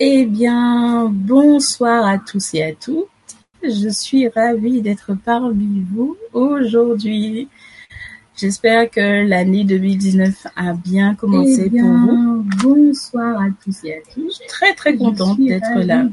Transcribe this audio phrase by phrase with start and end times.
[0.00, 3.08] Eh bien, bonsoir à tous et à toutes.
[3.64, 7.48] Je suis ravie d'être parmi vous aujourd'hui.
[8.36, 12.44] J'espère que l'année 2019 a bien commencé eh bien, pour vous.
[12.62, 14.26] Bonsoir à tous et à toutes.
[14.28, 16.06] Je suis très très contente d'être là.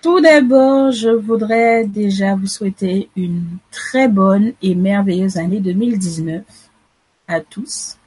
[0.00, 6.42] Tout d'abord, je voudrais déjà vous souhaiter une très bonne et merveilleuse année 2019
[7.28, 7.98] à tous.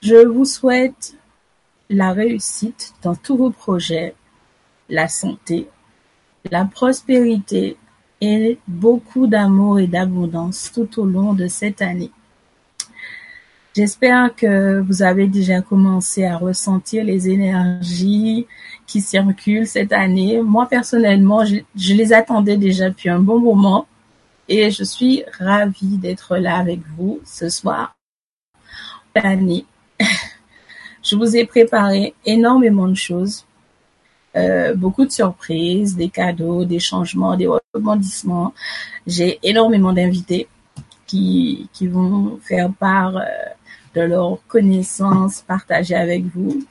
[0.00, 1.16] Je vous souhaite
[1.92, 4.14] la réussite dans tous vos projets,
[4.88, 5.68] la santé,
[6.50, 7.76] la prospérité
[8.20, 12.10] et beaucoup d'amour et d'abondance tout au long de cette année.
[13.74, 18.46] J'espère que vous avez déjà commencé à ressentir les énergies
[18.86, 20.42] qui circulent cette année.
[20.42, 23.86] Moi, personnellement, je, les attendais déjà depuis un bon moment
[24.46, 27.96] et je suis ravie d'être là avec vous ce soir.
[29.14, 29.64] L'année.
[31.02, 33.44] Je vous ai préparé énormément de choses,
[34.36, 38.54] euh, beaucoup de surprises, des cadeaux, des changements, des rebondissements.
[39.06, 40.48] J'ai énormément d'invités
[41.06, 43.24] qui, qui vont faire part euh,
[43.94, 46.64] de leurs connaissances partagées avec vous.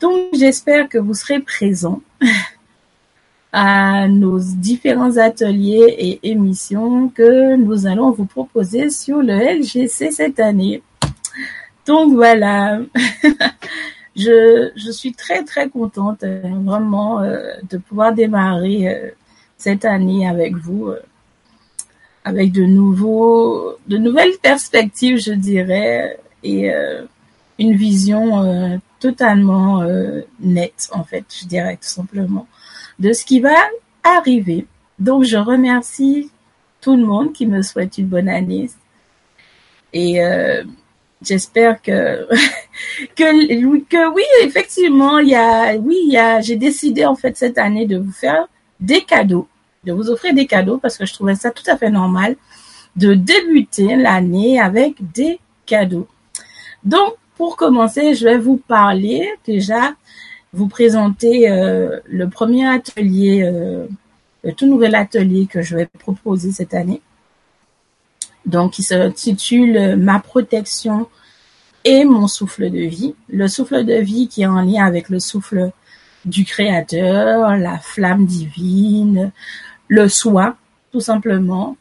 [0.00, 2.02] Donc, j'espère que vous serez présents
[3.52, 10.40] à nos différents ateliers et émissions que nous allons vous proposer sur le LGC cette
[10.40, 10.82] année.
[11.86, 12.78] Donc voilà,
[14.16, 19.10] je, je suis très très contente euh, vraiment euh, de pouvoir démarrer euh,
[19.56, 21.00] cette année avec vous, euh,
[22.24, 26.72] avec de nouveaux, de nouvelles perspectives, je dirais, et
[27.58, 29.84] une vision totalement
[30.40, 32.46] nette, en fait, je dirais tout simplement,
[32.98, 33.54] de ce qui va
[34.02, 34.66] arriver.
[34.98, 36.30] Donc je remercie
[36.80, 38.70] tout le monde qui me souhaite une bonne année
[39.92, 40.20] et
[41.24, 42.26] j'espère que
[43.16, 47.98] que que oui effectivement il y a oui j'ai décidé en fait cette année de
[47.98, 48.48] vous faire
[48.80, 49.48] des cadeaux
[49.84, 52.36] de vous offrir des cadeaux parce que je trouvais ça tout à fait normal
[52.96, 56.06] de débuter l'année avec des cadeaux.
[56.84, 59.94] Donc pour commencer je vais vous parler déjà
[60.52, 63.86] vous présenter euh, le premier atelier euh,
[64.44, 67.00] le tout nouvel atelier que je vais proposer cette année
[68.46, 71.08] donc qui s'intitule Ma protection
[71.84, 73.14] et mon souffle de vie.
[73.28, 75.70] Le souffle de vie qui est en lien avec le souffle
[76.24, 79.32] du Créateur, la flamme divine,
[79.88, 80.56] le soi,
[80.92, 81.76] tout simplement.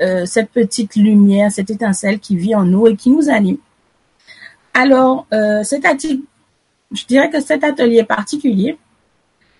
[0.00, 3.58] Euh, cette petite lumière, cette étincelle qui vit en nous et qui nous anime.
[4.72, 6.20] Alors, euh, cet atelier,
[6.92, 8.76] je dirais que cet atelier particulier,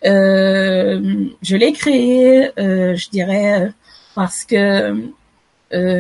[0.04, 3.72] euh, je l'ai créé, euh, je dirais,
[4.14, 5.04] parce que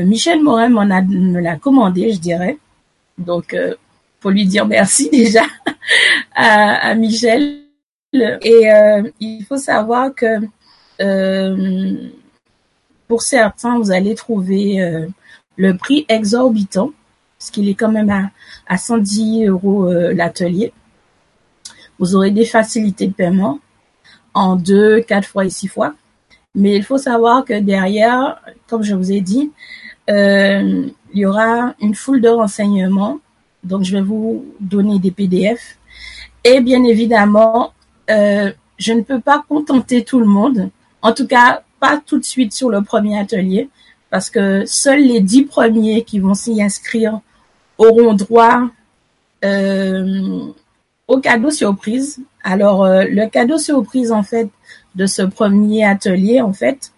[0.04, 2.58] Michel Morin m'en a, me l'a commandé, je dirais.
[3.18, 3.74] Donc, euh,
[4.20, 5.42] faut lui dire merci déjà
[6.34, 7.60] à, Michel.
[8.12, 10.26] Et euh, il faut savoir que
[11.00, 12.08] euh,
[13.08, 15.06] pour certains, vous allez trouver euh,
[15.56, 16.92] le prix exorbitant,
[17.38, 18.30] parce qu'il est quand même à,
[18.66, 20.72] à 110 euros euh, l'atelier.
[21.98, 23.60] Vous aurez des facilités de paiement
[24.32, 25.94] en deux, quatre fois et six fois.
[26.54, 29.50] Mais il faut savoir que derrière, comme je vous ai dit,
[30.10, 33.18] euh, il y aura une foule de renseignements.
[33.62, 35.78] Donc, je vais vous donner des PDF.
[36.44, 37.72] Et bien évidemment,
[38.10, 40.70] euh, je ne peux pas contenter tout le monde.
[41.02, 43.68] En tout cas, pas tout de suite sur le premier atelier,
[44.10, 47.20] parce que seuls les dix premiers qui vont s'y inscrire
[47.78, 48.68] auront droit
[49.44, 50.46] euh,
[51.08, 52.20] au cadeau surprise.
[52.42, 54.48] Alors, euh, le cadeau surprise, en fait,
[54.94, 56.92] de ce premier atelier, en fait,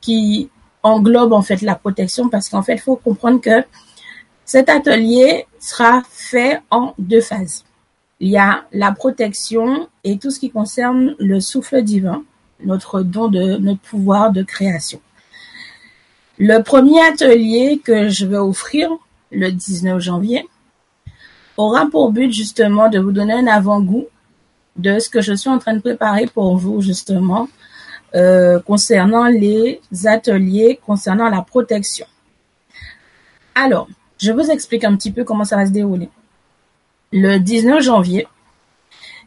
[0.00, 0.50] qui
[0.82, 3.64] englobe en fait la protection, parce qu'en fait, il faut comprendre que
[4.44, 7.64] cet atelier sera fait en deux phases.
[8.20, 12.22] Il y a la protection et tout ce qui concerne le souffle divin,
[12.62, 15.00] notre don de notre pouvoir de création.
[16.38, 18.90] Le premier atelier que je vais offrir
[19.30, 20.46] le 19 janvier
[21.56, 24.06] aura pour but justement de vous donner un avant-goût
[24.76, 27.48] de ce que je suis en train de préparer pour vous justement
[28.14, 32.06] euh, concernant les ateliers, concernant la protection.
[33.54, 33.88] Alors,
[34.18, 36.08] je vous explique un petit peu comment ça va se dérouler.
[37.12, 38.26] Le 19 janvier,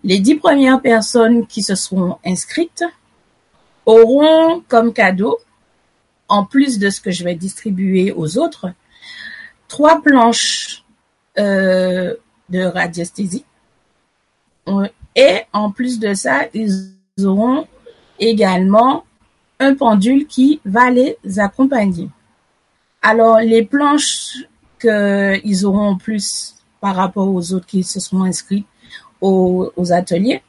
[0.04, 2.84] les dix premières personnes qui se seront inscrites
[3.86, 5.38] auront comme cadeau,
[6.28, 8.72] en plus de ce que je vais distribuer aux autres,
[9.68, 10.84] trois planches
[11.38, 12.16] euh,
[12.50, 13.46] de radiesthésie.
[15.18, 16.94] Et en plus de ça, ils
[17.26, 17.66] auront
[18.20, 19.04] également
[19.60, 22.10] un pendule qui va les accompagner.
[23.02, 24.46] Alors, les planches
[24.80, 28.66] qu'ils auront en plus par rapport aux autres qui se seront inscrits
[29.20, 30.44] aux, ateliers.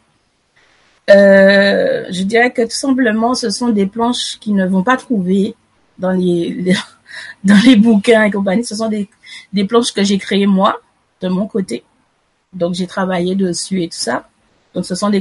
[1.09, 5.55] Euh, je dirais que tout simplement, ce sont des planches qui ne vont pas trouver
[5.99, 6.75] dans les,
[7.45, 8.65] dans les bouquins et compagnie.
[8.65, 9.09] Ce sont des,
[9.55, 10.79] des planches que j'ai créées moi,
[11.23, 11.85] de mon côté.
[12.53, 14.29] Donc, j'ai travaillé dessus et tout ça.
[14.75, 15.21] Donc, ce sont des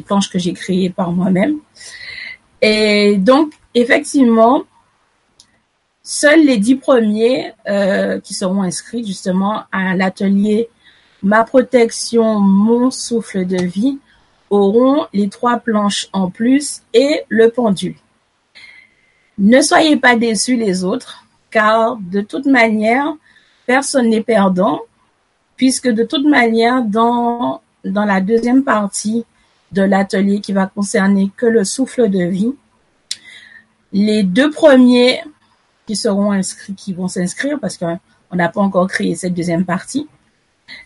[0.00, 1.58] planches, que j'ai créées par moi-même.
[2.62, 4.64] Et donc, effectivement,
[6.02, 10.68] seuls les dix premiers euh, qui seront inscrits justement à l'atelier
[11.22, 13.98] Ma protection, mon souffle de vie
[14.48, 17.96] auront les trois planches en plus et le pendule.
[19.36, 23.14] Ne soyez pas déçus les autres, car de toute manière,
[23.66, 24.80] personne n'est perdant,
[25.56, 29.24] puisque de toute manière, dans, dans la deuxième partie
[29.72, 32.54] de l'atelier qui va concerner que le souffle de vie,
[33.92, 35.22] les deux premiers
[35.86, 37.98] qui seront inscrits, qui vont s'inscrire, parce qu'on
[38.32, 40.08] n'a pas encore créé cette deuxième partie,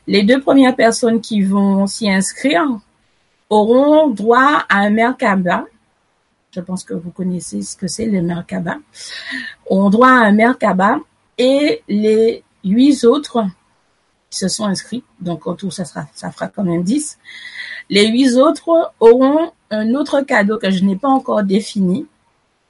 [0.06, 2.64] les deux premières personnes qui vont s'y inscrire
[3.50, 5.66] auront droit à un Merkaba.
[6.50, 8.78] Je pense que vous connaissez ce que c'est le Merkaba.
[9.66, 10.98] Auront droit à un Merkaba
[11.36, 13.44] et les huit autres
[14.34, 17.18] se sont inscrits, donc en tout ça sera, ça fera quand même dix.
[17.90, 22.06] Les huit autres auront un autre cadeau que je n'ai pas encore défini,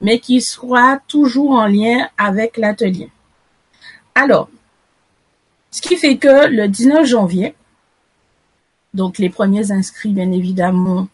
[0.01, 3.09] mais qui sera toujours en lien avec l'atelier.
[4.13, 4.49] Alors,
[5.71, 7.55] ce qui fait que le 19 janvier,
[8.93, 11.07] donc les premiers inscrits, bien évidemment,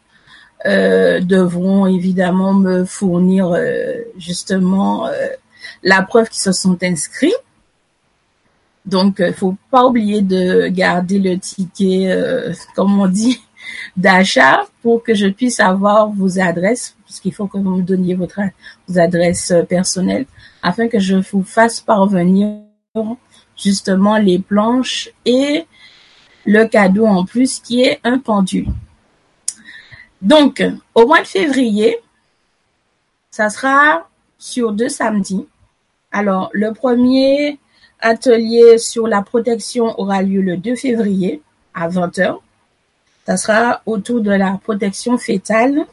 [0.68, 5.27] euh, devront évidemment me fournir euh, justement euh,
[5.81, 7.33] la preuve qu'ils se sont inscrits.
[8.86, 13.39] Donc, il faut pas oublier de garder le ticket, comme on dit,
[13.98, 18.39] d'achat pour que je puisse avoir vos adresses, puisqu'il faut que vous me donniez votre,
[18.88, 20.25] vos adresses personnelles,
[20.63, 22.62] afin que je vous fasse parvenir
[23.56, 25.66] justement les planches et
[26.45, 28.68] le cadeau en plus qui est un pendule.
[30.22, 30.63] Donc,
[30.94, 31.98] au mois de février,
[33.30, 34.07] ça sera
[34.38, 35.48] sur deux samedis.
[36.12, 37.60] Alors, le premier
[38.01, 41.42] atelier sur la protection aura lieu le 2 février
[41.74, 42.38] à 20h.
[43.25, 45.86] Ça sera autour de la protection fétale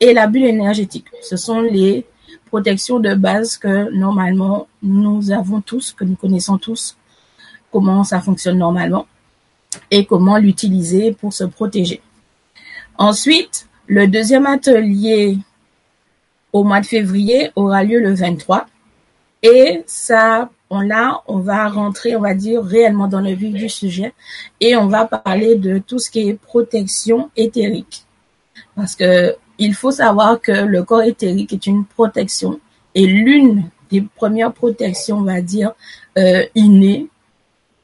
[0.00, 1.06] et la bulle énergétique.
[1.22, 2.06] Ce sont les
[2.46, 6.96] protections de base que normalement nous avons tous, que nous connaissons tous
[7.72, 9.06] comment ça fonctionne normalement
[9.90, 12.00] et comment l'utiliser pour se protéger.
[12.96, 15.36] Ensuite, le deuxième atelier
[16.52, 18.66] au mois de février aura lieu le 23
[19.42, 23.68] et ça, on, là, on va rentrer, on va dire, réellement dans le vif du
[23.68, 24.14] sujet
[24.60, 28.04] et on va parler de tout ce qui est protection éthérique.
[28.74, 32.60] Parce que il faut savoir que le corps éthérique est une protection
[32.94, 35.72] et l'une des premières protections, on va dire,
[36.18, 37.08] euh, innées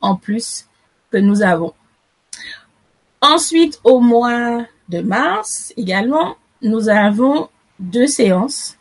[0.00, 0.66] en plus
[1.10, 1.72] que nous avons.
[3.20, 7.48] Ensuite, au mois de mars également, nous avons
[7.78, 8.76] deux séances.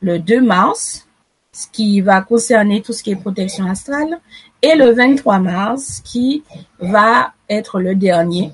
[0.00, 1.06] Le 2 mars,
[1.52, 4.20] ce qui va concerner tout ce qui est protection astrale,
[4.62, 6.44] et le 23 mars, qui
[6.78, 8.52] va être le dernier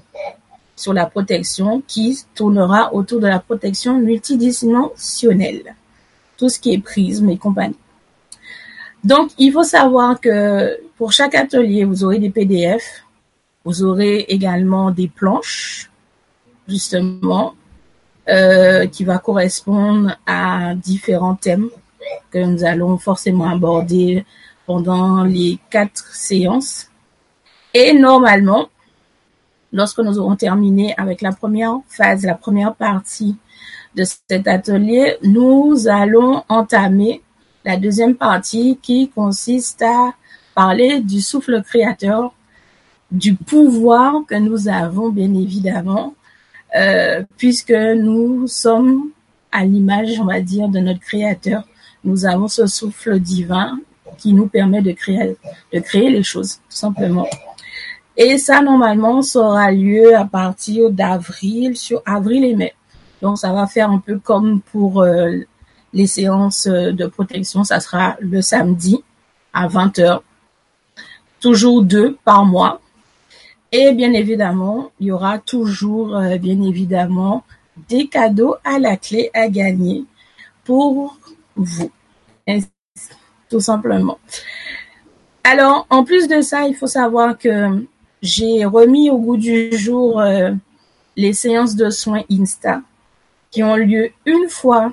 [0.77, 5.75] sur la protection, qui tournera autour de la protection multidimensionnelle.
[6.37, 7.77] Tout ce qui est prisme et compagnie.
[9.05, 13.05] Donc, il faut savoir que pour chaque atelier, vous aurez des PDF,
[13.65, 15.91] vous aurez également des planches,
[16.69, 17.55] justement,
[18.29, 21.69] euh, qui va correspondre à différents thèmes
[22.31, 24.25] que nous allons forcément aborder
[24.67, 26.91] pendant les quatre séances.
[27.73, 28.69] Et normalement,
[29.73, 33.37] lorsque nous aurons terminé avec la première phase, la première partie
[33.95, 37.23] de cet atelier, nous allons entamer
[37.65, 40.15] la deuxième partie qui consiste à
[40.55, 42.33] parler du souffle créateur,
[43.11, 46.15] du pouvoir que nous avons bien évidemment,
[46.77, 49.11] euh, puisque nous sommes
[49.53, 51.65] à l'image, on va dire, de notre créateur.
[52.07, 53.79] Nous avons ce souffle divin
[54.17, 55.37] qui nous permet de créer,
[55.73, 57.29] les choses, tout simplement.
[58.17, 62.73] Et ça, normalement, ça aura lieu à partir d'avril, sur avril et mai.
[63.21, 65.33] Donc, ça va faire un peu comme pour euh,
[65.93, 67.65] les séances de protection.
[67.65, 69.03] Ça sera le samedi
[69.53, 70.21] à 20h
[71.41, 72.81] toujours deux par mois.
[73.73, 77.45] Et bien évidemment, il y aura toujours, euh, bien évidemment,
[77.89, 80.05] des cadeaux à la clé à gagner
[80.65, 81.19] pour
[81.57, 81.91] vous.
[83.49, 84.19] Tout simplement.
[85.45, 87.85] Alors, en plus de ça, il faut savoir que
[88.23, 90.51] j'ai remis au goût du jour euh,
[91.17, 92.81] les séances de soins Insta
[93.51, 94.93] qui ont lieu une fois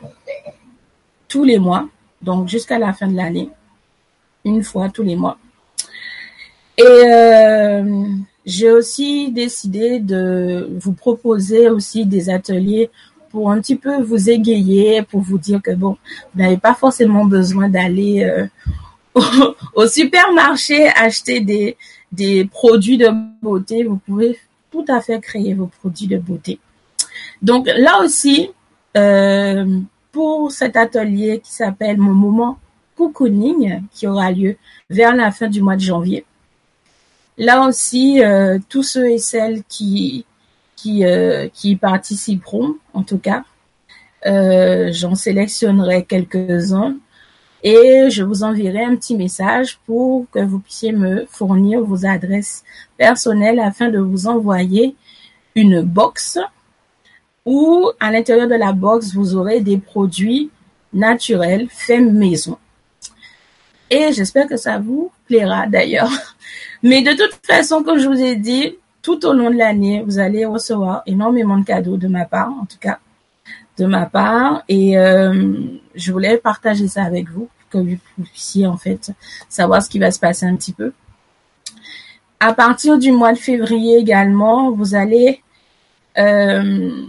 [1.28, 1.90] tous les mois,
[2.22, 3.50] donc jusqu'à la fin de l'année,
[4.46, 5.38] une fois tous les mois.
[6.78, 8.06] Et euh,
[8.46, 12.90] j'ai aussi décidé de vous proposer aussi des ateliers
[13.34, 15.98] pour un petit peu vous égayer, pour vous dire que bon,
[16.34, 18.46] vous n'avez pas forcément besoin d'aller euh,
[19.76, 21.76] au, supermarché acheter des,
[22.12, 23.10] des produits de
[23.42, 23.86] beauté.
[23.86, 24.38] Vous pouvez
[24.72, 26.60] tout à fait créer vos produits de beauté.
[27.42, 28.52] Donc là aussi,
[28.96, 29.80] euh,
[30.12, 32.60] pour cet atelier qui s'appelle Mon moment
[32.96, 34.58] cocooning, qui aura lieu
[34.92, 36.24] vers la fin du mois de janvier.
[37.40, 40.24] Là aussi, euh, tous ceux et celles qui
[40.84, 43.44] qui euh, qui participeront, en tout cas,
[44.26, 46.98] euh, j'en sélectionnerai quelques-uns
[47.64, 52.64] et je vous enverrai un petit message pour que vous puissiez me fournir vos adresses
[52.98, 54.96] personnelles afin de vous envoyer
[55.56, 56.40] une box
[57.46, 60.50] où à l'intérieur de la box, vous aurez des produits
[60.94, 62.58] naturels faits maison.
[63.90, 66.12] Et j'espère que ça vous plaira d'ailleurs.
[66.84, 70.18] Mais de toute façon, comme je vous ai dit, tout au long de l'année, vous
[70.18, 73.00] allez recevoir énormément de cadeaux de ma part, en tout cas
[73.78, 74.64] de ma part.
[74.70, 75.54] Et euh,
[75.94, 79.12] je voulais partager ça avec vous, que vous puissiez en fait
[79.50, 80.94] savoir ce qui va se passer un petit peu.
[82.40, 85.42] À partir du mois de février également, vous allez
[86.18, 87.06] euh,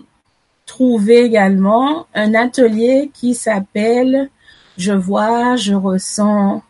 [0.67, 4.31] trouver également un atelier qui s'appelle
[4.77, 6.63] Je vois, je ressens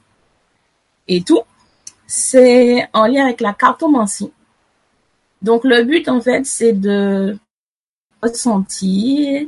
[1.09, 1.43] et tout.
[2.07, 4.33] C'est en lien avec la cartomancie.
[5.45, 7.39] Donc le but en fait c'est de
[8.23, 9.47] ressentir,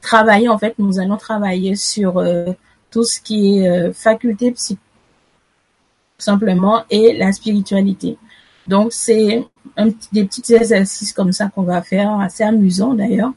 [0.00, 2.46] travailler en fait, nous allons travailler sur euh,
[2.90, 4.78] tout ce qui est euh, faculté psy
[6.18, 8.16] simplement et la spiritualité.
[8.66, 9.44] Donc c'est
[10.12, 13.32] des petits exercices comme ça qu'on va faire, assez amusants d'ailleurs,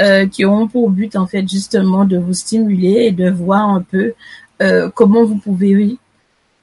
[0.00, 3.82] euh, qui ont pour but en fait justement de vous stimuler et de voir un
[3.82, 4.14] peu
[4.62, 5.96] euh, comment vous pouvez,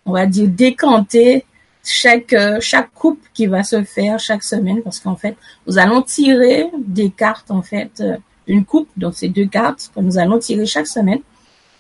[0.05, 1.45] on va dire, décanter
[1.89, 6.01] chaque euh, chaque coupe qui va se faire chaque semaine parce qu'en fait nous allons
[6.01, 8.03] tirer des cartes en fait
[8.47, 11.19] une coupe donc c'est deux cartes que nous allons tirer chaque semaine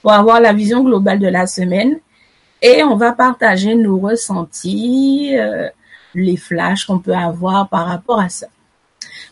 [0.01, 1.99] pour avoir la vision globale de la semaine
[2.61, 5.35] et on va partager nos ressentis
[6.17, 8.47] les flashs qu'on peut avoir par rapport à ça.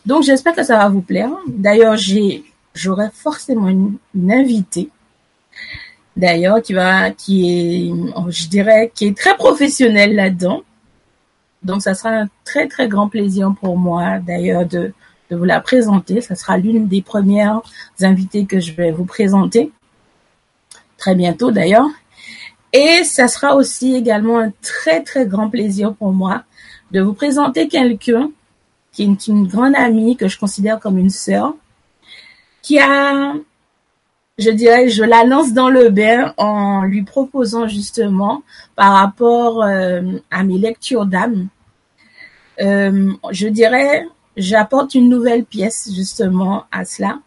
[0.06, 1.30] Donc j'espère que ça va vous plaire.
[1.48, 3.98] D'ailleurs, j'ai j'aurai forcément une,
[4.30, 4.90] invitée
[6.14, 10.62] d'ailleurs qui va qui est je dirais qui est très professionnelle là-dedans.
[11.62, 14.92] Donc ça sera un très très grand plaisir pour moi d'ailleurs de
[15.30, 16.20] de vous la présenter.
[16.20, 17.60] Ça sera l'une des premières
[18.00, 19.72] invitées que je vais vous présenter
[20.96, 21.88] très bientôt d'ailleurs.
[22.72, 26.44] Et ça sera aussi également un très très grand plaisir pour moi
[26.90, 28.30] de vous présenter quelqu'un
[28.92, 31.54] qui est une grande amie que je considère comme une sœur,
[32.62, 33.34] qui a,
[34.38, 38.42] je dirais, je la lance dans le bain en lui proposant justement
[38.74, 41.48] par rapport euh, à mes lectures d'âme.
[42.60, 47.20] Euh, je dirais, j'apporte une nouvelle pièce justement à cela.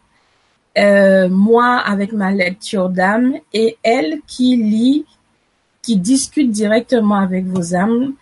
[0.78, 5.04] Euh, moi avec ma lecture d'âme et elle qui lit,
[5.82, 8.14] qui discute directement avec vos âmes,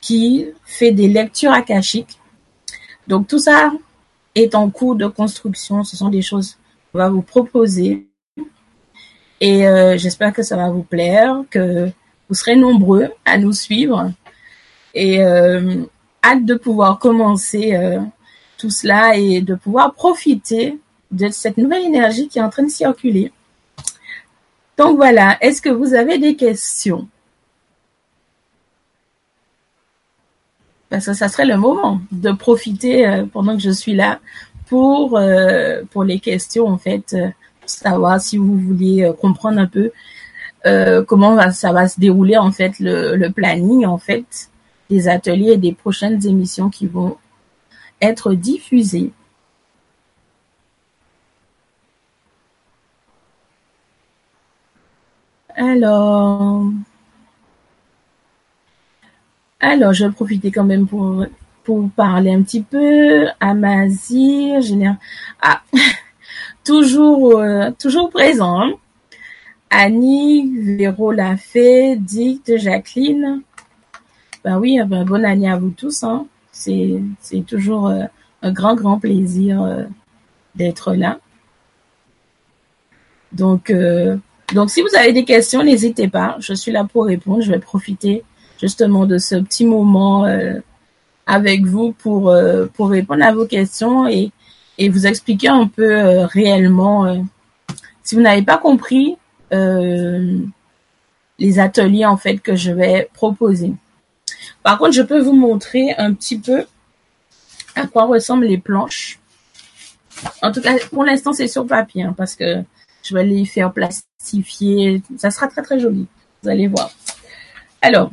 [0.00, 2.20] qui fait des lectures akashiques.
[3.08, 3.72] Donc tout ça
[4.36, 5.82] est en cours de construction.
[5.82, 6.58] Ce sont des choses
[6.92, 8.06] qu'on va vous proposer.
[9.40, 11.90] Et euh, j'espère que ça va vous plaire, que
[12.28, 14.12] vous serez nombreux à nous suivre.
[14.94, 15.84] Et euh,
[16.24, 18.00] hâte de pouvoir commencer euh,
[18.58, 20.78] tout cela et de pouvoir profiter
[21.10, 23.32] de cette nouvelle énergie qui est en train de circuler.
[24.76, 27.08] Donc voilà, est-ce que vous avez des questions?
[30.88, 34.20] Parce que ça serait le moment de profiter euh, pendant que je suis là
[34.66, 37.28] pour euh, pour les questions en fait, euh,
[37.66, 39.90] savoir si vous voulez comprendre un peu
[41.06, 44.50] comment ça va se dérouler en fait le, le planning en fait
[44.90, 47.16] des ateliers et des prochaines émissions qui vont
[48.00, 49.12] être diffusées.
[55.56, 56.62] Alors,
[59.60, 61.24] alors, je vais profiter quand même pour,
[61.64, 63.26] pour parler un petit peu.
[63.40, 64.98] Amazir, général.
[65.40, 65.62] Ah,
[66.66, 68.60] toujours, euh, toujours présent.
[68.60, 68.72] Hein.
[69.70, 73.42] Annie, Véro l'a fait, Dicte, Jacqueline.
[74.44, 76.02] Ben oui, ben bonne année à vous tous.
[76.02, 76.26] Hein.
[76.52, 77.00] C'est,
[77.46, 78.04] toujours euh,
[78.42, 79.84] un grand, grand plaisir euh,
[80.54, 81.18] d'être là.
[83.32, 83.70] Donc,
[84.68, 86.36] si vous avez des questions, n'hésitez pas.
[86.40, 87.42] Je suis là pour répondre.
[87.42, 88.24] Je vais profiter
[88.58, 90.24] justement de ce petit moment
[91.26, 92.34] avec vous pour
[92.72, 94.30] pour répondre à vos questions et
[94.78, 97.24] et vous expliquer un peu euh, réellement
[98.02, 99.16] si vous n'avez pas compris
[101.38, 103.72] les ateliers en fait que je vais proposer.
[104.62, 106.64] Par contre, je peux vous montrer un petit peu
[107.74, 109.18] à quoi ressemblent les planches.
[110.42, 112.62] En tout cas, pour l'instant, c'est sur papier, hein, parce que
[113.02, 115.02] je vais les faire plastifier.
[115.18, 116.06] Ça sera très très joli.
[116.42, 116.90] Vous allez voir.
[117.82, 118.10] Alors,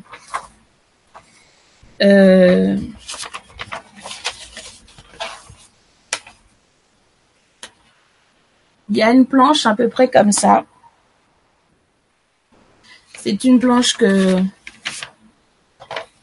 [8.89, 10.65] il y a une planche à peu près comme ça.
[13.17, 14.41] C'est une planche que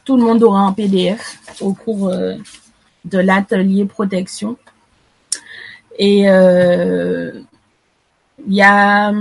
[0.05, 2.35] tout le monde aura en PDF au cours euh,
[3.05, 4.57] de l'atelier protection.
[5.99, 7.41] Et euh,
[8.47, 9.13] il y a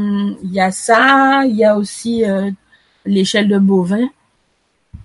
[0.43, 2.51] y a ça, il y a aussi euh,
[3.05, 4.09] l'échelle de bovin,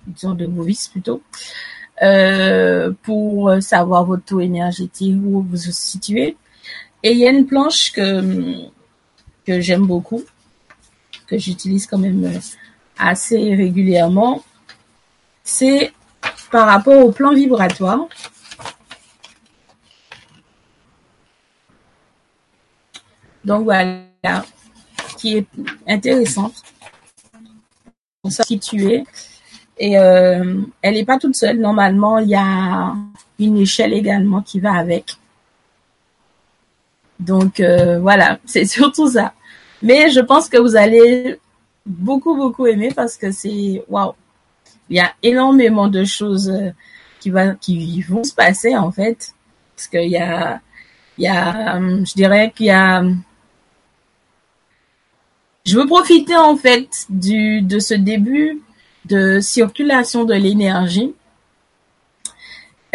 [0.07, 1.21] disons de bovis plutôt,
[3.03, 6.35] pour savoir votre taux énergétique où vous vous situez.
[7.03, 8.71] Et il y a une planche que
[9.45, 10.23] que j'aime beaucoup,
[11.27, 12.39] que j'utilise quand même
[12.97, 14.43] assez régulièrement,
[15.43, 15.93] c'est
[16.51, 18.07] par rapport au plan vibratoire.
[23.43, 24.05] Donc voilà,
[25.17, 25.47] qui est
[25.87, 26.63] intéressante
[28.21, 29.03] pour se situer.
[29.77, 31.59] Et euh, elle n'est pas toute seule.
[31.59, 32.95] Normalement, il y a
[33.37, 35.17] une échelle également qui va avec.
[37.19, 39.33] Donc euh, voilà, c'est surtout ça.
[39.81, 41.39] Mais je pense que vous allez
[41.85, 44.13] beaucoup beaucoup aimer parce que c'est waouh
[44.89, 46.71] il y a énormément de choses euh,
[47.19, 49.33] qui va qui vont se passer en fait
[49.75, 50.61] parce qu'il y a
[51.17, 53.03] il y a euh, je dirais qu'il y a
[55.65, 58.61] je veux profiter en fait du de ce début
[59.05, 61.13] de circulation de l'énergie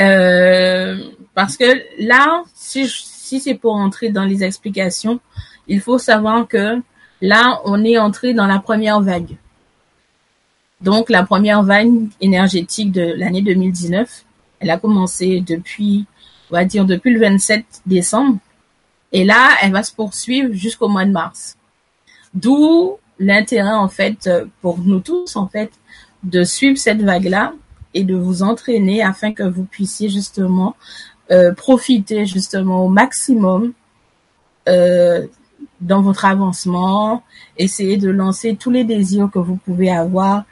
[0.01, 0.97] euh,
[1.35, 2.87] parce que là si
[3.31, 5.17] si c'est pour entrer dans les explications
[5.69, 6.67] il faut savoir que
[7.21, 9.35] là on est entré dans la première vague
[10.81, 14.25] donc la première vague énergétique de l'année 2019,
[14.61, 16.07] elle a commencé depuis,
[16.51, 18.39] on va dire depuis le 27 décembre,
[19.13, 21.57] et là elle va se poursuivre jusqu'au mois de mars.
[22.33, 24.31] D'où l'intérêt en fait
[24.63, 25.71] pour nous tous en fait
[26.23, 27.53] de suivre cette vague-là
[27.93, 30.77] et de vous entraîner afin que vous puissiez justement
[31.57, 33.73] profiter justement au maximum
[34.69, 35.27] euh,
[35.81, 37.23] dans votre avancement,
[37.57, 40.45] essayer de lancer tous les désirs que vous pouvez avoir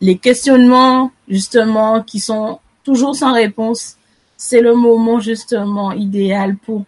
[0.00, 3.96] les questionnements justement qui sont toujours sans réponse,
[4.36, 6.84] c'est le moment justement idéal pour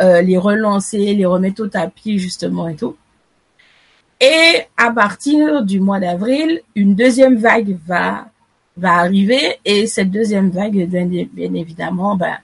[0.00, 2.96] euh, les relancer, les remettre au tapis justement et tout.
[4.20, 8.26] Et à partir du mois d'avril, une deuxième vague va
[8.78, 12.36] va arriver et cette deuxième vague, bien, évidemment, ben,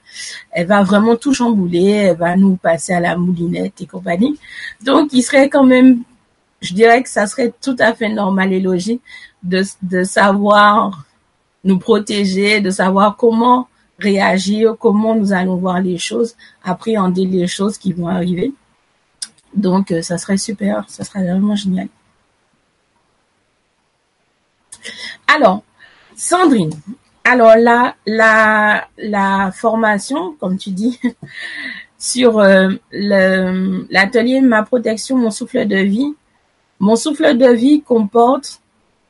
[0.51, 4.37] elle va vraiment tout chambouler, elle va nous passer à la moulinette et compagnie.
[4.83, 6.03] Donc, il serait quand même,
[6.61, 9.01] je dirais que ça serait tout à fait normal et logique
[9.43, 11.05] de, de savoir
[11.63, 13.67] nous protéger, de savoir comment
[13.97, 18.53] réagir, comment nous allons voir les choses, appréhender les choses qui vont arriver.
[19.53, 21.87] Donc, euh, ça serait super, ça serait vraiment génial.
[25.27, 25.63] Alors,
[26.15, 26.71] Sandrine,
[27.23, 30.99] alors là, la, la formation, comme tu dis,
[31.97, 36.13] sur euh, l'atelier Ma protection, mon souffle de vie,
[36.79, 38.61] mon souffle de vie comporte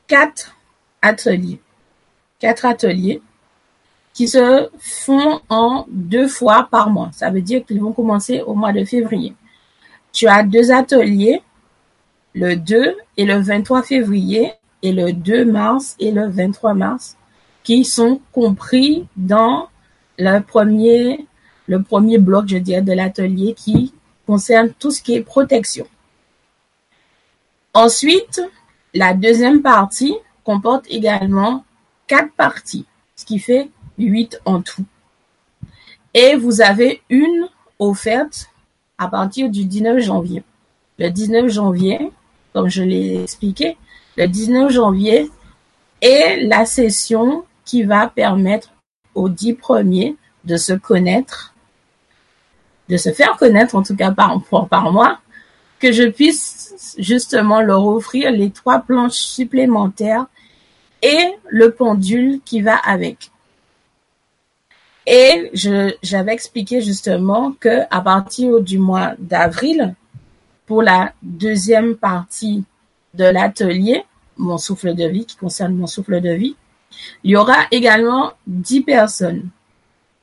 [0.06, 0.56] quatre
[1.02, 1.60] ateliers.
[2.38, 3.22] Quatre ateliers
[4.12, 7.10] qui se font en deux fois par mois.
[7.12, 9.34] Ça veut dire qu'ils vont commencer au mois de février.
[10.12, 11.42] Tu as deux ateliers,
[12.34, 14.52] le 2 et le 23 février
[14.92, 17.16] le 2 mars et le 23 mars
[17.62, 19.68] qui sont compris dans
[20.18, 21.26] le premier,
[21.66, 23.92] le premier bloc, je dirais, de l'atelier qui
[24.26, 25.86] concerne tout ce qui est protection.
[27.74, 28.40] Ensuite,
[28.94, 31.64] la deuxième partie comporte également
[32.06, 33.68] quatre parties, ce qui fait
[33.98, 34.84] huit en tout.
[36.14, 38.48] Et vous avez une offerte
[38.96, 40.42] à partir du 19 janvier.
[40.98, 42.10] Le 19 janvier,
[42.54, 43.76] comme je l'ai expliqué,
[44.16, 45.30] le 19 janvier
[46.00, 48.72] est la session qui va permettre
[49.14, 51.54] aux dix premiers de se connaître,
[52.88, 55.18] de se faire connaître en tout cas par, moi,
[55.78, 60.26] que je puisse justement leur offrir les trois planches supplémentaires
[61.02, 63.30] et le pendule qui va avec.
[65.06, 65.50] Et
[66.02, 69.94] j'avais expliqué justement que à partir du mois d'avril,
[70.66, 72.64] pour la deuxième partie
[73.16, 74.04] de l'atelier,
[74.36, 76.56] mon souffle de vie, qui concerne mon souffle de vie,
[77.24, 79.48] il y aura également dix personnes.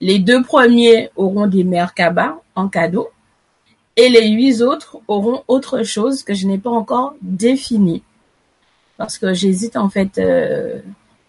[0.01, 3.09] Les deux premiers auront des Merkaba en cadeau
[3.95, 8.03] et les huit autres auront autre chose que je n'ai pas encore défini.
[8.97, 10.79] Parce que j'hésite en fait, euh,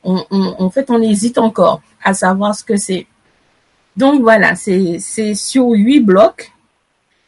[0.03, 3.07] on, en fait on hésite encore à savoir ce que c'est.
[3.97, 6.53] Donc voilà, c'est c'est sur huit blocs,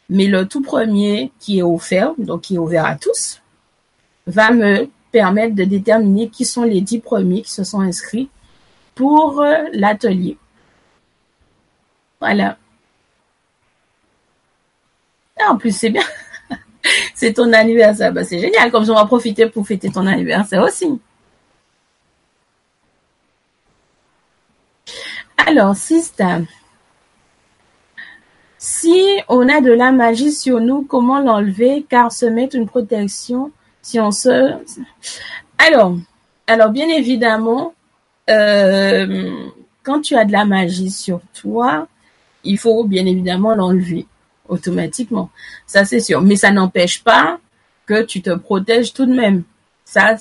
[0.09, 3.41] mais le tout premier qui est offert, donc qui est ouvert à tous,
[4.27, 8.29] va me permettre de déterminer qui sont les dix premiers qui se sont inscrits
[8.93, 10.37] pour euh, l'atelier.
[12.19, 12.57] Voilà.
[15.39, 16.03] Ah, en plus, c'est bien.
[17.15, 18.11] c'est ton anniversaire.
[18.11, 18.71] Bah, c'est génial.
[18.71, 20.99] Comme ça, on va profiter pour fêter ton anniversaire aussi.
[25.37, 26.39] Alors, Sista.
[28.57, 31.85] Si on a de la magie sur nous, comment l'enlever?
[31.87, 33.51] Car se mettre une protection
[35.57, 35.95] Alors,
[36.47, 37.73] alors bien évidemment,
[38.29, 39.47] euh,
[39.83, 41.87] quand tu as de la magie sur toi,
[42.43, 44.05] il faut bien évidemment l'enlever
[44.47, 45.29] automatiquement.
[45.65, 46.21] Ça, c'est sûr.
[46.21, 47.39] Mais ça n'empêche pas
[47.85, 49.43] que tu te protèges tout de même.
[49.85, 50.17] Ça,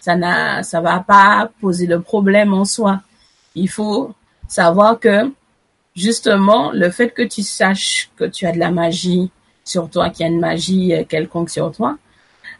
[0.00, 3.00] ça n'a, va pas poser le problème en soi.
[3.54, 4.14] Il faut
[4.46, 5.30] savoir que,
[5.96, 9.30] justement, le fait que tu saches que tu as de la magie
[9.64, 11.98] sur toi, qu'il y a une magie euh, quelconque sur toi,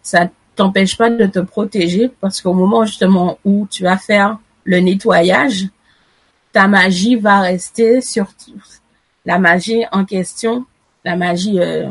[0.03, 0.29] ça
[0.59, 5.69] t'empêche pas de te protéger parce qu'au moment justement où tu vas faire le nettoyage,
[6.53, 8.27] ta magie va rester sur
[9.25, 10.67] la magie en question
[11.05, 11.91] la magie euh,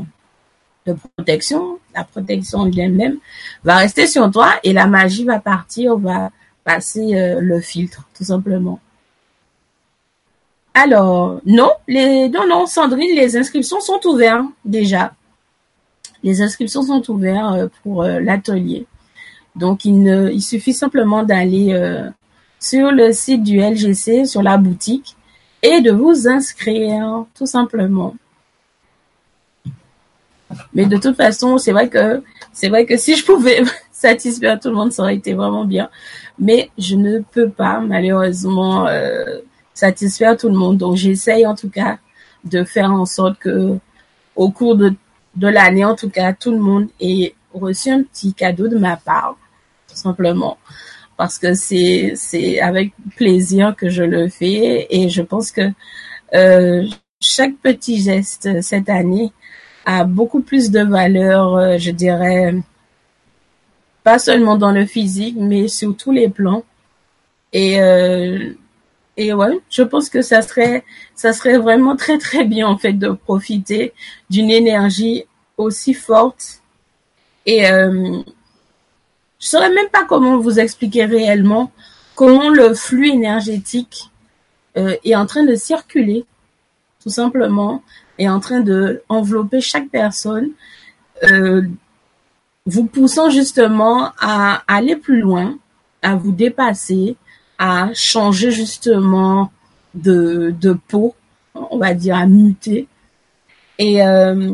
[0.86, 3.18] de protection, la protection de elle-même,
[3.64, 6.30] va rester sur toi et la magie va partir, va
[6.64, 8.80] passer euh, le filtre, tout simplement.
[10.74, 15.14] Alors, non, les, non, non, Sandrine, les inscriptions sont ouvertes déjà.
[16.28, 18.86] Les inscriptions sont ouvertes euh, pour l'atelier.
[19.56, 21.74] Donc, il, ne, suffit simplement d'aller
[22.60, 25.16] sur le site du LGC, sur la boutique,
[25.64, 28.16] et de vous inscrire, tout simplement.
[30.74, 34.70] Mais de toute façon, c'est vrai que c'est vrai que si je pouvais satisfaire tout
[34.70, 35.90] le monde, ça aurait été vraiment bien.
[36.40, 39.40] Mais je ne peux pas malheureusement euh,
[39.74, 40.78] satisfaire tout le monde.
[40.78, 41.98] Donc j'essaye en tout cas
[42.46, 43.78] de faire en sorte que
[44.36, 44.94] au cours de,
[45.38, 48.98] de l'année, en tout cas, tout le monde ait reçu un petit cadeau de ma
[48.98, 49.38] part,
[49.88, 50.58] tout simplement.
[51.18, 55.72] Parce que c'est c'est avec plaisir que je le fais et je pense que
[56.36, 56.86] euh,
[57.20, 59.32] chaque petit geste cette année
[59.86, 62.54] a beaucoup plus de valeur, euh, je dirais,
[64.04, 66.64] pas seulement dans le physique, mais sur tous les plans.
[67.54, 68.54] Et euh,
[69.18, 70.84] et ouais, je pense que ça serait
[71.16, 73.94] ça serait vraiment très très bien en fait de profiter
[74.30, 75.26] d'une énergie
[75.58, 76.62] aussi forte.
[77.46, 78.22] Et euh,
[79.40, 81.72] je saurais même pas comment vous expliquer réellement
[82.16, 84.10] comment le flux énergétique
[84.76, 86.26] euh, est en train de circuler,
[87.02, 87.84] tout simplement,
[88.18, 90.50] est en train de envelopper chaque personne,
[91.24, 91.62] euh,
[92.66, 95.58] vous poussant justement à aller plus loin,
[96.02, 97.16] à vous dépasser,
[97.60, 99.52] à changer justement
[99.94, 101.16] de, de peau,
[101.54, 102.88] on va dire à muter,
[103.78, 104.54] et euh,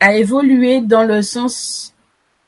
[0.00, 1.94] à évoluer dans le sens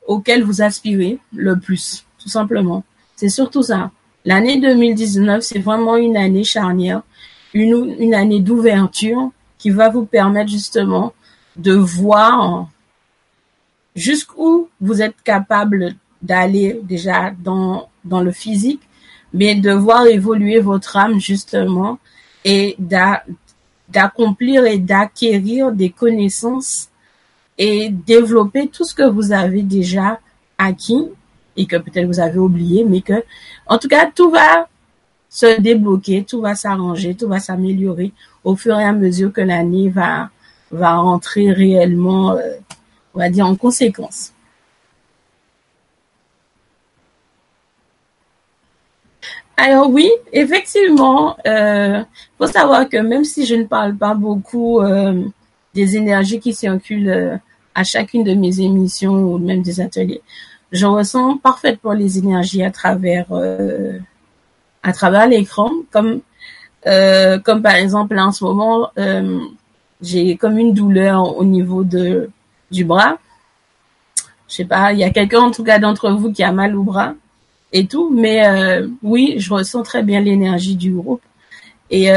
[0.07, 2.83] auquel vous aspirez le plus, tout simplement.
[3.15, 3.91] C'est surtout ça.
[4.25, 7.01] L'année 2019, c'est vraiment une année charnière,
[7.53, 11.13] une, une année d'ouverture, qui va vous permettre justement
[11.55, 12.67] de voir
[13.95, 18.81] jusqu'où vous êtes capable d'aller déjà dans, dans le physique,
[19.33, 21.97] mais de voir évoluer votre âme justement
[22.45, 22.77] et
[23.89, 26.89] d'accomplir et d'acquérir des connaissances
[27.57, 30.19] et développer tout ce que vous avez déjà
[30.57, 31.09] acquis
[31.55, 33.23] et que peut-être vous avez oublié, mais que,
[33.65, 34.67] en tout cas, tout va
[35.29, 39.89] se débloquer, tout va s'arranger, tout va s'améliorer au fur et à mesure que l'année
[39.89, 40.29] va
[40.71, 42.57] va rentrer réellement, euh,
[43.13, 44.33] on va dire en conséquence.
[49.57, 52.03] Alors oui, effectivement, euh,
[52.37, 55.23] faut savoir que même si je ne parle pas beaucoup euh,
[55.73, 57.37] des énergies qui circulent euh,
[57.77, 60.21] à chacune de mes émissions ou même des ateliers,
[60.73, 63.27] je ressens parfaitement les énergies à travers
[64.83, 66.21] à travers l'écran, comme
[66.87, 69.39] euh, comme par exemple en ce moment, euh,
[70.01, 72.29] j'ai comme une douleur au niveau de
[72.71, 73.17] du bras.
[74.47, 76.75] Je sais pas, il y a quelqu'un en tout cas d'entre vous qui a mal
[76.75, 77.15] au bras
[77.73, 81.21] et tout, mais euh, oui, je ressens très bien l'énergie du groupe
[81.89, 82.07] et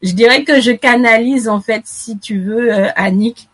[0.00, 3.47] je dirais que je canalise en fait, si tu veux, Annick,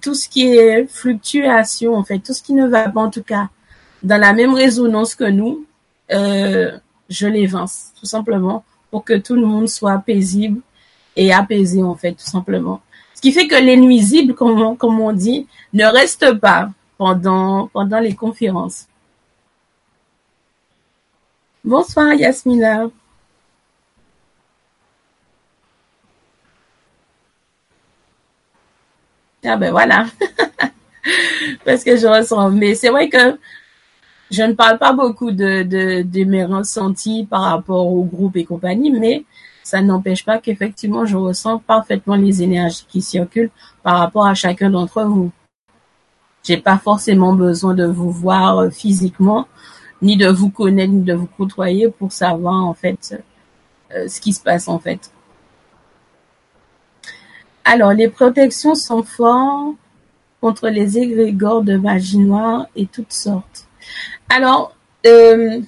[0.00, 3.22] tout ce qui est fluctuation, en fait, tout ce qui ne va pas en tout
[3.22, 3.48] cas
[4.02, 5.66] dans la même résonance que nous,
[6.12, 6.78] euh,
[7.08, 10.60] je l'évince, tout simplement, pour que tout le monde soit paisible
[11.16, 12.80] et apaisé, en fait, tout simplement.
[13.14, 17.68] Ce qui fait que les nuisibles, comme on, comme on dit, ne restent pas pendant,
[17.68, 18.86] pendant les conférences.
[21.64, 22.88] Bonsoir, Yasmina.
[29.44, 30.06] Ah ben voilà.
[31.64, 32.50] Parce que je ressens.
[32.50, 33.38] Mais c'est vrai que
[34.30, 38.44] je ne parle pas beaucoup de, de, de mes ressentis par rapport au groupe et
[38.44, 39.24] compagnie, mais
[39.62, 43.50] ça n'empêche pas qu'effectivement, je ressens parfaitement les énergies qui circulent
[43.82, 45.30] par rapport à chacun d'entre vous.
[46.42, 49.46] J'ai pas forcément besoin de vous voir euh, physiquement,
[50.00, 53.22] ni de vous connaître, ni de vous côtoyer pour savoir en fait
[53.94, 55.10] euh, ce qui se passe en fait.
[57.64, 59.76] Alors, les protections sont fortes
[60.40, 63.66] contre les égrégores de magie noire et toutes sortes.
[64.28, 64.74] Alors,
[65.06, 65.60] euh,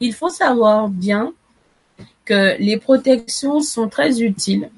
[0.00, 1.32] il faut savoir bien
[2.24, 4.70] que les protections sont très utiles.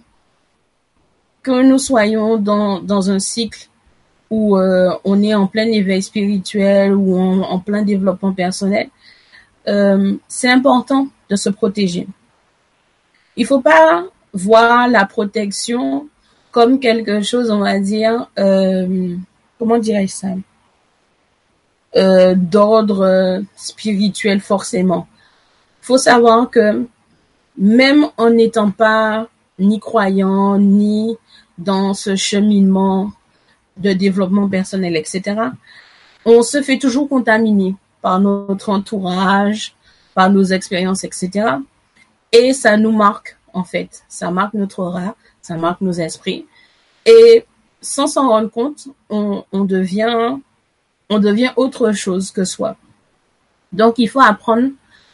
[1.43, 3.69] Que nous soyons dans, un cycle
[4.31, 8.91] où euh, on est en plein éveil spirituel ou en, plein développement personnel,
[9.67, 12.07] euh, c'est important de se protéger.
[13.37, 16.09] Il faut pas voir la protection
[16.59, 19.15] comme quelque chose, on va dire, euh,
[19.61, 20.29] comment dirais-je ça,
[21.95, 25.07] euh, d'ordre spirituel forcément.
[25.83, 26.85] Faut savoir que
[27.57, 29.29] même en n'étant pas
[29.61, 31.17] ni croyant, ni
[31.59, 33.13] dans ce cheminement
[33.77, 35.37] de développement personnel, etc.,
[36.25, 39.77] on se fait toujours contaminer par notre entourage,
[40.13, 41.51] par nos expériences, etc.
[42.33, 44.03] Et ça nous marque, en fait.
[44.09, 45.15] Ça marque notre aura,
[45.49, 46.47] ça marque nos esprits.
[47.07, 47.47] Et
[47.81, 50.37] sans s'en rendre compte, on, devient,
[51.09, 52.77] on devient autre chose que soi.
[53.73, 54.69] Donc, il faut apprendre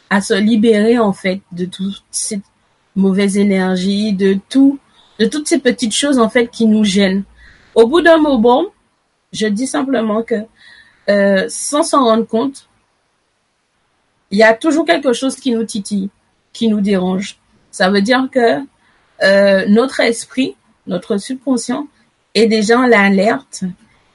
[0.09, 2.43] à se libérer, en fait, de toute cette
[2.97, 4.77] mauvaise énergie, de tout,
[5.19, 7.23] de toutes ces petites choses, en fait, qui nous gênent.
[7.73, 8.65] Au bout d'un moment,
[9.31, 10.35] je dis simplement que,
[11.09, 12.67] euh, sans s'en rendre compte,
[14.31, 16.09] il y a toujours quelque chose qui nous titille,
[16.51, 17.37] qui nous dérange.
[17.71, 18.59] Ça veut dire que
[19.23, 20.55] euh, notre esprit,
[20.87, 21.87] notre subconscient
[22.33, 23.63] est déjà en l'alerte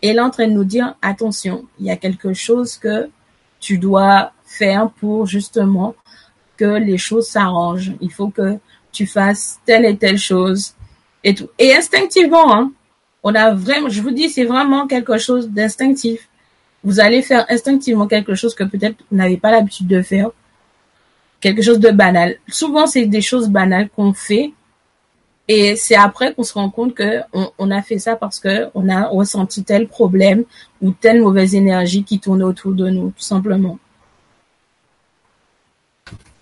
[0.02, 3.08] et est nous dire attention, il y a quelque chose que
[3.60, 5.94] tu dois faire pour justement
[6.56, 7.92] que les choses s'arrangent.
[8.00, 8.58] Il faut que
[8.92, 10.74] tu fasses telle et telle chose
[11.24, 11.48] et tout.
[11.58, 12.72] Et instinctivement, hein,
[13.22, 16.28] on a vraiment, je vous dis, c'est vraiment quelque chose d'instinctif.
[16.82, 20.30] Vous allez faire instinctivement quelque chose que peut-être vous n'avez pas l'habitude de faire.
[21.40, 22.36] Quelque chose de banal.
[22.48, 24.52] Souvent, c'est des choses banales qu'on fait
[25.52, 27.22] et c'est après qu'on se rend compte que
[27.58, 30.44] on, a fait ça parce que on a ressenti tel problème
[30.80, 33.76] ou telle mauvaise énergie qui tourne autour de nous, tout simplement.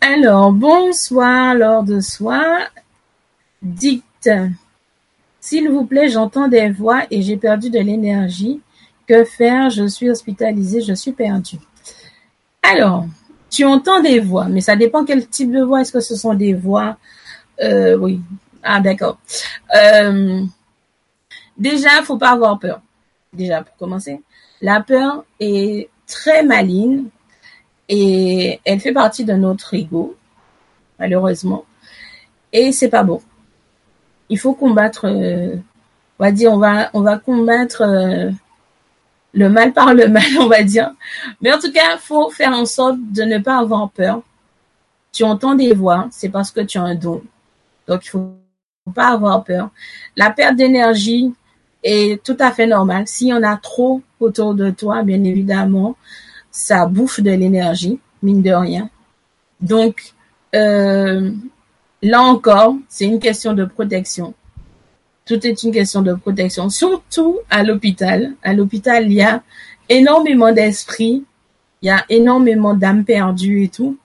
[0.02, 2.58] Alors, bonsoir, lors de soi.
[3.62, 4.28] Dicte.
[5.40, 8.60] S'il vous plaît, j'entends des voix et j'ai perdu de l'énergie.
[9.06, 9.70] Que faire?
[9.70, 11.60] Je suis hospitalisée, je suis perdue.
[12.62, 13.06] Alors,
[13.48, 15.80] tu entends des voix, mais ça dépend quel type de voix.
[15.80, 16.98] Est-ce que ce sont des voix
[17.62, 18.20] euh, Oui,
[18.62, 19.18] ah, d'accord.
[19.74, 20.44] Euh,
[21.56, 22.80] déjà, faut pas avoir peur.
[23.32, 24.22] Déjà, pour commencer.
[24.60, 27.04] La peur est très maligne
[27.88, 30.16] et elle fait partie de notre ego,
[30.98, 31.64] malheureusement.
[32.52, 33.22] Et c'est pas bon.
[34.28, 35.56] Il faut combattre, euh,
[36.18, 36.58] on va dire, on
[37.00, 38.30] va, combattre euh,
[39.32, 40.92] le mal par le mal, on va dire.
[41.40, 44.22] Mais en tout cas, faut faire en sorte de ne pas avoir peur.
[45.12, 47.22] Tu entends des voix, c'est parce que tu as un don.
[47.86, 48.32] Donc, il faut
[48.88, 49.70] pas avoir peur.
[50.16, 51.32] La perte d'énergie
[51.82, 53.06] est tout à fait normale.
[53.06, 55.96] S'il y en a trop autour de toi, bien évidemment,
[56.50, 58.90] ça bouffe de l'énergie, mine de rien.
[59.60, 60.14] Donc,
[60.54, 61.32] euh,
[62.02, 64.34] là encore, c'est une question de protection.
[65.24, 68.32] Tout est une question de protection, surtout à l'hôpital.
[68.42, 69.42] À l'hôpital, il y a
[69.88, 71.24] énormément d'esprits,
[71.82, 73.98] il y a énormément d'âmes perdues et tout.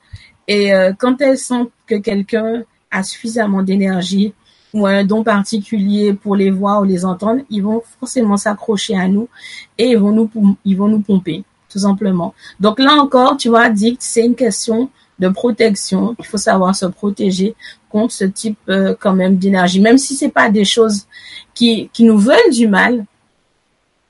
[0.48, 4.34] Et euh, quand elles sentent que quelqu'un a suffisamment d'énergie
[4.74, 9.08] ou un don particulier pour les voir ou les entendre, ils vont forcément s'accrocher à
[9.08, 9.30] nous
[9.78, 10.30] et ils vont nous,
[10.66, 12.34] ils vont nous pomper, tout simplement.
[12.60, 16.16] Donc là encore, tu vois, dit c'est une question de protection.
[16.20, 17.56] Il faut savoir se protéger
[17.90, 21.06] contre ce type euh, quand même d'énergie, même si c'est pas des choses
[21.54, 23.06] qui qui nous veulent du mal,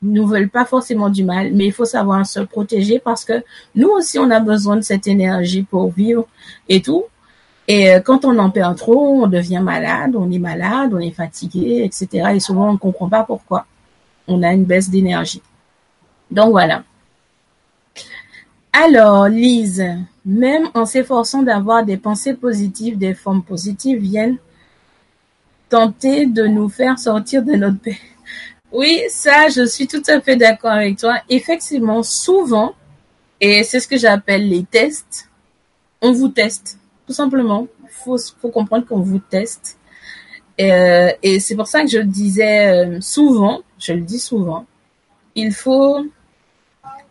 [0.02, 3.43] nous veulent pas forcément du mal, mais il faut savoir se protéger parce que
[3.76, 6.26] nous aussi on a besoin de cette énergie pour vivre
[6.69, 7.04] et tout.
[7.67, 11.12] Et euh, quand on en perd trop, on devient malade, on est malade, on est
[11.12, 12.32] fatigué, etc.
[12.36, 13.65] Et souvent, on ne comprend pas pourquoi.
[14.28, 15.41] On a une baisse d'énergie.
[16.30, 16.84] Donc voilà.
[18.73, 19.86] Alors, Lise,
[20.26, 24.38] même en s'efforçant d'avoir des pensées positives, des formes positives viennent
[25.69, 27.97] tenter de nous faire sortir de notre paix.
[28.71, 31.19] Oui, ça, je suis tout à fait d'accord avec toi.
[31.30, 32.73] Effectivement, souvent,
[33.39, 35.30] et c'est ce que j'appelle les tests,
[36.02, 36.80] on vous teste
[37.13, 37.67] simplement.
[37.89, 39.78] Faut, faut comprendre qu'on vous teste.
[40.58, 44.65] Et, euh, et c'est pour ça que je disais euh, souvent, je le dis souvent,
[45.36, 46.06] il faut,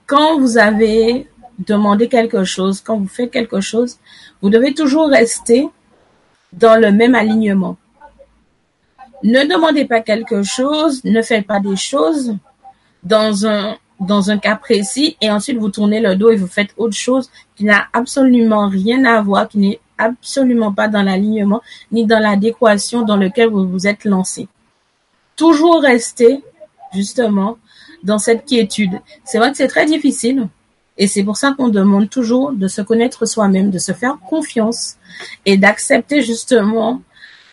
[0.07, 1.27] quand vous avez
[1.59, 3.99] demandé quelque chose, quand vous faites quelque chose,
[4.41, 5.69] vous devez toujours rester
[6.53, 7.77] dans le même alignement.
[9.25, 12.37] Ne demandez pas quelque chose, ne faites pas des choses
[13.03, 16.71] dans un dans un cas précis et ensuite vous tournez le dos et vous faites
[16.77, 22.07] autre chose qui n'a absolument rien à voir, qui n'est absolument pas dans l'alignement ni
[22.07, 24.49] dans l'adéquation dans lequel vous vous êtes lancé.
[25.37, 26.43] Toujours rester
[26.93, 27.59] justement
[28.03, 29.01] dans cette quiétude.
[29.25, 30.49] C'est vrai que c'est très difficile
[30.99, 34.97] et c'est pour ça qu'on demande toujours de se connaître soi-même, de se faire confiance
[35.47, 37.01] et d'accepter justement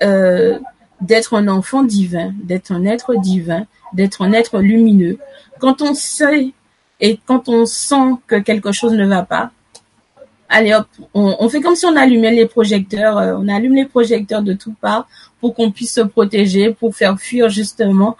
[0.03, 0.59] euh,
[1.01, 5.17] d'être un enfant divin, d'être un être divin, d'être un être lumineux.
[5.59, 6.53] Quand on sait
[6.99, 9.51] et quand on sent que quelque chose ne va pas,
[10.49, 14.41] allez hop, on, fait comme si on allumait les projecteurs, euh, on allume les projecteurs
[14.41, 15.07] de toutes parts
[15.39, 18.17] pour qu'on puisse se protéger, pour faire fuir justement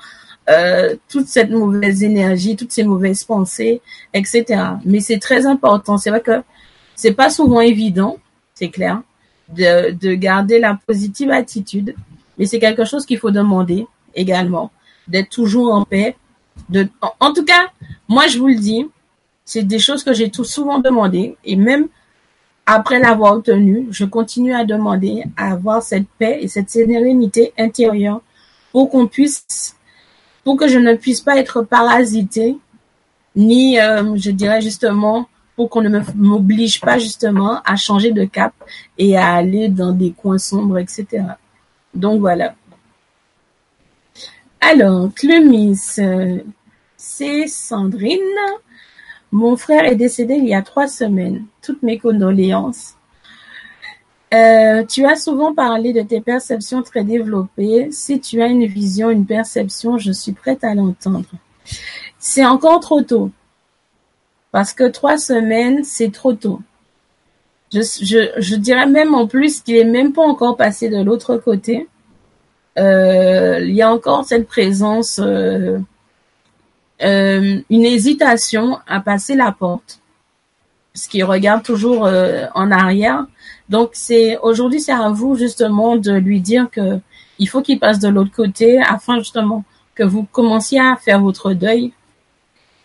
[0.50, 3.82] euh, toute cette mauvaise énergie, toutes ces mauvaises pensées,
[4.14, 4.46] etc.
[4.86, 5.98] Mais c'est très important.
[5.98, 6.42] C'est vrai que
[6.96, 8.18] c'est pas souvent évident,
[8.54, 9.02] c'est clair,
[9.50, 11.96] de, de garder la positive attitude,
[12.38, 14.72] mais c'est quelque chose qu'il faut demander également,
[15.08, 16.16] d'être toujours en paix.
[16.70, 16.88] De,
[17.20, 17.68] en, tout cas,
[18.08, 18.86] moi je vous le dis,
[19.46, 21.88] c'est des choses que j'ai tout souvent demandé et même
[22.72, 28.22] après l'avoir obtenu, je continue à demander à avoir cette paix et cette sérénité intérieure
[28.72, 29.76] pour qu'on puisse,
[30.44, 32.58] pour que je ne puisse pas être parasité,
[33.36, 38.54] ni, euh, je dirais justement, pour qu'on ne m'oblige pas justement à changer de cap
[39.00, 41.24] et à aller dans des coins sombres, etc.
[41.96, 42.54] Donc voilà.
[44.62, 46.38] Alors, Clemis, euh,
[46.96, 48.20] c'est Sandrine.
[49.32, 51.46] Mon frère est décédé il y a trois semaines.
[51.62, 52.96] Toutes mes condoléances.
[54.34, 57.90] Euh, tu as souvent parlé de tes perceptions très développées.
[57.92, 61.26] Si tu as une vision, une perception, je suis prête à l'entendre.
[62.20, 63.32] C'est encore trop tôt.
[64.52, 66.62] Parce que trois semaines, c'est trop tôt.
[67.72, 71.88] Je, dirais même en plus qu'il est même pas encore passé de l'autre côté.
[72.78, 75.80] Euh, il y a encore cette présence euh,
[77.02, 80.00] euh, une hésitation à passer la porte,
[80.94, 83.26] parce qu'il regarde toujours euh, en arrière.
[83.70, 87.00] Donc c'est aujourd'hui c'est à vous justement de lui dire que
[87.38, 89.64] il faut qu'il passe de l'autre côté afin justement
[89.96, 91.94] que vous commenciez à faire votre deuil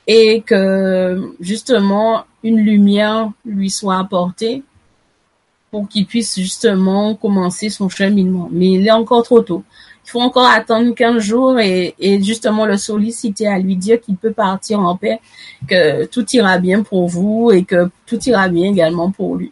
[0.07, 4.63] et que justement une lumière lui soit apportée
[5.71, 8.49] pour qu'il puisse justement commencer son cheminement.
[8.53, 9.65] Mais il est encore trop tôt
[10.05, 14.33] il faut encore attendre 15 jours et, justement le solliciter à lui dire qu'il peut
[14.33, 15.19] partir en paix,
[15.67, 19.51] que tout ira bien pour vous et que tout ira bien également pour lui.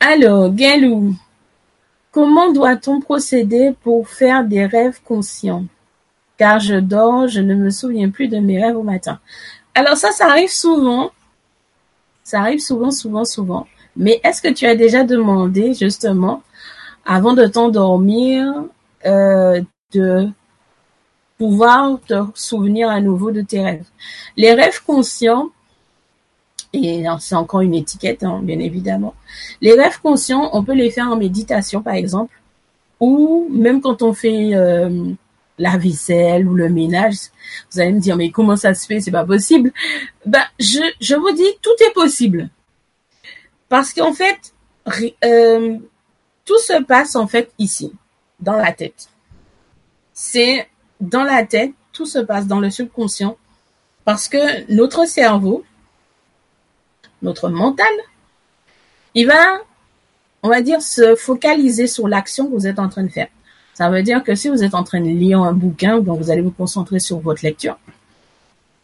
[0.00, 1.14] Alors, Galou,
[2.10, 5.64] comment doit-on procéder pour faire des rêves conscients?
[6.38, 9.20] Car je dors, je ne me souviens plus de mes rêves au matin.
[9.74, 11.10] Alors ça, ça arrive souvent.
[12.24, 13.66] Ça arrive souvent, souvent, souvent.
[13.94, 16.42] Mais est-ce que tu as déjà demandé justement
[17.04, 18.64] avant de t'endormir,
[19.06, 19.60] euh,
[19.92, 20.28] de
[21.38, 23.86] pouvoir te souvenir à nouveau de tes rêves.
[24.36, 25.50] Les rêves conscients,
[26.72, 29.14] et c'est encore une étiquette, hein, bien évidemment.
[29.60, 32.40] Les rêves conscients, on peut les faire en méditation, par exemple,
[33.00, 35.12] ou même quand on fait euh,
[35.58, 37.16] la vaisselle ou le ménage.
[37.70, 39.00] Vous allez me dire, mais comment ça se fait?
[39.00, 39.72] C'est pas possible.
[40.24, 42.48] Ben, je, je vous dis, tout est possible.
[43.68, 44.54] Parce qu'en fait,
[45.24, 45.76] euh,
[46.44, 47.92] tout se passe en fait ici,
[48.40, 49.08] dans la tête.
[50.12, 50.68] C'est
[51.00, 53.36] dans la tête, tout se passe dans le subconscient
[54.04, 55.64] parce que notre cerveau,
[57.22, 57.92] notre mental,
[59.14, 59.58] il va,
[60.42, 63.28] on va dire, se focaliser sur l'action que vous êtes en train de faire.
[63.74, 66.30] Ça veut dire que si vous êtes en train de lire un bouquin, donc vous
[66.30, 67.78] allez vous concentrer sur votre lecture,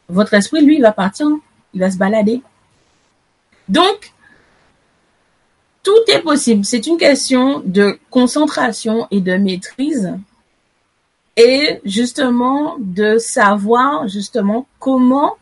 [0.09, 1.27] votre esprit, lui, il va partir,
[1.75, 2.41] il va se balader.
[3.69, 4.13] Donc,
[5.89, 6.67] tout est possible.
[6.67, 10.19] C'est une question de concentration et de maîtrise
[11.35, 15.39] et justement de savoir justement comment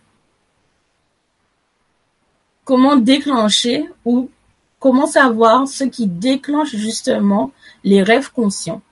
[2.62, 4.30] comment déclencher ou
[4.78, 7.51] comment savoir ce qui déclenche justement
[7.82, 8.82] les rêves conscients.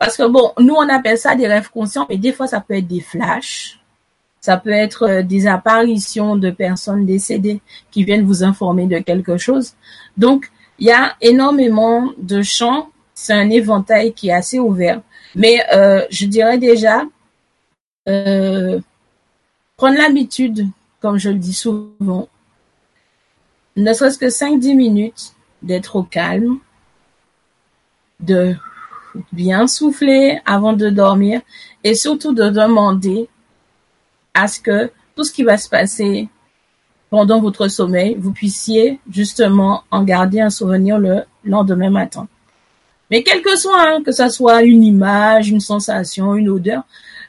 [0.00, 2.74] Parce que bon, nous on appelle ça des rêves conscients, mais des fois ça peut
[2.74, 3.79] être des flashs,
[4.40, 7.60] ça peut être euh, des apparitions de personnes décédées
[7.90, 9.74] qui viennent vous informer de quelque chose.
[10.16, 12.90] Donc, il y a énormément de champs.
[13.14, 15.02] C'est un éventail qui est assez ouvert.
[15.34, 17.04] Mais euh, je dirais déjà,
[18.08, 18.80] euh,
[19.76, 20.66] prendre l'habitude,
[21.00, 22.28] comme je le dis souvent,
[23.76, 26.58] ne serait-ce que 5-10 minutes d'être au calme,
[28.20, 28.54] de
[29.32, 31.40] bien souffler avant de dormir
[31.84, 33.28] et surtout de demander
[34.34, 36.28] à ce que tout ce qui va se passer
[37.10, 42.28] pendant votre sommeil, vous puissiez justement en garder un souvenir le lendemain matin.
[43.10, 46.84] Mais quel que soit, hein, que ça soit une image, une sensation, une odeur,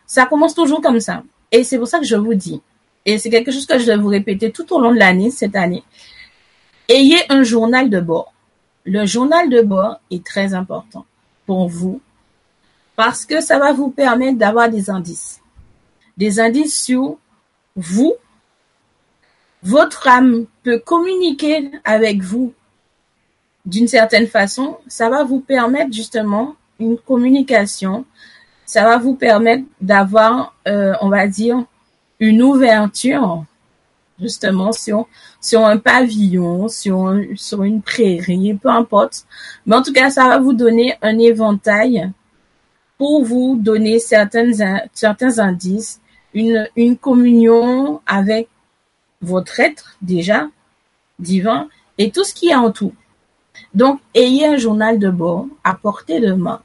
[0.05, 1.23] ça commence toujours comme ça.
[1.51, 2.61] Et c'est pour ça que je vous dis,
[3.05, 5.55] et c'est quelque chose que je vais vous répéter tout au long de l'année, cette
[5.55, 5.83] année,
[6.87, 8.31] ayez un journal de bord.
[8.83, 11.05] Le journal de bord est très important
[11.45, 12.01] pour vous
[12.95, 15.40] parce que ça va vous permettre d'avoir des indices.
[16.21, 17.17] Des indices sur
[17.75, 18.13] vous.
[19.63, 22.53] Votre âme peut communiquer avec vous
[23.65, 24.77] d'une certaine façon.
[24.87, 28.05] Ça va vous permettre justement une communication.
[28.67, 31.63] Ça va vous permettre d'avoir, euh, on va dire,
[32.19, 33.43] une ouverture
[34.19, 35.07] justement sur
[35.41, 39.25] sur un pavillon, sur sur une prairie, peu importe.
[39.65, 42.11] Mais en tout cas, ça va vous donner un éventail
[42.99, 44.53] pour vous donner certaines
[44.93, 46.00] certains indices,
[46.33, 48.47] une communion avec
[49.21, 50.47] votre être déjà
[51.19, 51.67] divin
[51.97, 52.93] et tout ce qui est en tout.
[53.73, 56.61] Donc, ayez un journal de bord à portée de main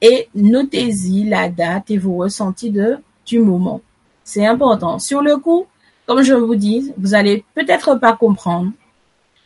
[0.00, 3.80] et notez-y la date et vos ressentis de du moment.
[4.24, 4.98] C'est important.
[4.98, 5.66] Sur le coup,
[6.06, 8.72] comme je vous dis, vous allez peut-être pas comprendre.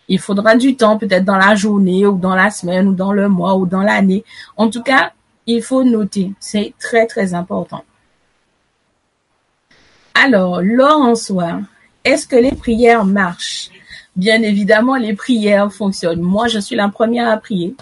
[0.09, 3.29] Il faudra du temps, peut-être dans la journée ou dans la semaine ou dans le
[3.29, 4.25] mois ou dans l'année.
[4.57, 5.13] En tout cas,
[5.47, 6.33] il faut noter.
[6.41, 7.85] C'est très, très important.
[10.19, 11.61] Alors, l'or en soi,
[12.03, 13.69] est-ce que les prières marchent?
[14.17, 16.23] Bien évidemment, les prières fonctionnent.
[16.23, 17.77] Moi, je suis la première à prier.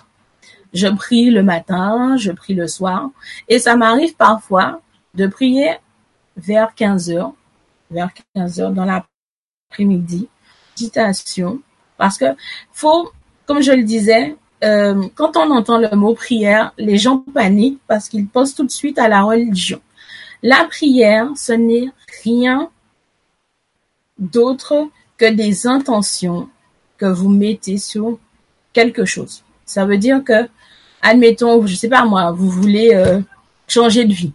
[0.73, 3.11] Je prie le matin, je prie le soir.
[3.49, 4.81] Et ça m'arrive parfois
[5.15, 5.77] de prier
[6.37, 7.35] vers 15 heures,
[7.93, 10.29] vers 15 heures dans l'après-midi,
[10.77, 11.61] méditation,
[11.99, 12.27] parce que
[12.73, 13.13] faut,
[13.47, 18.09] comme je le disais, euh, quand on entend le mot prière, les gens paniquent parce
[18.09, 19.81] qu'ils pensent tout de suite à la religion.
[20.43, 21.91] La prière, ce n'est
[22.23, 22.71] rien
[24.19, 26.49] d'autre que des intentions
[26.97, 28.19] que vous mettez sur
[28.73, 29.43] quelque chose.
[29.65, 30.49] Ça veut dire que,
[31.03, 33.21] admettons, je sais pas moi, vous voulez euh,
[33.67, 34.33] changer de vie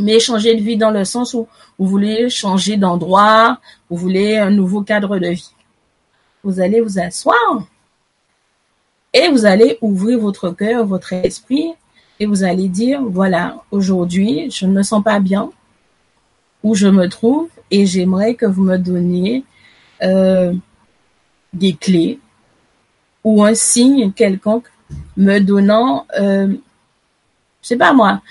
[0.00, 1.46] mais changer de vie dans le sens où
[1.78, 3.60] vous voulez changer d'endroit,
[3.90, 5.52] vous voulez un nouveau cadre de vie.
[6.42, 7.66] Vous allez vous asseoir
[9.12, 11.74] et vous allez ouvrir votre cœur, votre esprit
[12.18, 15.50] et vous allez dire, voilà, aujourd'hui, je ne me sens pas bien
[16.62, 19.44] où je me trouve et j'aimerais que vous me donniez
[20.02, 20.52] euh,
[21.52, 22.18] des clés
[23.24, 24.70] ou un signe quelconque
[25.16, 26.48] me donnant, euh,
[27.62, 28.22] je sais pas moi,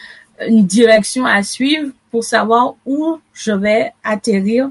[0.47, 4.69] une direction à suivre pour savoir où je vais atterrir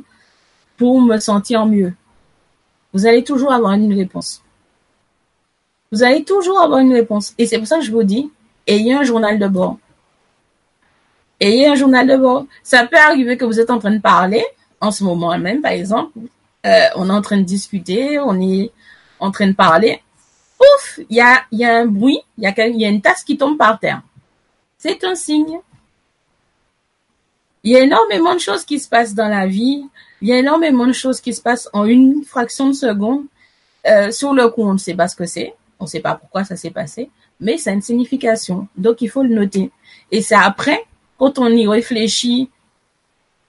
[0.77, 1.95] pour me sentir mieux.
[2.93, 4.43] Vous allez toujours avoir une réponse.
[5.93, 7.35] Vous allez toujours avoir une réponse.
[7.39, 8.31] Et c'est pour ça que je vous dis,
[8.67, 9.79] ayez un journal de bord.
[11.41, 12.47] Ayez un journal de bord.
[12.63, 14.45] Ça peut arriver que vous êtes en train de parler,
[14.81, 16.19] en ce moment même, par exemple.
[16.67, 18.73] Euh, on est en train de discuter, on est
[19.21, 20.03] en train de parler.
[20.61, 23.23] Ouf, il y a, y a un bruit, il y a, y a une tasse
[23.23, 24.03] qui tombe par terre
[24.79, 25.59] c'est un signe.
[27.65, 29.85] Il y a énormément de choses qui se passent dans la vie.
[30.23, 33.25] Il y a énormément de choses qui se passent en une fraction de seconde.
[33.87, 35.55] Euh, sur le coup, on ne sait pas ce que c'est.
[35.81, 37.11] On ne sait pas pourquoi ça s'est passé.
[37.41, 38.69] Mais ça a une signification.
[38.77, 39.71] Donc, il faut le noter.
[40.11, 40.85] Et c'est après,
[41.19, 42.51] quand on y réfléchit,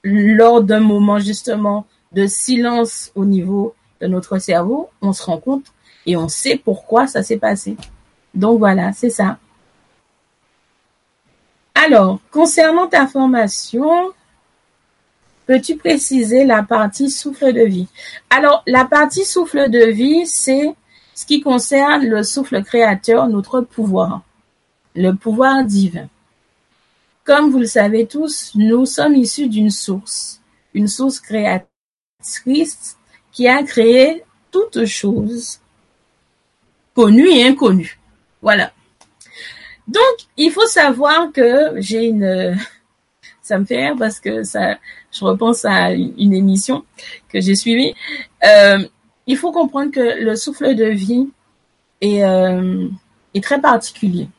[0.04, 5.66] lors d'un moment justement de silence au niveau de notre cerveau, on se rend compte
[6.06, 7.78] et on sait pourquoi ça s'est passé.
[8.34, 9.38] Donc voilà, c'est ça.
[11.76, 14.12] Alors, concernant ta formation,
[15.46, 17.88] peux-tu préciser la partie souffle de vie?
[18.30, 20.74] Alors, la partie souffle de vie, c'est
[21.14, 24.22] ce qui concerne le souffle créateur, notre pouvoir,
[24.96, 26.08] le pouvoir divin.
[27.30, 30.42] Comme vous le savez tous, nous sommes issus d'une source,
[30.74, 32.98] une source créatrice
[33.32, 35.60] qui a créé toutes choses,
[36.96, 38.00] connues et inconnues.
[38.42, 38.72] Voilà.
[39.88, 40.02] Donc,
[40.38, 42.58] il faut savoir que j'ai une,
[43.44, 44.80] ça me fait rire parce que ça,
[45.12, 46.84] je repense à une émission
[47.32, 47.94] que j'ai suivie.
[48.44, 48.80] Euh,
[49.28, 51.30] il faut comprendre que le souffle de vie
[52.02, 52.88] est, euh,
[53.36, 54.30] est très particulier.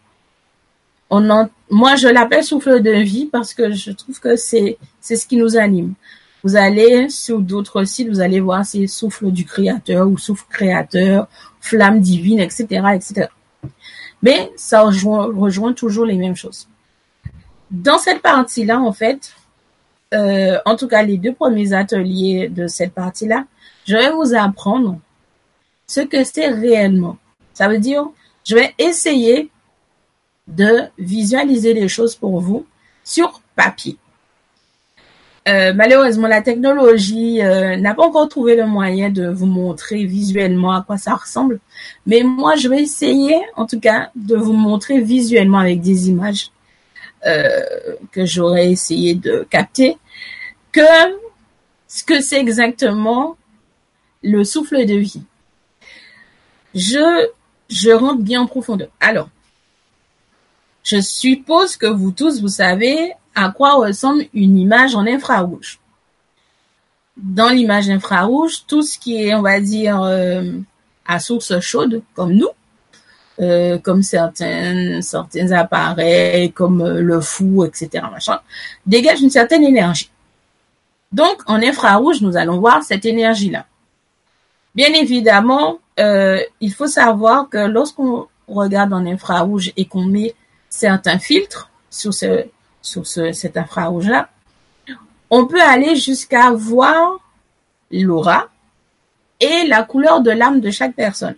[1.10, 5.36] Moi, je l'appelle souffle de vie parce que je trouve que c'est, c'est ce qui
[5.36, 5.94] nous anime.
[6.42, 11.28] Vous allez sur d'autres sites, vous allez voir c'est souffle du créateur ou souffle créateur,
[11.60, 13.28] flamme divine, etc., etc.
[14.22, 16.66] Mais ça rejoint, toujours les mêmes choses.
[17.70, 19.34] Dans cette partie-là, en fait,
[20.14, 23.44] euh, en tout cas les deux premiers ateliers de cette partie-là,
[23.86, 24.98] je vais vous apprendre
[25.86, 27.18] ce que c'est réellement.
[27.52, 28.08] Ça veut dire,
[28.44, 29.50] je vais essayer
[30.50, 32.66] de visualiser les choses pour vous
[33.04, 33.96] sur papier.
[35.48, 40.72] Euh, malheureusement, la technologie euh, n'a pas encore trouvé le moyen de vous montrer visuellement
[40.72, 41.60] à quoi ça ressemble.
[42.06, 46.50] Mais moi, je vais essayer, en tout cas, de vous montrer visuellement avec des images
[47.26, 47.64] euh,
[48.12, 49.96] que j'aurais essayé de capter,
[50.72, 50.82] que
[51.88, 53.36] ce que c'est exactement
[54.22, 55.22] le souffle de vie.
[56.74, 57.28] Je,
[57.70, 58.88] je rentre bien en profondeur.
[59.00, 59.28] Alors,
[60.90, 65.78] je suppose que vous tous, vous savez à quoi ressemble une image en infrarouge.
[67.16, 70.52] Dans l'image infrarouge, tout ce qui est, on va dire, euh,
[71.06, 72.48] à source chaude, comme nous,
[73.40, 78.40] euh, comme certains, certains appareils, comme euh, le fou, etc., machin,
[78.84, 80.10] dégage une certaine énergie.
[81.12, 83.66] Donc, en infrarouge, nous allons voir cette énergie-là.
[84.74, 90.34] Bien évidemment, il faut savoir que lorsqu'on regarde en infrarouge et qu'on met
[90.70, 92.46] certains filtres sur ce,
[92.80, 94.30] sur ce, cet infrarouge-là,
[95.28, 97.18] on peut aller jusqu'à voir
[97.90, 98.48] l'aura
[99.40, 101.36] et la couleur de l'âme de chaque personne.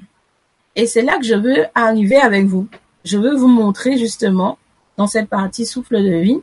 [0.77, 2.69] Et c'est là que je veux arriver avec vous.
[3.05, 4.59] Je veux vous montrer justement,
[4.97, 6.41] dans cette partie souffle de vie,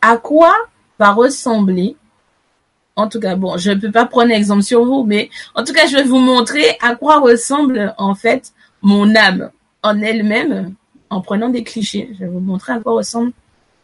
[0.00, 0.54] à quoi
[0.98, 1.96] va ressembler,
[2.96, 5.72] en tout cas, bon, je ne peux pas prendre exemple sur vous, mais en tout
[5.72, 8.52] cas, je vais vous montrer à quoi ressemble en fait
[8.82, 9.50] mon âme
[9.82, 10.74] en elle-même
[11.10, 12.10] en prenant des clichés.
[12.14, 13.32] Je vais vous montrer à quoi ressemble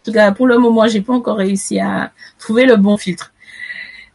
[0.02, 3.32] en tout cas, pour le moment, j'ai pas encore réussi à trouver le bon filtre.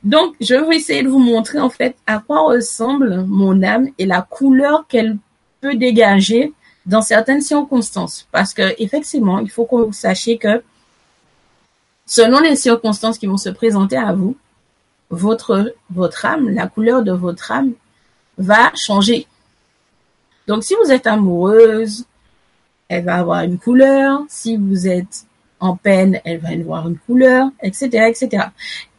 [0.04, 4.06] Donc, je vais essayer de vous montrer en fait à quoi ressemble mon âme et
[4.06, 5.18] la couleur qu'elle
[5.62, 6.52] peut dégager
[6.86, 8.28] dans certaines circonstances.
[8.34, 10.62] Parce que effectivement, il faut que vous sachiez que
[12.06, 14.36] selon les circonstances qui vont se présenter à vous,
[15.10, 17.72] votre votre âme, la couleur de votre âme
[18.38, 19.26] va changer.
[20.48, 22.06] Donc, si vous êtes amoureuse,
[22.90, 24.22] elle va avoir une couleur.
[24.30, 25.26] Si vous êtes
[25.60, 28.46] en peine, elle va avoir une couleur, etc., etc.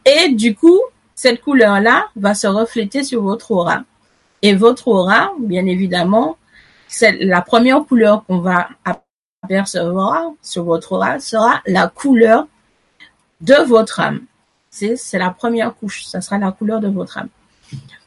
[0.05, 0.79] Et du coup,
[1.15, 3.83] cette couleur-là va se refléter sur votre aura.
[4.41, 6.37] Et votre aura, bien évidemment,
[6.87, 8.69] c'est la première couleur qu'on va
[9.43, 12.47] apercevoir sur votre aura sera la couleur
[13.41, 14.21] de votre âme.
[14.69, 16.05] C'est, c'est la première couche.
[16.05, 17.29] Ça sera la couleur de votre âme.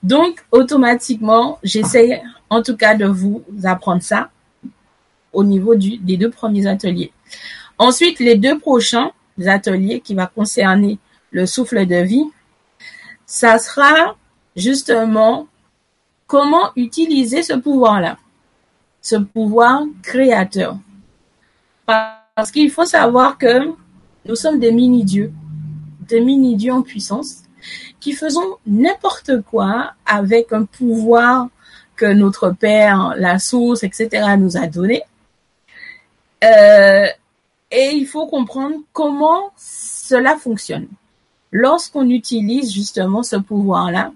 [0.03, 2.21] Donc, automatiquement, j'essaye
[2.51, 4.31] en tout cas de vous apprendre ça
[5.33, 7.13] au niveau du, des deux premiers ateliers.
[7.79, 9.13] Ensuite, les deux prochains
[9.47, 10.99] ateliers qui va concerner
[11.31, 12.27] le souffle de vie,
[13.27, 14.17] ça sera
[14.57, 15.49] justement
[16.27, 18.19] comment utiliser ce pouvoir-là,
[19.01, 20.77] ce pouvoir créateur.
[21.87, 23.71] Parce qu'il faut savoir que
[24.25, 25.33] nous sommes des mini-dieux,
[26.09, 27.43] des mini-dieux en puissance,
[28.01, 31.49] qui faisons n'importe quoi avec un pouvoir
[31.97, 34.09] que notre Père, la source, etc.,
[34.39, 35.03] nous a donné.
[36.43, 37.07] Euh,
[37.71, 40.89] et il faut comprendre comment cela fonctionne
[41.53, 44.13] lorsqu'on utilise justement ce pouvoir-là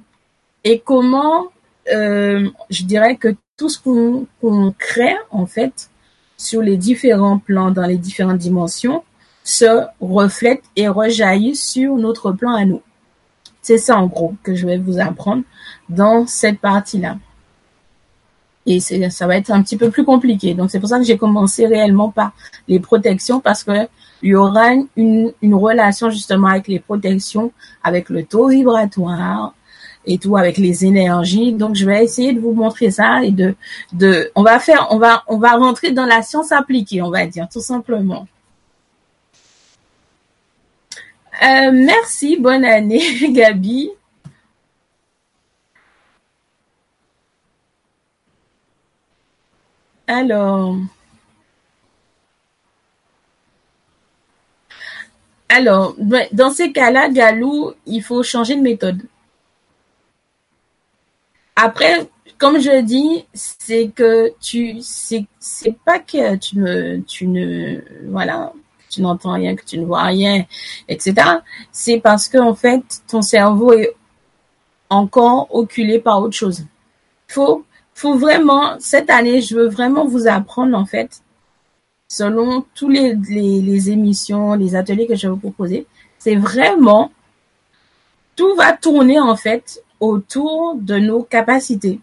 [0.65, 1.47] et comment,
[1.93, 5.91] euh, je dirais que tout ce qu'on crée en fait
[6.37, 9.05] sur les différents plans, dans les différentes dimensions,
[9.45, 12.83] se reflète et rejaillit sur notre plan à nous.
[13.63, 15.45] C'est ça en gros que je vais vous apprendre
[15.89, 17.17] dans cette partie-là
[18.67, 20.55] et ça va être un petit peu plus compliqué.
[20.55, 22.33] Donc c'est pour ça que j'ai commencé réellement par
[22.69, 23.87] les protections parce que
[24.23, 27.53] il y aura une, une relation justement avec les protections,
[27.85, 29.55] avec le taux vibratoire
[30.05, 31.53] et tout, avec les énergies.
[31.53, 33.55] Donc je vais essayer de vous montrer ça et de
[33.93, 37.27] de on va faire on va on va rentrer dans la science appliquée, on va
[37.27, 38.27] dire tout simplement.
[41.43, 43.91] Euh, merci, bonne année Gabi.
[50.09, 50.77] Alors,
[56.33, 59.03] dans ces cas-là, Galou, il faut changer de méthode.
[61.57, 65.27] Après, comme je dis, c'est que tu, c'est,
[65.85, 66.59] pas que tu
[67.27, 67.81] ne,
[68.11, 68.53] voilà,
[68.91, 70.45] tu n'entends rien, que tu ne vois rien,
[70.89, 71.15] etc.
[71.73, 73.95] C'est parce que en fait, ton cerveau est
[74.91, 76.65] encore oculé par autre chose.
[77.29, 77.65] Faut
[77.97, 81.23] faut vraiment, cette année, je veux vraiment vous apprendre, en fait,
[82.09, 85.87] selon tous les, les, émissions, les ateliers que je vais vous proposer,
[86.19, 87.11] c'est vraiment,
[88.37, 91.99] tout va tourner, en fait, autour de nos capacités,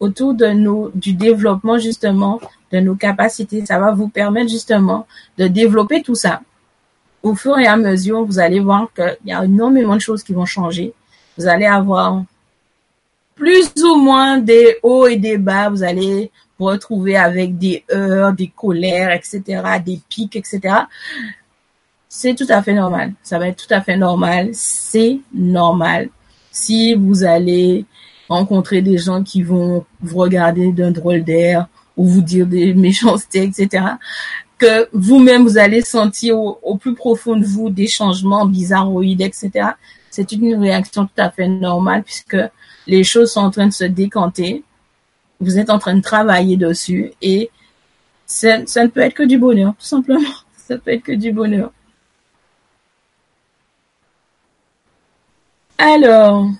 [0.00, 2.40] autour de nos, du développement, justement,
[2.72, 3.64] de nos capacités.
[3.64, 5.06] Ça va vous permettre, justement,
[5.38, 6.40] de développer tout ça.
[7.22, 10.32] Au fur et à mesure, vous allez voir qu'il y a énormément de choses qui
[10.32, 10.92] vont changer.
[11.38, 12.24] Vous allez avoir
[13.42, 15.68] plus ou moins des hauts et des bas.
[15.68, 19.42] Vous allez vous retrouver avec des heures, des colères, etc.,
[19.84, 20.60] des pics, etc.
[22.08, 23.14] C'est tout à fait normal.
[23.24, 24.50] Ça va être tout à fait normal.
[24.52, 26.08] C'est normal.
[26.52, 27.84] Si vous allez
[28.28, 31.66] rencontrer des gens qui vont vous regarder d'un drôle d'air
[31.96, 33.86] ou vous dire des méchancetés, etc.,
[34.56, 39.70] que vous-même vous allez sentir au, au, plus profond de vous des changements bizarroïdes, etc.
[40.12, 42.36] C'est une réaction tout à fait normale puisque
[42.86, 44.62] les choses sont en train de se décanter.
[45.40, 47.50] Vous êtes en train de travailler dessus et
[48.26, 50.20] ça, ne peut être que du bonheur, tout simplement.
[50.56, 51.72] Ça peut être que du bonheur.
[55.78, 56.50] Alors,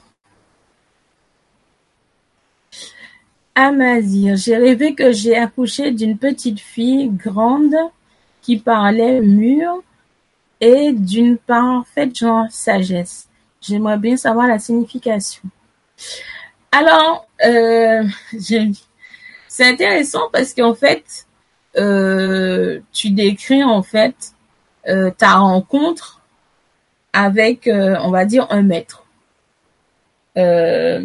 [3.55, 7.77] Amazir, j'ai rêvé que j'ai accouché d'une petite fille grande
[8.41, 9.83] qui parlait mûr
[10.59, 13.29] et d'une parfaite genre sagesse.
[13.63, 15.43] J'aimerais bien savoir la signification.
[16.71, 18.05] Alors, euh,
[19.49, 21.27] c'est intéressant parce qu'en fait,
[21.77, 24.35] euh, tu décris en fait
[24.89, 26.21] euh, ta rencontre
[27.13, 29.05] avec, euh, on va dire, un maître.
[30.37, 31.05] Euh,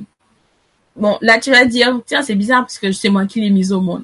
[0.98, 3.72] Bon, là, tu vas dire, tiens, c'est bizarre parce que c'est moi qui l'ai mise
[3.72, 4.04] au monde.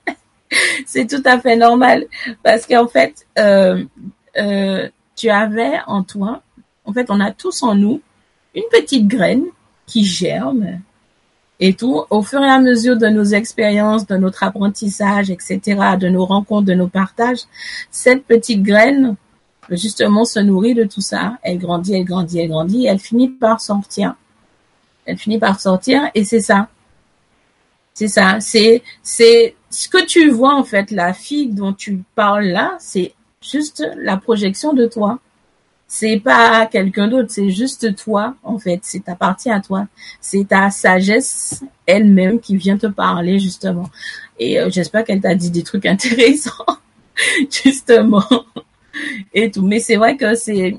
[0.86, 2.06] c'est tout à fait normal
[2.42, 3.84] parce qu'en fait, euh,
[5.14, 6.42] tu avais en toi,
[6.88, 8.00] en fait, on a tous en nous
[8.54, 9.44] une petite graine
[9.86, 10.80] qui germe
[11.60, 15.60] et tout au fur et à mesure de nos expériences, de notre apprentissage, etc.,
[16.00, 17.42] de nos rencontres, de nos partages.
[17.90, 19.14] Cette petite graine,
[19.70, 21.38] justement, se nourrit de tout ça.
[21.42, 24.14] Elle grandit, elle grandit, elle grandit, elle finit par sortir
[25.08, 26.68] elle finit par sortir et c'est ça.
[27.94, 28.38] C'est ça.
[28.40, 28.82] C'est
[29.70, 34.18] ce que tu vois en fait, la fille dont tu parles là, c'est juste la
[34.18, 35.18] projection de toi.
[35.90, 38.80] C'est pas quelqu'un d'autre, c'est juste toi en fait.
[38.82, 39.86] C'est appartient à toi.
[40.20, 43.88] C'est ta sagesse elle-même qui vient te parler justement.
[44.38, 46.66] Et euh, j'espère qu'elle t'a dit des trucs intéressants
[47.64, 48.22] justement
[49.32, 49.62] et tout.
[49.62, 50.76] Mais c'est vrai que c'est,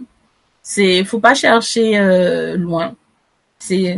[0.61, 2.95] c'est, faut pas chercher euh, loin.
[3.57, 3.97] C'est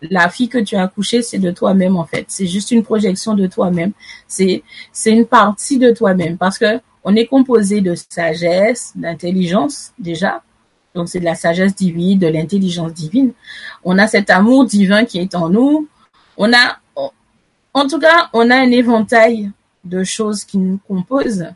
[0.00, 2.26] la fille que tu as accouchée, c'est de toi-même en fait.
[2.28, 3.92] C'est juste une projection de toi-même.
[4.28, 10.42] C'est c'est une partie de toi-même parce que on est composé de sagesse, d'intelligence déjà.
[10.94, 13.32] Donc c'est de la sagesse divine, de l'intelligence divine.
[13.84, 15.88] On a cet amour divin qui est en nous.
[16.36, 16.78] On a
[17.74, 19.50] en tout cas, on a un éventail
[19.84, 21.46] de choses qui nous composent.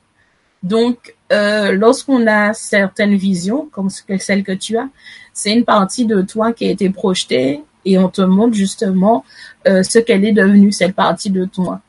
[0.63, 4.89] Donc, euh, lorsqu'on a certaines visions, comme celle que tu as,
[5.33, 9.25] c'est une partie de toi qui a été projetée et on te montre justement
[9.69, 11.81] euh, ce qu'elle est devenue, cette partie de toi.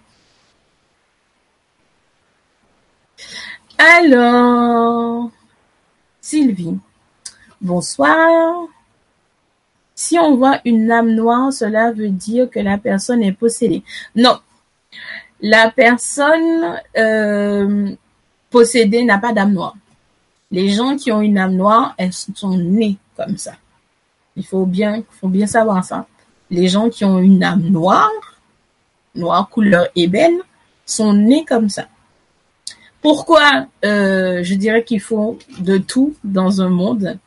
[3.78, 5.32] Alors,
[6.20, 6.78] Sylvie,
[7.62, 8.68] bonsoir.
[9.96, 13.84] Si on voit une âme noire, cela veut dire que la personne est possédée.
[14.16, 14.40] Non,
[15.42, 17.92] la personne euh,
[18.50, 19.76] possédée n'a pas d'âme noire.
[20.52, 23.54] Les gens qui ont une âme noire, elles sont nées comme ça.
[24.36, 26.06] Il faut bien, faut bien savoir ça.
[26.50, 28.12] Les gens qui ont une âme noire,
[29.16, 30.40] noire couleur ébène,
[30.86, 31.88] sont nés comme ça.
[33.08, 37.18] Pourquoi euh, je dirais qu'il faut de tout dans un monde,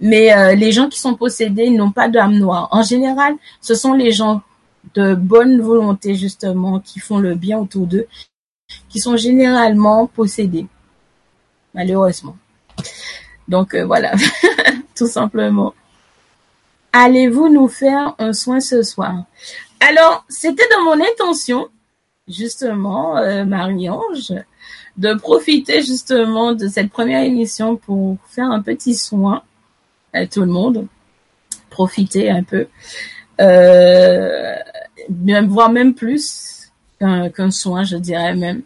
[0.00, 2.66] mais euh, les gens qui sont possédés n'ont pas d'âme noire.
[2.72, 4.42] En général, ce sont les gens
[4.94, 8.08] de bonne volonté justement qui font le bien autour d'eux,
[8.88, 10.66] qui sont généralement possédés,
[11.74, 12.36] malheureusement.
[13.46, 14.14] Donc euh, voilà,
[14.96, 15.74] tout simplement.
[16.92, 19.14] Allez-vous nous faire un soin ce soir?
[19.78, 21.68] Alors, c'était dans mon intention,
[22.26, 24.32] justement, Marie-Ange,
[24.98, 29.42] de profiter justement de cette première émission pour faire un petit soin
[30.12, 30.86] à tout le monde,
[31.70, 32.66] profiter un peu,
[33.40, 34.54] euh,
[35.46, 38.62] voire même plus qu'un soin, je dirais même.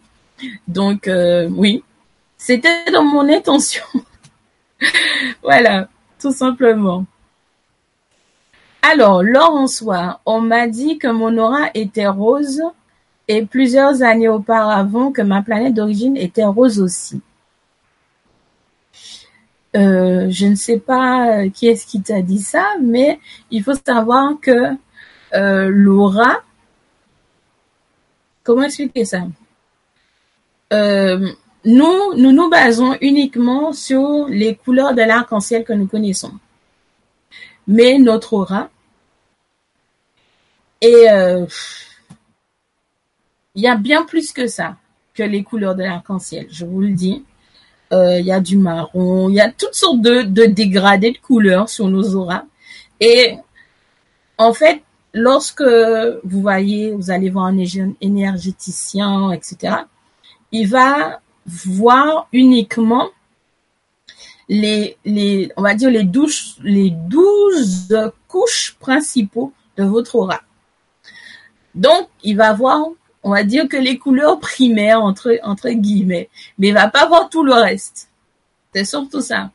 [0.67, 1.83] Donc, euh, oui,
[2.37, 3.83] c'était dans mon intention.
[5.43, 5.87] voilà,
[6.19, 7.05] tout simplement.
[8.81, 12.63] Alors, lors en soi, on m'a dit que mon aura était rose
[13.27, 17.21] et plusieurs années auparavant que ma planète d'origine était rose aussi.
[19.75, 23.19] Euh, je ne sais pas euh, qui est-ce qui t'a dit ça, mais
[23.49, 24.75] il faut savoir que
[25.33, 26.43] euh, l'aura,
[28.43, 29.21] comment expliquer ça?
[31.65, 36.33] Nous, nous nous basons uniquement sur les couleurs de l'arc-en-ciel que nous connaissons.
[37.67, 38.69] Mais notre aura,
[40.81, 41.05] et
[43.55, 44.77] il y a bien plus que ça,
[45.13, 47.23] que les couleurs de l'arc-en-ciel, je vous le dis.
[47.91, 51.69] Euh, il y a du marron, il y a toutes sortes de, dégradés de couleurs
[51.69, 52.45] sur nos auras.
[52.99, 53.37] Et
[54.39, 54.81] en fait,
[55.13, 57.57] lorsque vous voyez, vous allez voir un
[58.01, 59.75] énergéticien, etc.,
[60.51, 63.09] il va voir uniquement
[64.49, 67.95] les, les, on va dire les douze, les douze
[68.27, 70.41] couches principaux de votre aura.
[71.75, 72.87] Donc, il va voir,
[73.23, 77.29] on va dire que les couleurs primaires entre entre guillemets, mais il va pas voir
[77.29, 78.09] tout le reste.
[78.73, 79.51] C'est surtout ça.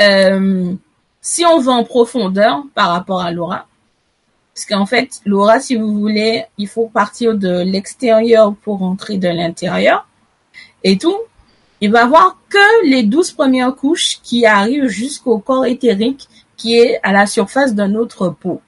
[0.00, 0.74] Euh,
[1.20, 3.66] si on va en profondeur par rapport à l'aura,
[4.54, 9.28] parce qu'en fait, l'aura, si vous voulez, il faut partir de l'extérieur pour rentrer de
[9.28, 10.08] l'intérieur
[10.82, 11.18] et tout.
[11.82, 16.98] Il va voir que les douze premières couches qui arrivent jusqu'au corps éthérique qui est
[17.02, 18.62] à la surface de notre peau,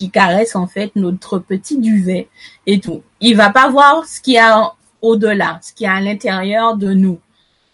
[0.00, 2.28] qui caresse en fait notre petit duvet
[2.66, 3.02] et tout.
[3.20, 4.72] Il va pas voir ce qu'il y a
[5.02, 7.20] au-delà, ce qu'il y a à l'intérieur de nous,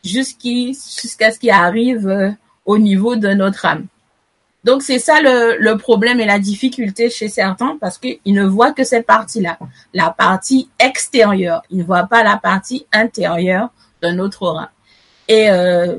[0.04, 2.30] jusqu'à ce qui arrive euh,
[2.64, 3.86] au niveau de notre âme.
[4.64, 8.72] Donc c'est ça le, le, problème et la difficulté chez certains parce qu'ils ne voient
[8.72, 9.58] que cette partie-là,
[9.94, 11.62] la partie extérieure.
[11.70, 13.68] Ils ne voient pas la partie intérieure
[14.02, 14.70] de notre aura.
[15.28, 15.98] Et euh,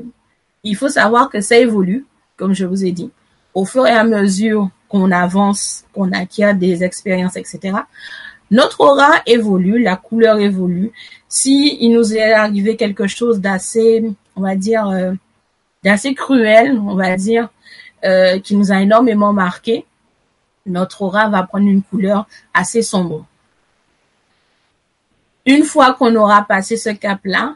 [0.64, 2.06] il faut savoir que ça évolue,
[2.36, 3.10] comme je vous ai dit,
[3.54, 7.78] au fur et à mesure qu'on avance, qu'on acquiert des expériences, etc.
[8.50, 10.92] Notre aura évolue, la couleur évolue.
[11.28, 14.04] Si il nous est arrivé quelque chose d'assez,
[14.36, 15.14] on va dire, euh,
[15.84, 17.50] d'assez cruel, on va dire,
[18.06, 19.86] euh, qui nous a énormément marqué,
[20.66, 23.26] notre aura va prendre une couleur assez sombre.
[25.46, 27.56] Une fois qu'on aura passé ce cap-là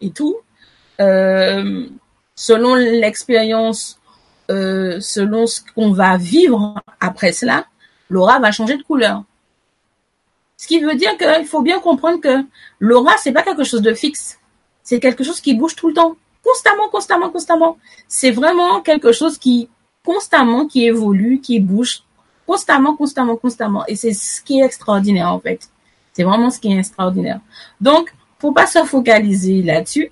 [0.00, 0.36] et tout,
[1.00, 1.86] euh,
[2.34, 3.98] selon l'expérience,
[4.52, 7.66] euh, selon ce qu'on va vivre après cela,
[8.10, 9.24] l'aura va changer de couleur.
[10.56, 12.44] Ce qui veut dire qu'il faut bien comprendre que
[12.78, 14.38] l'aura, c'est pas quelque chose de fixe.
[14.82, 17.78] C'est quelque chose qui bouge tout le temps constamment, constamment, constamment.
[18.08, 19.68] C'est vraiment quelque chose qui
[20.04, 22.02] constamment, qui évolue, qui bouge
[22.46, 23.86] constamment, constamment, constamment.
[23.86, 25.68] Et c'est ce qui est extraordinaire en fait.
[26.12, 27.40] C'est vraiment ce qui est extraordinaire.
[27.80, 30.10] Donc, faut pas se focaliser là-dessus.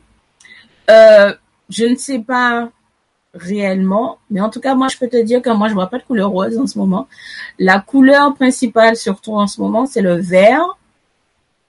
[0.89, 1.35] Euh,
[1.69, 2.71] je ne sais pas
[3.35, 5.99] réellement, mais en tout cas, moi, je peux te dire que moi, je vois pas
[5.99, 7.09] de couleur rose en ce moment.
[7.59, 10.65] La couleur principale, surtout en ce moment, c'est le vert.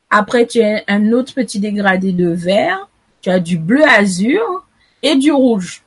[0.10, 2.88] Après, tu as un autre petit dégradé de vert
[3.22, 4.66] tu as du bleu azur
[5.04, 5.84] et du rouge.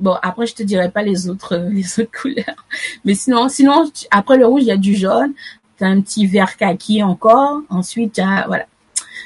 [0.00, 2.66] Bon, après, je te dirai pas les autres, les autres couleurs.
[3.04, 5.32] Mais sinon, sinon, après le rouge, il y a du jaune.
[5.78, 7.60] Tu as un petit vert kaki encore.
[7.70, 8.66] Ensuite, tu as, voilà.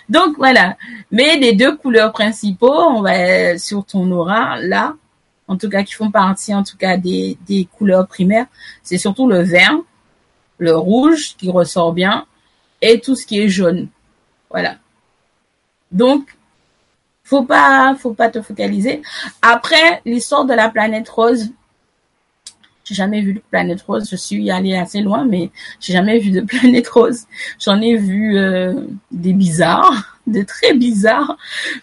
[0.09, 0.77] Donc, voilà.
[1.11, 4.95] Mais les deux couleurs principaux, on va, sur ton aura, là,
[5.49, 8.47] en tout cas, qui font partie, en tout cas, des, des couleurs primaires,
[8.83, 9.79] c'est surtout le vert,
[10.59, 12.27] le rouge, qui ressort bien,
[12.83, 13.89] et tout ce qui est jaune.
[14.51, 14.77] Voilà.
[15.93, 16.37] Donc,
[17.25, 19.03] faut pas, faut pas te focaliser.
[19.43, 21.51] Après, l'histoire de la planète rose,
[22.85, 24.09] j'ai jamais vu de planète rose.
[24.09, 27.27] Je suis allée assez loin, mais j'ai jamais vu de planète rose.
[27.59, 28.75] J'en ai vu euh,
[29.11, 31.37] des bizarres, des très bizarres,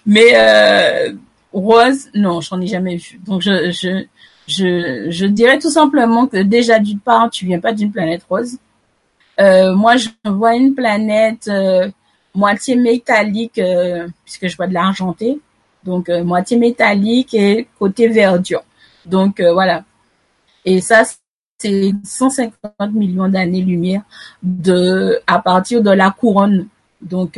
[0.05, 1.13] mais euh,
[1.53, 3.19] rose, non, j'en ai jamais vu.
[3.25, 4.05] Donc je,
[4.47, 8.57] je, dirais tout simplement que déjà d'une part, tu viens pas d'une planète rose.
[9.39, 11.89] Euh, moi, je vois une planète euh,
[12.35, 15.39] moitié métallique euh, puisque je vois de l'argenté,
[15.83, 18.63] donc moitié métallique et côté verdure.
[19.05, 19.83] Donc voilà.
[20.65, 21.03] Et ça
[21.59, 24.01] c'est 150 millions d'années-lumière
[24.41, 26.67] de à partir de la couronne.
[27.01, 27.37] Donc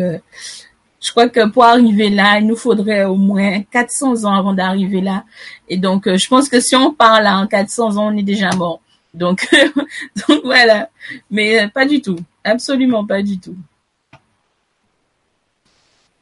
[1.06, 5.02] je crois que pour arriver là, il nous faudrait au moins 400 ans avant d'arriver
[5.02, 5.24] là.
[5.70, 8.82] Et donc, je pense que si on parle en 400 ans, on est déjà mort.
[9.14, 9.48] Donc,
[10.28, 10.90] donc voilà.
[11.30, 12.18] Mais pas du tout.
[12.44, 13.56] Absolument pas du tout.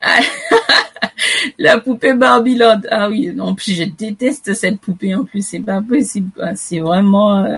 [1.57, 2.81] la poupée Barbieland.
[2.91, 6.29] Ah oui, non, plus je déteste cette poupée en plus, c'est pas possible.
[6.55, 7.57] C'est vraiment euh,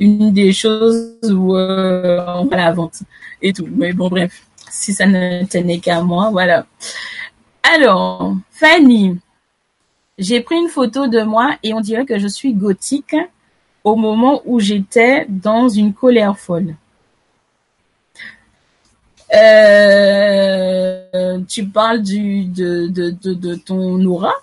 [0.00, 3.02] une des choses où euh, on va la vente
[3.40, 3.68] et tout.
[3.70, 6.66] Mais bon, bref, si ça ne tenait qu'à moi, voilà.
[7.62, 9.18] Alors, Fanny,
[10.18, 13.14] j'ai pris une photo de moi et on dirait que je suis gothique
[13.84, 16.74] au moment où j'étais dans une colère folle.
[19.34, 24.34] Euh, tu parles de, de, de, de ton aura,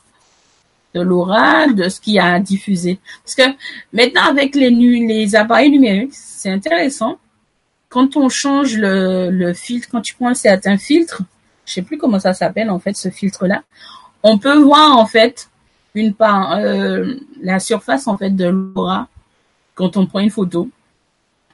[0.93, 2.99] de l'aura, de ce qui a diffusé.
[3.23, 3.55] Parce que
[3.93, 7.17] maintenant, avec les, les appareils numériques, c'est intéressant.
[7.89, 11.23] Quand on change le, filtre, quand tu prends un certain filtre,
[11.65, 13.63] je sais plus comment ça s'appelle en fait ce filtre-là,
[14.21, 15.49] on peut voir en fait
[15.95, 19.07] une part, euh, la surface en fait de l'aura
[19.73, 20.69] quand on prend une photo.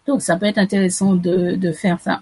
[0.07, 2.21] Donc ça peut être intéressant de, faire ça.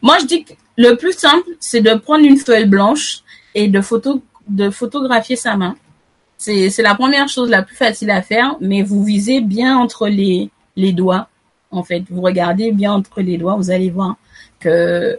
[0.00, 3.22] Moi, je dis que le plus simple, c'est de prendre une feuille blanche
[3.54, 5.76] et de, photo, de photographier sa main.
[6.38, 10.50] C'est la première chose la plus facile à faire, mais vous visez bien entre les
[10.92, 11.28] doigts
[11.70, 14.16] En fait, vous regardez bien entre les doigts, vous allez voir
[14.58, 15.18] que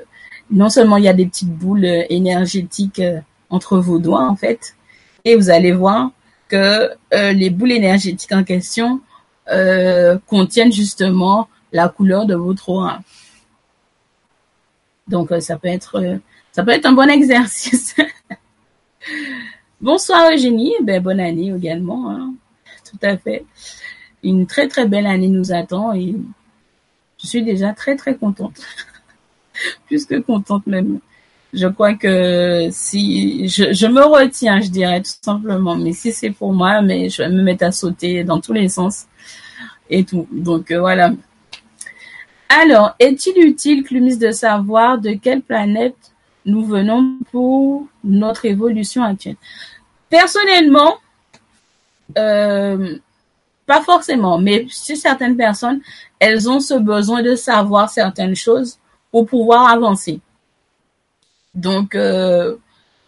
[0.50, 4.76] non seulement il y a des petites boules énergétiques euh, entre vos doigts, en fait,
[5.24, 6.12] et vous allez voir
[6.50, 9.00] que euh, les boules énergétiques en question
[9.50, 13.00] euh, contiennent justement la couleur de votre aura.
[15.08, 17.96] Donc ça peut être un bon exercice.
[19.82, 22.12] Bonsoir Eugénie, ben bonne année également.
[22.12, 22.34] Hein.
[22.90, 23.46] Tout à fait.
[24.24, 25.94] Une très très belle année nous attend
[27.22, 28.60] je suis déjà très très contente.
[29.88, 31.00] Plus que contente même.
[31.54, 36.54] Je crois que si je, me retiens, je dirais tout simplement, mais si c'est pour
[36.54, 39.06] moi, mais je vais me mettre à sauter dans tous les sens
[39.90, 40.28] et tout.
[40.32, 41.12] Donc euh, voilà.
[42.48, 45.96] Alors, est-il utile, Clumis, de savoir de quelle planète
[46.46, 49.38] nous venons pour notre évolution actuelle?
[50.10, 50.98] Personnellement,
[52.18, 52.98] euh,
[53.72, 55.80] pas forcément, mais si certaines personnes,
[56.20, 58.78] elles ont ce besoin de savoir certaines choses
[59.12, 60.20] pour pouvoir avancer.
[61.56, 62.58] Donc, euh,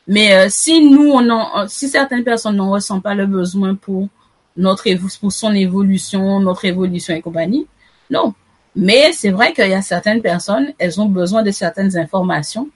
[0.07, 4.07] mais euh, si nous, on en, si certaines personnes n'en ressentent pas le besoin pour
[4.55, 4.87] notre
[5.19, 7.67] pour son évolution, notre évolution et compagnie,
[8.09, 8.33] non.
[8.73, 12.69] Mais c'est vrai qu'il y a certaines personnes, elles ont besoin de certaines informations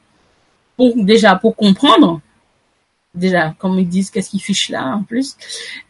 [0.76, 2.20] pour déjà pour comprendre
[3.18, 5.36] déjà comme ils disent qu'est-ce qu'ils fichent là en plus.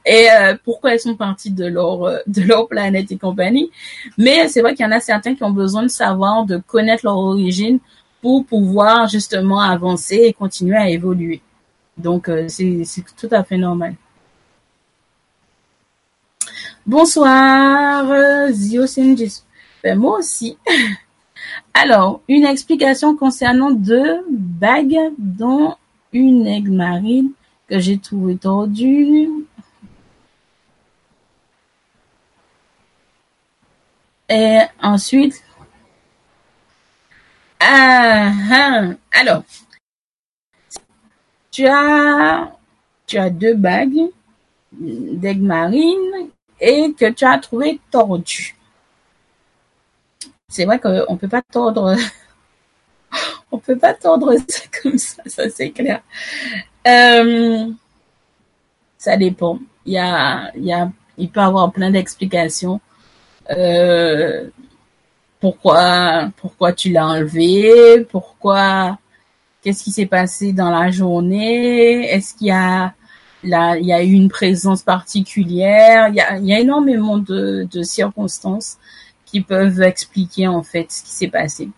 [0.05, 3.69] Et euh, pourquoi elles sont parties de leur euh, de leur planète et compagnie.
[4.17, 7.05] Mais c'est vrai qu'il y en a certains qui ont besoin de savoir de connaître
[7.05, 7.79] leur origine
[8.21, 11.41] pour pouvoir justement avancer et continuer à évoluer.
[11.97, 12.83] Donc euh, c'est
[13.17, 13.95] tout à fait normal.
[16.85, 18.85] Bonsoir Zio
[19.83, 20.57] ben, moi aussi.
[21.73, 25.75] Alors une explication concernant deux bagues dont
[26.13, 27.31] une aigle marine
[27.67, 29.29] que j'ai trouvée tordue.
[34.29, 35.43] Et ensuite,
[37.59, 39.43] ah, ah, alors,
[41.51, 42.51] tu as,
[43.05, 44.11] tu as deux bagues
[44.71, 46.29] d'aigle marine
[46.59, 48.55] et que tu as trouvé tordues.
[50.49, 51.95] C'est vrai qu'on ne peut pas tordre
[53.51, 56.01] on peut pas tordre ça comme ça, ça c'est clair.
[56.87, 57.67] Euh,
[58.97, 59.59] ça dépend.
[59.85, 62.81] Il y a, il y a, il peut avoir plein d'explications.
[63.49, 64.49] Euh,
[65.39, 68.97] pourquoi, pourquoi tu l'as enlevé, pourquoi,
[69.61, 72.93] qu'est-ce qui s'est passé dans la journée, est-ce qu'il y a,
[73.43, 77.17] là, il y a eu une présence particulière, il y a, il y a énormément
[77.17, 78.77] de circonstances
[79.25, 81.69] qui peuvent expliquer en fait ce qui s'est passé.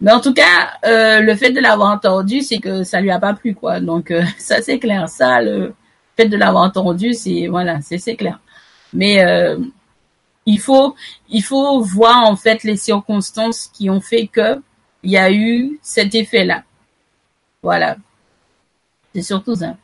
[0.00, 3.18] Mais en tout cas, euh, le fait de l'avoir entendu, c'est que ça lui a
[3.18, 3.80] pas plu, quoi.
[3.80, 5.08] Donc euh, ça c'est clair.
[5.08, 5.74] Ça, le
[6.16, 8.40] fait de l'avoir entendu, c'est voilà, c'est c'est clair.
[8.92, 9.58] Mais euh,
[10.46, 10.94] il faut
[11.28, 14.60] il faut voir en fait les circonstances qui ont fait que
[15.02, 16.64] il y a eu cet effet-là.
[17.62, 17.96] Voilà.
[19.14, 19.76] C'est surtout ça.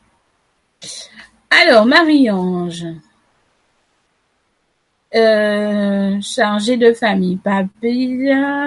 [1.49, 2.85] Alors Marie-Ange.
[5.15, 8.07] Euh, chargée de famille, papy,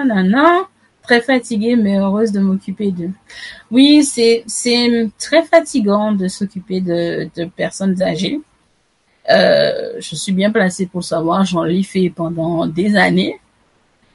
[0.05, 0.65] non, non
[1.07, 3.11] très fatiguée mais heureuse de m'occuper d'eux.
[3.71, 8.39] Oui, c'est c'est très fatigant de s'occuper de, de personnes âgées.
[9.29, 13.39] Euh, je suis bien placée pour savoir, j'en ai fait pendant des années,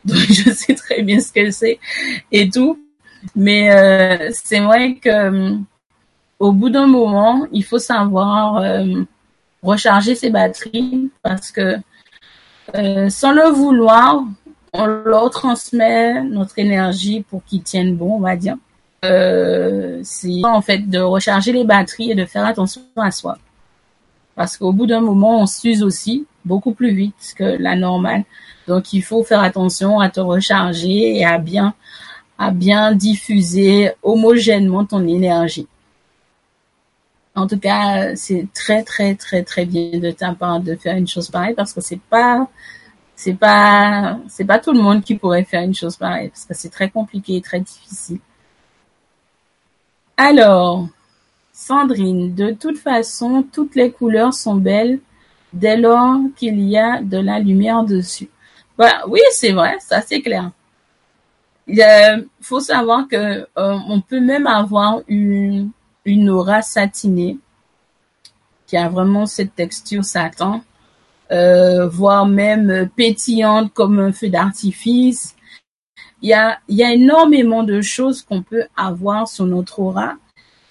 [0.04, 1.78] donc je sais très bien ce que c'est
[2.30, 2.78] et tout.
[3.36, 5.56] Mais euh, c'est vrai que
[6.38, 9.04] au bout d'un moment, il faut savoir euh,
[9.62, 11.76] recharger ses batteries parce que
[12.74, 14.24] euh, sans le vouloir,
[14.72, 18.56] on leur transmet notre énergie pour qu'ils tiennent bon, on va dire.
[19.04, 23.36] Euh, c'est en fait de recharger les batteries et de faire attention à soi.
[24.34, 28.24] Parce qu'au bout d'un moment, on s'use aussi beaucoup plus vite que la normale.
[28.66, 31.74] Donc, il faut faire attention à te recharger et à bien,
[32.38, 35.66] à bien diffuser homogènement ton énergie.
[37.34, 41.08] En tout cas, c'est très, très, très, très bien de ta part de faire une
[41.08, 42.46] chose pareille parce que c'est pas,
[43.22, 46.54] c'est pas c'est pas tout le monde qui pourrait faire une chose pareille parce que
[46.54, 48.18] c'est très compliqué et très difficile.
[50.16, 50.88] Alors,
[51.52, 54.98] Sandrine, de toute façon, toutes les couleurs sont belles
[55.52, 58.28] dès lors qu'il y a de la lumière dessus.
[58.76, 60.50] Voilà, oui, c'est vrai, ça c'est clair.
[61.68, 63.46] Il faut savoir que euh,
[63.88, 65.70] on peut même avoir une,
[66.04, 67.38] une aura satinée
[68.66, 70.62] qui a vraiment cette texture satin
[71.90, 75.34] voire même pétillante comme un feu d'artifice.
[76.20, 80.14] Il y a, il y a énormément de choses qu'on peut avoir sur notre aura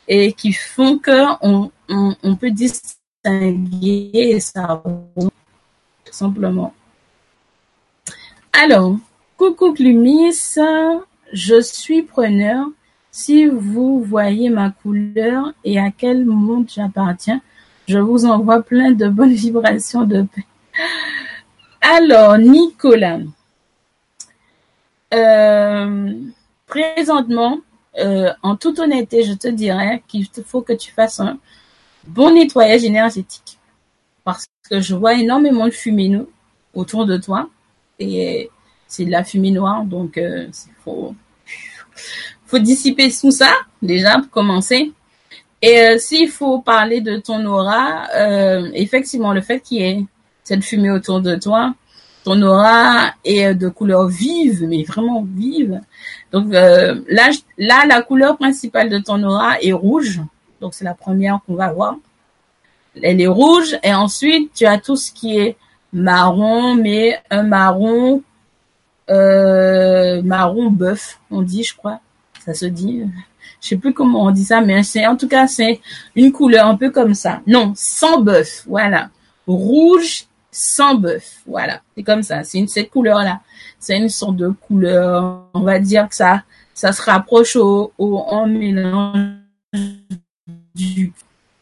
[0.07, 4.82] et qui font que on peut distinguer ça
[6.12, 6.74] tout simplement.
[8.53, 8.97] Alors,
[9.38, 10.34] coucou Clumis,
[11.32, 12.68] je suis preneur.
[13.12, 17.41] Si vous voyez ma couleur et à quel monde j'appartiens,
[17.88, 20.45] je vous envoie plein de bonnes vibrations de paix.
[21.82, 23.19] Alors, Nicolas,
[25.13, 26.13] euh,
[26.67, 27.59] présentement,
[27.97, 31.38] euh, en toute honnêteté, je te dirais qu'il faut que tu fasses un
[32.05, 33.57] bon nettoyage énergétique.
[34.24, 36.19] Parce que je vois énormément de fumée
[36.74, 37.49] autour de toi.
[37.99, 38.49] Et
[38.88, 40.47] c'est de la fumée noire, donc il euh,
[40.84, 41.15] faut,
[42.59, 43.51] dissiper tout ça,
[43.82, 44.91] déjà, pour commencer.
[45.61, 48.07] Et s'il faut parler de ton aura,
[48.74, 50.05] effectivement, le fait qu'il y ait
[50.43, 51.73] cette fumée autour de toi,
[52.23, 55.81] ton aura est de couleur vive, mais vraiment vive.
[56.31, 60.21] Donc euh, là, là, la couleur principale de ton aura est rouge.
[60.59, 61.95] Donc c'est la première qu'on va voir.
[63.01, 65.57] Elle est rouge et ensuite tu as tout ce qui est
[65.93, 68.21] marron, mais un marron
[69.09, 71.99] euh, marron bœuf, on dit, je crois.
[72.45, 73.03] Ça se dit.
[73.59, 75.79] Je sais plus comment on dit ça, mais c'est en tout cas c'est
[76.15, 77.41] une couleur un peu comme ça.
[77.45, 79.09] Non, sans bœuf, voilà.
[79.45, 81.82] Rouge sans bœuf, voilà.
[81.95, 82.43] C'est comme ça.
[82.43, 83.39] C'est une cette couleur là.
[83.80, 85.45] C'est une sorte de couleur.
[85.54, 86.43] On va dire que ça
[86.74, 89.36] ça se rapproche au, au en mélange
[90.76, 91.14] du.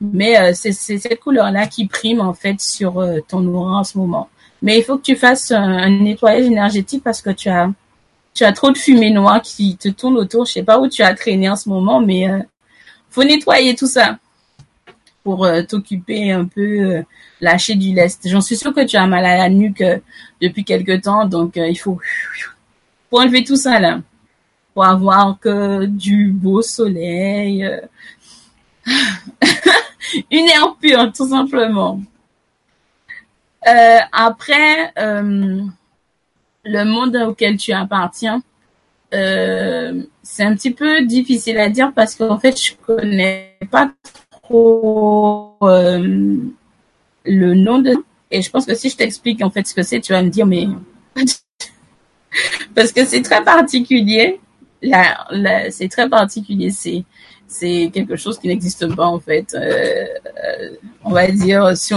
[0.02, 3.84] Mais euh, c'est cette couleur là qui prime en fait sur euh, ton aura en
[3.84, 4.30] ce moment.
[4.62, 7.70] Mais il faut que tu fasses un, nettoyage énergétique parce que tu as
[8.34, 10.46] tu as trop de fumée noire qui te tourne autour.
[10.46, 12.40] Je sais pas où tu as traîné en ce moment, mais euh,
[13.10, 14.18] faut nettoyer tout ça
[15.24, 17.04] pour euh, t'occuper un peu, euh,
[17.42, 18.28] lâcher du lest.
[18.28, 20.00] J'en suis sûre que tu as mal à la nuque euh,
[20.42, 22.00] depuis quelque temps, donc il faut,
[23.10, 24.02] faut enlever tout ça là
[24.74, 27.68] pour avoir que du beau soleil,
[30.32, 32.00] une air pure tout simplement.
[33.66, 38.42] après, le monde auquel tu appartiens,
[39.12, 43.92] c'est un petit peu difficile à dire parce qu'en fait, je connais pas
[44.52, 46.38] euh,
[47.26, 47.96] le nom de
[48.32, 50.30] et je pense que si je t'explique en fait ce que c'est, tu vas me
[50.30, 50.68] dire mais
[52.76, 54.40] parce que c'est très particulier.
[54.82, 55.28] Là,
[55.72, 56.72] c'est très particulier.
[56.72, 57.04] C'est
[57.48, 59.56] c'est quelque chose qui n'existe pas en fait.
[59.56, 60.06] Euh,
[61.04, 61.94] on va dire si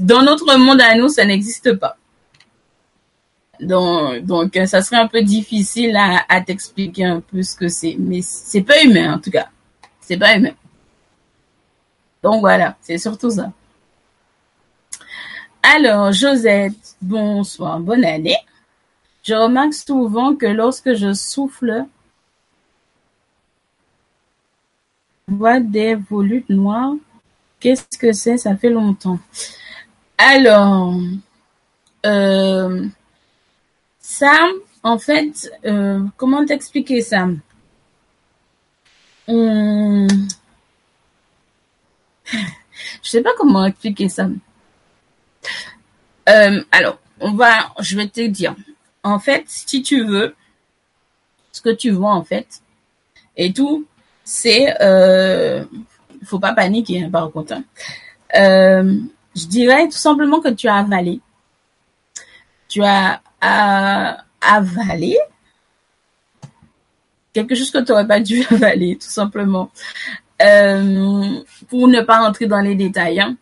[0.00, 1.96] dans notre monde à nous, ça n'existe pas.
[3.60, 7.96] Donc, donc, ça serait un peu difficile à, à t'expliquer un peu ce que c'est.
[7.98, 9.48] Mais c'est pas humain, en tout cas.
[10.00, 10.52] C'est pas humain.
[12.24, 13.52] Donc voilà, c'est surtout ça.
[15.62, 18.38] Alors, Josette, bonsoir, bonne année.
[19.22, 21.84] Je remarque souvent que lorsque je souffle,
[25.28, 26.94] je vois des volutes noires.
[27.60, 28.38] Qu'est-ce que c'est?
[28.38, 29.18] Ça fait longtemps.
[30.16, 30.94] Alors,
[32.06, 32.86] euh,
[34.00, 34.50] Sam,
[34.82, 37.28] en fait, euh, comment t'expliquer ça.
[42.26, 44.28] Je sais pas comment expliquer ça.
[46.28, 48.54] Euh, alors, on va, je vais te dire.
[49.02, 50.34] En fait, si tu veux,
[51.52, 52.62] ce que tu vois en fait,
[53.36, 53.86] et tout,
[54.24, 55.64] c'est, euh,
[56.24, 57.52] faut pas paniquer hein, par contre.
[57.52, 57.64] Hein.
[58.36, 58.98] Euh,
[59.36, 61.20] je dirais tout simplement que tu as avalé.
[62.68, 65.18] Tu as à avaler
[67.34, 69.70] quelque chose que tu n'aurais pas dû avaler, tout simplement.
[70.42, 73.36] Euh, pour ne pas rentrer dans les détails, hein.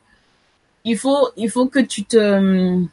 [0.84, 2.84] il faut il faut que tu te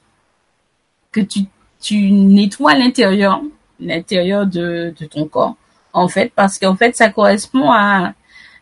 [1.12, 1.42] que tu
[1.82, 3.42] tu nettoies l'intérieur
[3.80, 5.56] l'intérieur de, de ton corps
[5.94, 8.14] en fait parce qu'en fait ça correspond à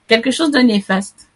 [0.07, 1.27] quelque chose de néfaste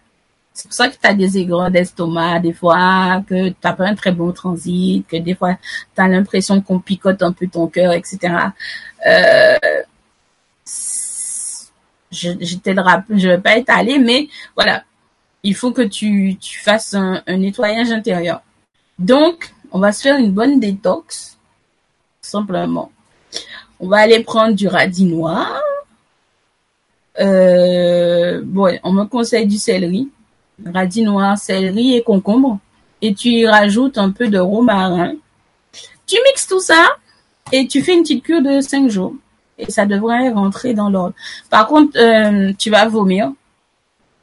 [0.54, 3.86] c'est pour ça que tu as des aigreurs d'estomac des fois, que tu n'as pas
[3.86, 5.58] un très bon transit, que des fois
[5.96, 8.20] tu as l'impression qu'on picote un peu ton cœur, etc.
[9.08, 9.58] Euh,
[12.12, 14.84] je, ne je vais pas étaler, mais voilà,
[15.44, 18.42] il faut que tu, tu fasses un, nettoyage intérieur.
[19.00, 21.38] Donc, on va se faire une bonne détox,
[22.22, 22.92] simplement.
[23.80, 25.60] On va aller prendre du radis noir.
[27.20, 30.10] Euh, bon, on me conseille du céleri
[30.66, 32.60] radis noir, céleri et concombre.
[33.02, 35.14] Et tu y rajoutes un peu de romarin.
[36.06, 36.98] Tu mixes tout ça
[37.52, 39.16] et tu fais une petite cure de 5 jours.
[39.62, 41.14] Et ça devrait rentrer dans l'ordre.
[41.50, 43.32] Par contre, euh, tu vas vomir.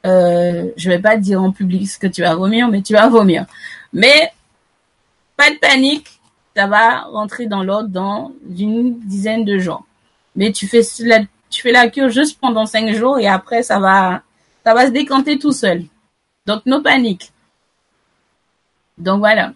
[0.05, 3.07] Euh, je vais pas dire en public ce que tu vas vomir, mais tu vas
[3.07, 3.45] vomir.
[3.93, 4.31] Mais
[5.37, 6.19] pas de panique,
[6.55, 9.85] ça va rentrer dans l'ordre dans une dizaine de jours.
[10.35, 13.79] Mais tu fais la, tu fais la cure juste pendant 5 jours et après ça
[13.79, 14.21] va,
[14.65, 15.85] ça va se décanter tout seul.
[16.45, 17.31] Donc, no panique.
[18.97, 19.53] Donc, voilà.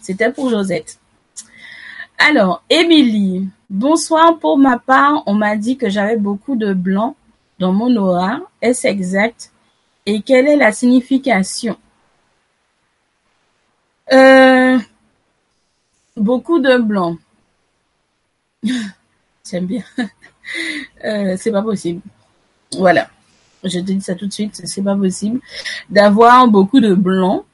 [0.00, 0.98] C'était pour Josette.
[2.18, 4.38] Alors, Émilie, bonsoir.
[4.38, 7.16] Pour ma part, on m'a dit que j'avais beaucoup de blanc
[7.58, 8.40] dans mon aura.
[8.60, 9.50] Est-ce exact?
[10.06, 11.76] Et quelle est la signification?
[14.12, 14.78] Euh,
[16.16, 17.16] Beaucoup de blanc.
[19.50, 19.82] J'aime bien.
[21.06, 22.02] Euh, c'est pas possible.
[22.76, 23.08] Voilà.
[23.62, 25.40] Je te dis ça tout de suite, c'est pas possible
[25.88, 27.46] d'avoir beaucoup de blanc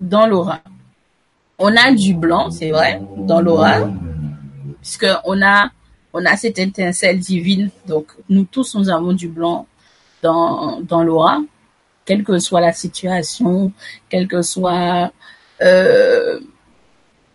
[0.00, 0.58] dans l'aura.
[1.60, 3.88] On a du blanc, c'est vrai, dans l'aura,
[4.82, 5.70] puisque on a
[6.12, 7.70] on a cette étincelle divine.
[7.86, 9.66] Donc nous tous nous avons du blanc
[10.22, 11.40] dans dans l'aura,
[12.04, 13.72] quelle que soit la situation,
[14.10, 15.10] quel que soit
[15.62, 16.38] euh,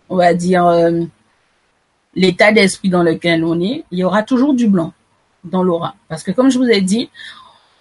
[0.10, 1.02] on va dire euh,
[2.14, 4.94] l'état d'esprit dans lequel on est, il y aura toujours du blanc
[5.44, 5.96] dans l'aura.
[6.10, 7.10] Parce que comme je vous ai dit,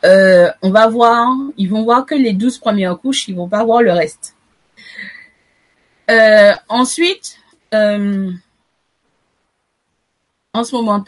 [0.05, 3.65] euh, on va voir, ils vont voir que les douze premières couches, ils vont pas
[3.65, 4.35] voir le reste.
[6.11, 7.39] Euh, ensuite,
[7.75, 8.31] euh,
[10.57, 11.05] en ce moment,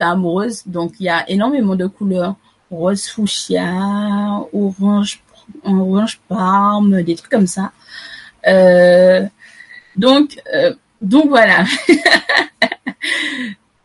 [0.00, 2.36] amoureuse, donc il y a énormément de couleurs
[2.70, 3.64] rose fuchsia,
[4.52, 5.22] orange,
[5.64, 7.72] orange parme, des trucs comme ça.
[9.96, 10.38] donc,
[11.00, 11.64] donc voilà.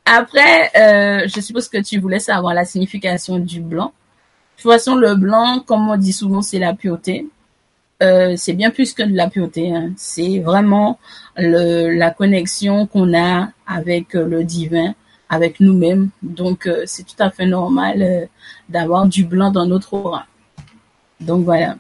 [0.06, 3.94] Après, euh, je suppose que tu voulais savoir la signification du blanc.
[4.58, 7.28] De toute façon, le blanc, comme on dit souvent, c'est la pureté.
[8.02, 9.74] Euh, c'est bien plus que de la pureté.
[9.74, 9.92] Hein.
[9.96, 11.00] C'est vraiment
[11.38, 14.94] le, la connexion qu'on a avec euh, le divin,
[15.34, 16.10] avec nous-mêmes.
[16.22, 18.26] Donc, euh, c'est tout à fait normal euh,
[18.70, 20.28] d'avoir du blanc dans notre aura.
[21.20, 21.76] Donc, voilà.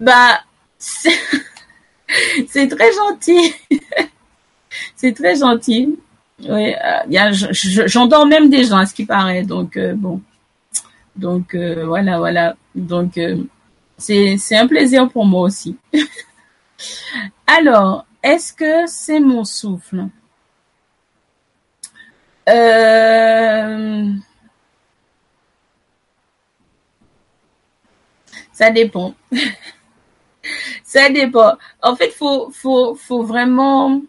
[0.00, 0.40] Bah,
[0.78, 3.54] c'est très gentil.
[4.96, 5.96] c'est très gentil.
[6.48, 7.32] Oui, euh,
[7.86, 9.44] j'endors même des gens, à ce qui paraît.
[9.44, 10.20] Donc euh, bon,
[11.14, 12.56] donc voilà, voilà.
[12.74, 13.20] Donc
[13.96, 15.76] c'est un plaisir pour moi aussi.
[17.46, 20.06] Alors, est-ce que c'est mon souffle?
[28.52, 29.14] Ça dépend.
[30.84, 31.56] Ça dépend.
[31.80, 34.02] En fait, faut faut faut vraiment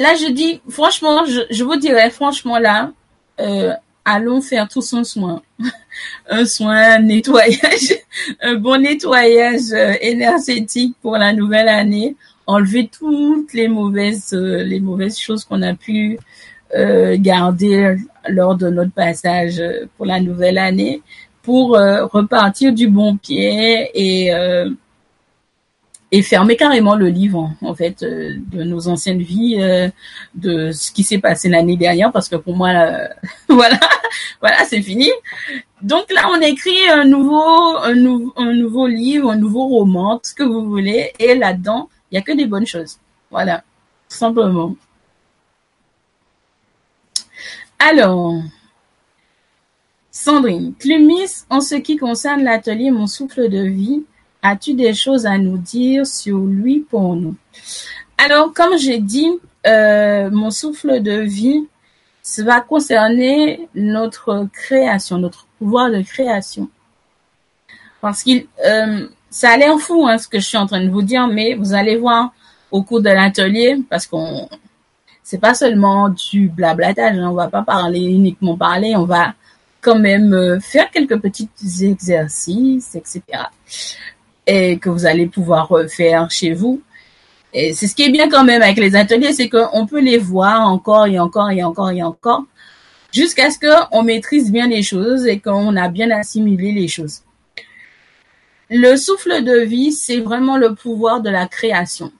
[0.00, 2.92] là, je dis, franchement, je, vous dirais, franchement, là,
[3.38, 3.72] euh,
[4.04, 5.42] allons faire tous un soin.
[6.28, 7.99] un soin, nettoyage,
[8.42, 12.16] un bon nettoyage euh, énergétique pour la nouvelle année.
[12.46, 16.18] Enlever toutes les mauvaises, euh, les mauvaises choses qu'on a pu
[16.72, 17.96] garder
[18.28, 19.60] lors de notre passage
[19.96, 21.02] pour la nouvelle année
[21.42, 24.30] pour repartir du bon pied et
[26.12, 29.88] et fermer carrément le livre en fait euh, de nos anciennes vies, euh,
[30.34, 33.08] de ce qui s'est passé l'année dernière, parce que pour moi, euh,
[33.48, 33.78] voilà,
[34.40, 35.10] voilà, c'est fini.
[35.82, 37.78] Donc là, on écrit un nouveau,
[38.86, 42.32] livre, un nouveau roman, tout ce que vous voulez, et là-dedans, il y a que
[42.32, 42.98] des bonnes choses.
[43.30, 43.64] Voilà,
[44.08, 44.74] tout simplement.
[47.78, 48.34] Alors,
[50.10, 54.04] Sandrine, Clumis, en ce qui concerne l'atelier Mon souffle de vie,
[54.42, 57.36] As-tu des choses à nous dire sur lui pour nous?
[58.16, 59.30] Alors, comme j'ai dit,
[59.66, 61.66] euh, mon souffle de vie,
[62.22, 66.68] ça va concerner notre création, notre pouvoir de création.
[68.00, 70.90] Parce qu'il, euh, ça a l'air fou hein, ce que je suis en train de
[70.90, 72.32] vous dire, mais vous allez voir
[72.72, 74.48] au cours de l'atelier, parce qu'on,
[75.22, 79.34] c'est pas seulement du blablatage, hein, on va pas parler uniquement parler, on va
[79.80, 81.48] quand même euh, faire quelques petits
[81.82, 83.22] exercices, etc
[84.50, 86.82] et que vous allez pouvoir faire chez vous.
[87.52, 90.18] Et c'est ce qui est bien quand même avec les ateliers, c'est qu'on peut les
[90.18, 92.44] voir encore et encore et encore et encore
[93.12, 97.22] jusqu'à ce qu'on maîtrise bien les choses et qu'on a bien assimilé les choses.
[98.68, 102.12] Le souffle de vie, c'est vraiment le pouvoir de la création.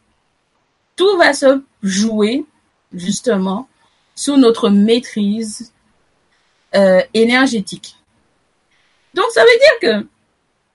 [0.97, 2.45] Tout va se jouer
[2.93, 3.69] justement
[4.15, 5.73] sous notre maîtrise
[6.75, 7.97] euh, énergétique.
[9.15, 10.07] Donc ça veut dire que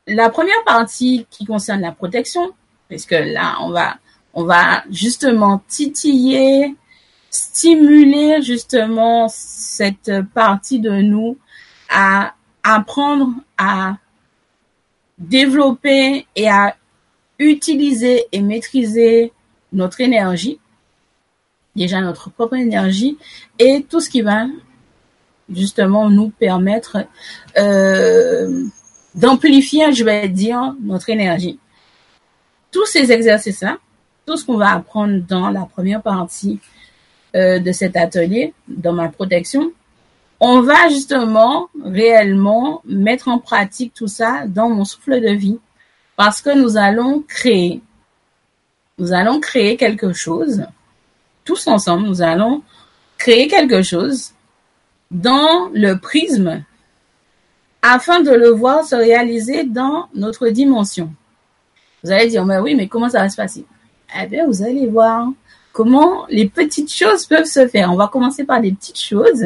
[0.08, 2.52] la première partie qui concerne la protection,
[2.88, 3.98] puisque là, on va,
[4.34, 6.76] on va justement titiller,
[7.36, 11.38] stimuler justement cette partie de nous
[11.90, 12.34] à
[12.64, 13.98] apprendre à
[15.18, 16.76] développer et à
[17.40, 19.34] utiliser et maîtriser
[19.74, 20.60] notre énergie,
[21.76, 23.18] déjà notre propre énergie,
[23.60, 24.48] et tout ce qui va
[25.50, 27.06] justement nous permettre
[27.58, 28.64] euh,
[29.14, 31.60] d'amplifier, je vais dire, notre énergie.
[32.72, 33.78] Tous ces exercices-là,
[34.26, 36.60] tout ce qu'on va apprendre dans la première partie
[37.36, 39.72] euh, de cet atelier, dans ma protection,
[40.40, 45.60] on va justement réellement mettre en pratique tout ça dans mon souffle de vie
[46.16, 47.82] parce que nous allons créer.
[48.98, 50.66] Nous allons créer quelque chose.
[51.44, 52.64] Tous ensemble, nous allons
[53.18, 54.32] créer quelque chose
[55.12, 56.64] dans le prisme
[57.82, 61.14] afin de le voir se réaliser dans notre dimension.
[62.04, 63.66] Vous allez dire, mais oui, mais comment ça va se passer?
[64.20, 65.30] Eh bien, vous allez voir
[65.76, 67.92] comment les petites choses peuvent se faire.
[67.92, 69.44] On va commencer par des petites choses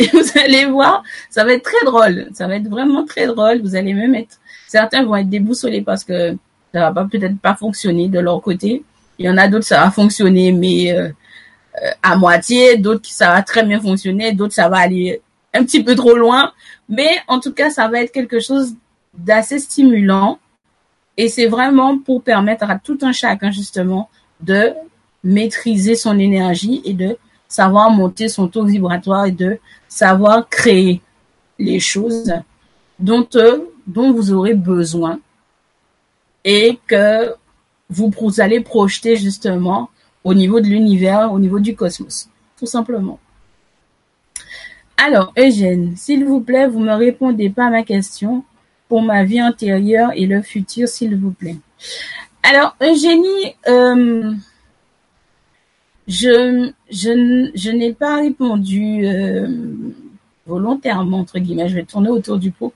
[0.00, 2.26] et vous allez voir, ça va être très drôle.
[2.34, 3.60] Ça va être vraiment très drôle.
[3.62, 6.36] Vous allez même être, certains vont être déboussolés parce que
[6.74, 8.82] ça va peut-être pas fonctionner de leur côté.
[9.18, 11.08] Il y en a d'autres, ça va fonctionner, mais euh,
[11.84, 12.76] euh, à moitié.
[12.76, 14.32] D'autres, ça va très bien fonctionner.
[14.32, 15.22] D'autres, ça va aller
[15.54, 16.52] un petit peu trop loin.
[16.88, 18.74] Mais en tout cas, ça va être quelque chose
[19.16, 20.40] d'assez stimulant
[21.16, 24.08] et c'est vraiment pour permettre à tout un chacun, justement,
[24.40, 24.74] de
[25.22, 27.16] maîtriser son énergie et de
[27.48, 31.00] savoir monter son taux vibratoire et de savoir créer
[31.58, 32.32] les choses
[32.98, 35.20] dont, euh, vous aurez besoin
[36.44, 37.34] et que
[37.88, 39.90] vous, vous allez projeter justement
[40.22, 42.28] au niveau de l'univers, au niveau du cosmos,
[42.58, 43.18] tout simplement.
[44.96, 48.44] Alors, Eugène, s'il vous plaît, vous me répondez pas à ma question
[48.88, 51.56] pour ma vie antérieure et le futur, s'il vous plaît.
[52.42, 54.34] Alors, Eugénie, euh,
[56.10, 59.46] je, je, n'ai pas répondu euh,
[60.44, 62.74] volontairement, entre guillemets, je vais tourner autour du pot,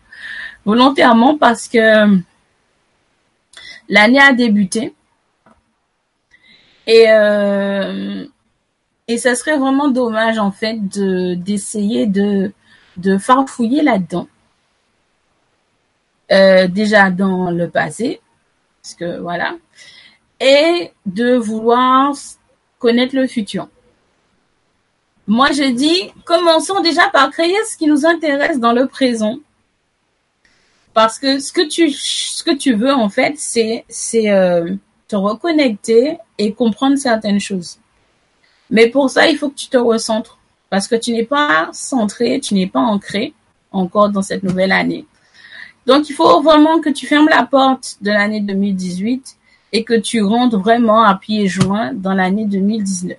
[0.65, 2.17] volontairement parce que
[3.89, 4.95] l'année a débuté
[6.87, 8.25] et euh,
[9.09, 12.53] et ça serait vraiment dommage en fait de d'essayer de
[12.97, 14.29] de farfouiller là-dedans.
[16.31, 18.21] Euh, déjà dans le passé,
[18.83, 19.57] parce que voilà,
[20.41, 22.15] et de vouloir
[22.85, 23.67] connaître le futur.
[25.27, 29.39] Moi, je dis, commençons déjà par créer ce qui nous intéresse dans le présent.
[30.93, 34.75] Parce que ce que tu, ce que tu veux, en fait, c'est, c'est euh,
[35.09, 37.79] te reconnecter et comprendre certaines choses.
[38.69, 40.37] Mais pour ça, il faut que tu te recentres.
[40.69, 43.33] Parce que tu n'es pas centré, tu n'es pas ancré
[43.73, 45.07] encore dans cette nouvelle année.
[45.87, 49.39] Donc, il faut vraiment que tu fermes la porte de l'année 2018
[49.75, 53.19] et que tu rentres vraiment à pieds joints dans l'année 2019.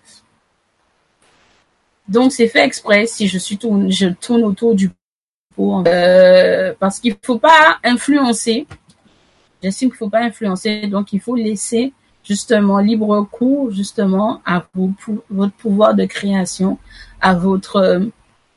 [2.08, 4.90] Donc, c'est fait exprès si je tourne, autour du
[5.54, 8.68] pot, euh, parce qu'il faut pas influencer.
[9.62, 11.92] J'estime qu'il faut pas influencer, donc il faut laisser
[12.24, 14.66] justement libre cours justement à
[15.30, 16.78] votre pouvoir de création,
[17.20, 18.02] à votre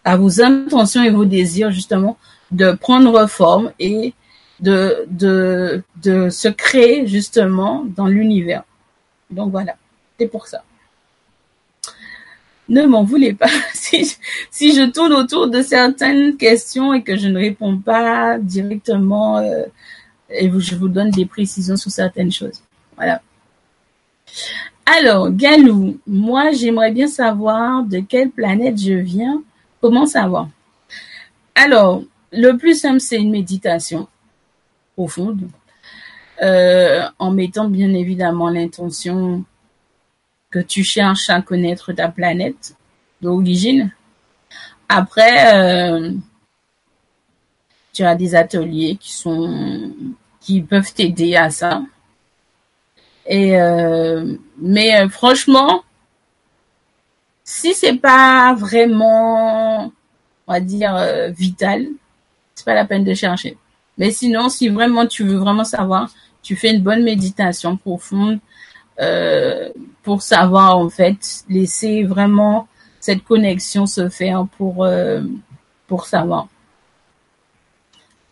[0.05, 2.17] à vos intentions et vos désirs justement
[2.53, 4.15] de prendre forme et
[4.61, 5.83] de,
[6.31, 8.65] se créer justement dans l'univers.
[9.31, 9.77] Donc voilà,
[10.19, 10.63] c'est pour ça.
[12.69, 14.17] Ne m'en voulez pas si,
[14.51, 19.65] si je tourne autour de certaines questions et que je ne réponds pas directement euh,
[20.31, 22.61] et je vous donne des précisions sur certaines choses.
[22.97, 23.23] Voilà.
[24.85, 29.43] Alors, Galou, moi j'aimerais bien savoir de quelle planète je viens.
[29.81, 30.49] Comment savoir
[31.55, 32.03] Alors,
[32.33, 34.09] le plus simple, c'est une méditation
[34.99, 35.43] profonde,
[36.43, 39.45] euh, en mettant bien évidemment l'intention
[40.51, 42.75] que tu cherches à connaître ta planète
[43.23, 43.93] d'origine.
[44.89, 46.13] Après, euh,
[47.93, 49.93] tu as des ateliers qui sont
[50.41, 51.83] qui peuvent t'aider à ça.
[53.27, 55.85] Et euh, mais franchement,
[57.45, 59.93] si c'est pas vraiment,
[60.47, 60.95] on va dire
[61.31, 61.87] vital,
[62.57, 63.57] c'est pas la peine de chercher.
[63.99, 66.11] Mais sinon, si vraiment tu veux vraiment savoir,
[66.43, 68.39] tu fais une bonne méditation profonde
[69.01, 69.69] euh,
[70.03, 72.69] pour savoir en fait, laisser vraiment
[73.01, 75.23] cette connexion se faire pour euh,
[75.87, 76.49] pour savoir.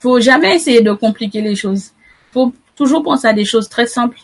[0.00, 1.92] Faut jamais essayer de compliquer les choses.
[2.32, 4.18] Faut toujours penser à des choses très simples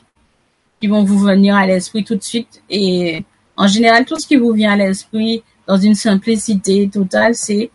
[0.81, 2.62] qui vont vous venir à l'esprit tout de suite.
[2.69, 3.24] Et
[3.56, 7.70] en général, tout ce qui vous vient à l'esprit dans une simplicité totale, c'est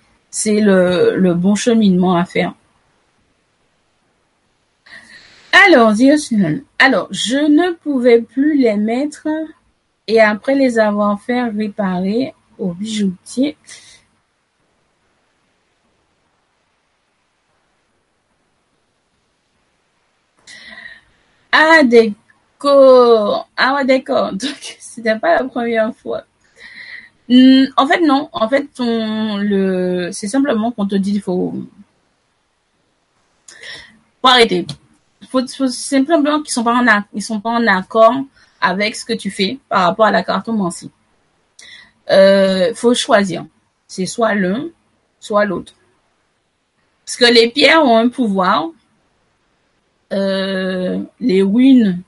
[0.62, 2.54] le bon cheminement à faire.
[5.52, 5.94] Alors,
[6.80, 9.28] alors, je ne pouvais plus les mettre
[10.08, 13.58] et après les avoir fait réparer au bijoutier.
[21.52, 23.50] Ah, d'accord.
[23.58, 24.32] Ah, ouais, d'accord.
[24.34, 26.24] Donc, c'était pas la première fois.
[27.30, 28.30] Hmm, en fait, non.
[28.32, 28.68] En fait,
[30.14, 31.54] c'est simplement qu'on te dit il faut,
[34.22, 34.66] faut arrêter.
[35.30, 36.82] Faut, faut simplement qu'ils sont pas
[37.14, 38.14] ils sont pas en accord
[38.62, 40.92] avec ce que tu fais par rapport à la cartomancie.
[42.10, 43.46] Euh, faut choisir.
[43.88, 44.68] C'est soit l'un,
[45.20, 45.74] soit l'autre.
[47.06, 48.70] Parce que les pierres ont un pouvoir
[50.14, 52.02] euh, les runes,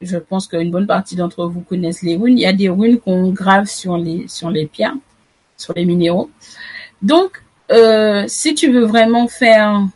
[0.00, 2.38] je pense qu'une bonne partie d'entre vous connaissent les runes.
[2.38, 4.96] Il y a des runes qu'on grave sur les sur les pierres,
[5.56, 6.30] sur les minéraux.
[7.00, 9.86] Donc, euh, si tu veux vraiment faire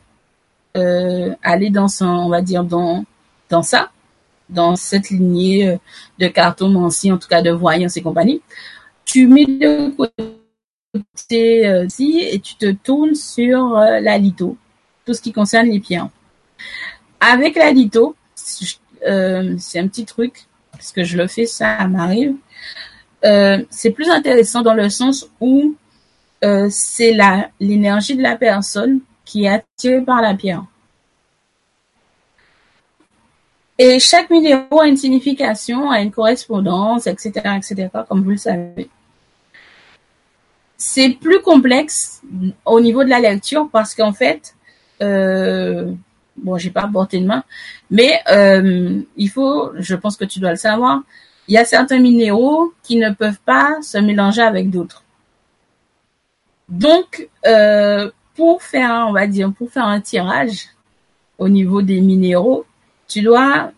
[0.76, 3.04] euh, aller dans son, on va dire dans
[3.48, 3.90] dans ça,
[4.48, 5.76] dans cette lignée euh,
[6.18, 8.42] de cartomancie, en tout cas de voyance et compagnie,
[9.04, 14.56] tu mets de côté euh, et tu te tournes sur la litho,
[15.04, 16.08] tout ce qui concerne les pierres.
[17.20, 18.14] Avec la litho,
[19.06, 22.34] euh, c'est un petit truc, parce que je le fais, ça m'arrive.
[23.70, 25.74] C'est plus intéressant dans le sens où
[26.70, 27.16] c'est
[27.58, 30.64] l'énergie de la personne qui est attirée par la pierre.
[33.78, 38.88] Et chaque minéraux a une signification, a une correspondance, etc., etc., comme vous le savez.
[40.78, 42.22] C'est plus complexe
[42.64, 44.54] au niveau de la lecture parce qu'en fait,
[45.02, 45.92] euh,
[46.38, 47.44] bon, j'ai pas porté de main,
[47.90, 51.02] mais euh, il faut, je pense que tu dois le savoir,
[51.48, 55.04] il y a certains minéraux qui ne peuvent pas se mélanger avec d'autres.
[56.68, 60.68] Donc, euh, pour faire, on va dire, pour faire un tirage
[61.38, 62.64] au niveau des minéraux,
[63.08, 63.72] tu dois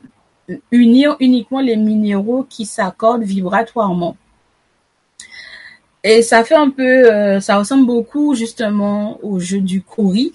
[0.71, 4.17] unir uniquement les minéraux qui s'accordent vibratoirement.
[6.05, 10.33] Et ça fait un peu, euh, ça ressemble beaucoup justement au jeu du kouri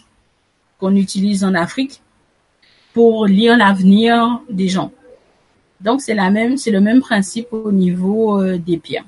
[0.79, 2.01] qu'on utilise en Afrique
[2.93, 4.91] pour lire l'avenir des gens.
[5.81, 9.05] Donc c'est la même, c'est le même principe au niveau euh, des pierres.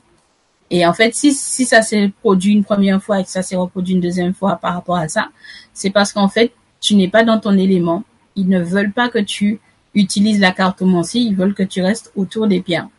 [0.72, 3.56] Et en fait, si, si ça s'est produit une première fois et que ça s'est
[3.56, 5.30] reproduit une deuxième fois par rapport à ça,
[5.74, 8.04] c'est parce qu'en fait, tu n'es pas dans ton élément.
[8.36, 9.60] Ils ne veulent pas que tu
[9.94, 12.90] utilises la cartomancie, ils veulent que tu restes autour des pierres.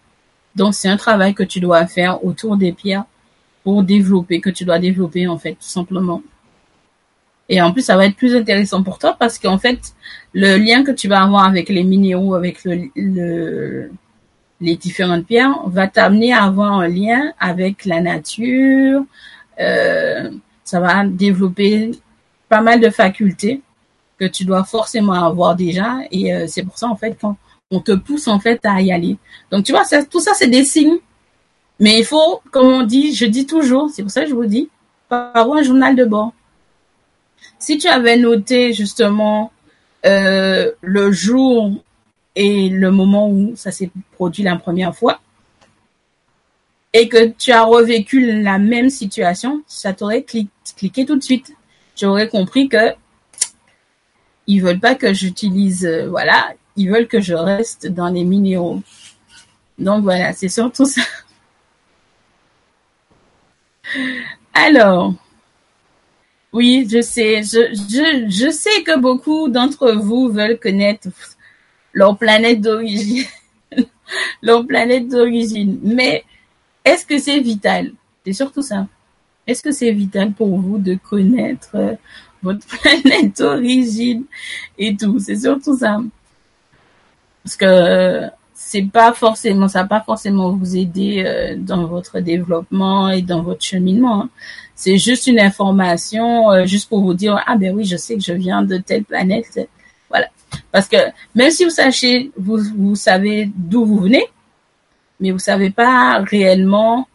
[0.54, 3.04] Donc c'est un travail que tu dois faire autour des pierres
[3.62, 6.22] pour développer, que tu dois développer en fait, tout simplement.
[7.48, 9.78] Et en plus, ça va être plus intéressant pour toi parce qu'en fait,
[10.32, 13.90] le lien que tu vas avoir avec les minéraux, avec le, le
[14.60, 19.04] les différentes pierres, va t'amener à avoir un lien avec la nature.
[19.60, 20.30] Euh,
[20.64, 21.92] ça va développer
[22.48, 23.60] pas mal de facultés
[24.18, 25.98] que tu dois forcément avoir déjà.
[26.10, 27.36] Et euh, c'est pour ça, en fait, quand
[27.70, 29.16] on te pousse, en fait, à y aller.
[29.50, 30.98] Donc, tu vois, tout ça, c'est des signes.
[31.78, 34.46] Mais il faut, comme on dit, je dis toujours, c'est pour ça que je vous
[34.46, 34.70] dis,
[35.10, 36.32] avoir un journal de bord?
[37.58, 39.52] Si tu avais noté, justement,
[40.04, 41.72] euh, le jour
[42.36, 45.20] et le moment où ça s'est produit la première fois,
[46.92, 51.52] et que tu as revécu la même situation, ça t'aurait cliqué tout de suite.
[51.94, 52.94] Tu aurais compris que
[54.46, 58.80] ils veulent pas que j'utilise, euh, voilà, ils veulent que je reste dans les minéraux.
[59.78, 61.02] Donc voilà, c'est surtout ça.
[64.54, 65.14] Alors,
[66.52, 71.08] oui, je sais, je, sais que beaucoup d'entre vous veulent connaître
[71.96, 73.24] leur planète d'origine,
[74.42, 75.80] leur planète d'origine.
[75.82, 76.24] Mais
[76.84, 77.92] est-ce que c'est vital?
[78.24, 78.86] C'est surtout ça.
[79.46, 81.94] Est-ce que c'est vital pour vous de connaître euh,
[82.42, 84.24] votre planète d'origine
[84.76, 85.18] et tout?
[85.18, 85.98] C'est surtout ça.
[87.42, 92.20] Parce que euh, c'est pas forcément, ça va pas forcément vous aider euh, dans votre
[92.20, 94.24] développement et dans votre cheminement.
[94.24, 94.30] Hein.
[94.74, 98.34] C'est juste une information, juste pour vous dire ah ben oui, je sais que je
[98.34, 99.66] viens de telle planète.
[100.72, 100.96] Parce que
[101.34, 104.24] même si vous savez d'où vous venez,
[105.20, 107.08] mais vous savez pas réellement,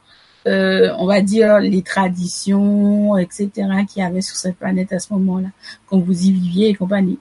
[0.47, 3.49] euh, on va dire, les traditions, etc.,
[3.87, 5.49] qu'il y avait sur cette planète à ce moment-là,
[5.87, 7.19] quand vous y viviez et compagnie.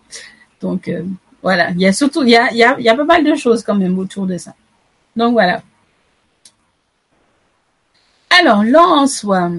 [0.61, 1.05] Donc, euh,
[1.43, 1.71] voilà.
[1.71, 3.25] Il y a surtout, il y a, il y a, il y a pas mal
[3.25, 4.55] de choses quand même autour de ça.
[5.17, 5.63] Donc, voilà.
[8.41, 9.51] Alors, là, en soi,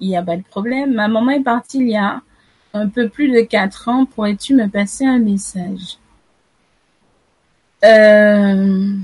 [0.00, 0.94] il n'y a pas de problème.
[0.94, 2.22] Ma maman est partie il y a
[2.74, 4.04] un peu plus de quatre ans.
[4.04, 5.98] Pourrais-tu me passer un message?
[7.84, 8.98] Euh...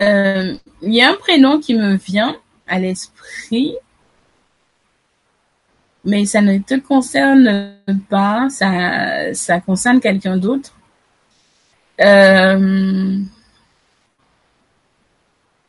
[0.00, 2.36] Euh, il y a un prénom qui me vient
[2.68, 3.74] à l'esprit,
[6.04, 7.74] mais ça ne te concerne
[8.08, 10.72] pas, ça, concerne quelqu'un d'autre.
[12.00, 13.37] Euh, euh,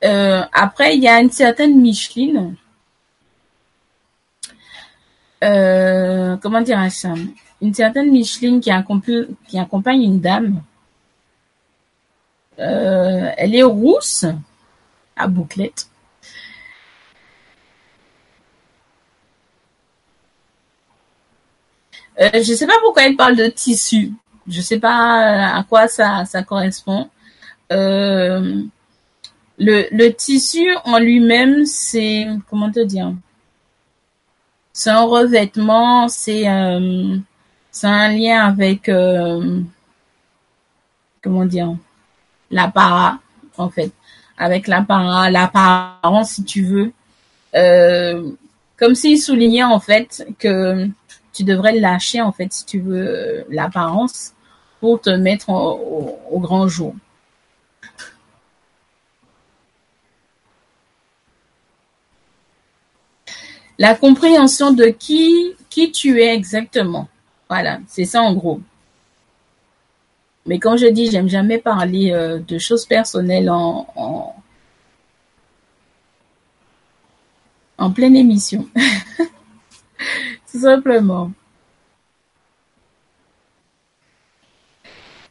[0.01, 2.55] après, il y a une certaine Micheline.
[5.43, 7.13] Euh, comment dire ça?
[7.61, 8.71] Une certaine Micheline qui,
[9.47, 10.61] qui accompagne une dame.
[12.59, 14.26] Euh, elle est rousse,
[15.15, 15.88] à bouclette.
[22.19, 24.11] Euh, je sais pas pourquoi elle parle de tissu.
[24.47, 27.09] Je sais pas à quoi ça, ça correspond.
[27.71, 28.63] Euh,
[29.60, 33.14] le, tissu en lui-même, c'est comment te dire?
[34.73, 37.18] C'est un revêtement, c'est euh,
[37.84, 39.61] un lien avec euh,
[41.22, 41.76] comment dire?
[42.52, 43.19] L'apparat
[43.57, 43.91] en fait,
[44.38, 46.94] avec l'apparat, l'apparence si tu veux,
[47.56, 48.31] euh,
[48.77, 50.88] comme s'il soulignait en fait que
[51.34, 54.34] tu devrais lâcher en fait si tu veux l'apparence
[54.80, 56.95] pour te mettre au, au grand jour.
[63.80, 67.07] La compréhension de qui, qui tu es exactement.
[67.49, 68.61] Voilà, c'est ça en gros.
[70.45, 74.35] Mais quand je dis, j'aime jamais parler euh, de choses personnelles en,
[77.95, 78.68] pleine émission.
[80.51, 81.31] Tout simplement.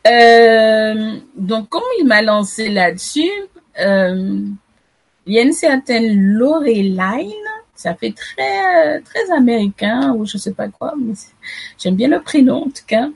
[0.07, 3.31] Euh, donc, comme il m'a lancé là-dessus,
[3.81, 4.41] euh,
[5.27, 7.48] il y a une certaine Loreline
[7.79, 11.15] ça fait très très américain ou je sais pas quoi, mais
[11.79, 13.09] j'aime bien le prénom en tout cas.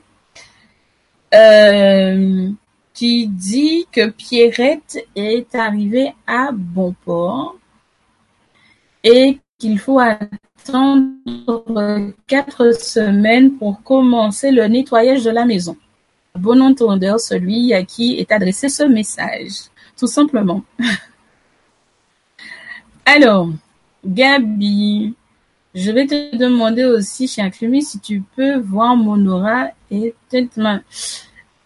[1.35, 2.49] Euh,
[2.93, 7.57] qui dit que Pierrette est arrivée à bon port
[9.03, 11.09] et qu'il faut attendre
[12.27, 15.75] quatre semaines pour commencer le nettoyage de la maison.
[16.35, 20.61] Bon entendeur, celui à qui est adressé ce message, tout simplement.
[23.05, 23.49] Alors,
[24.05, 25.13] Gabi,
[25.73, 30.59] je vais te demander aussi, chez Acclumi, si tu peux voir mon aura et peut-être.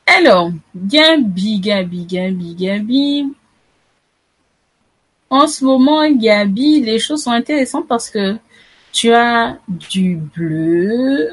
[0.06, 3.34] Alors, Gabi, Gabi, Gabi, Gabi.
[5.30, 8.38] En ce moment, Gabi, les choses sont intéressantes parce que
[8.94, 11.30] tu as du bleu,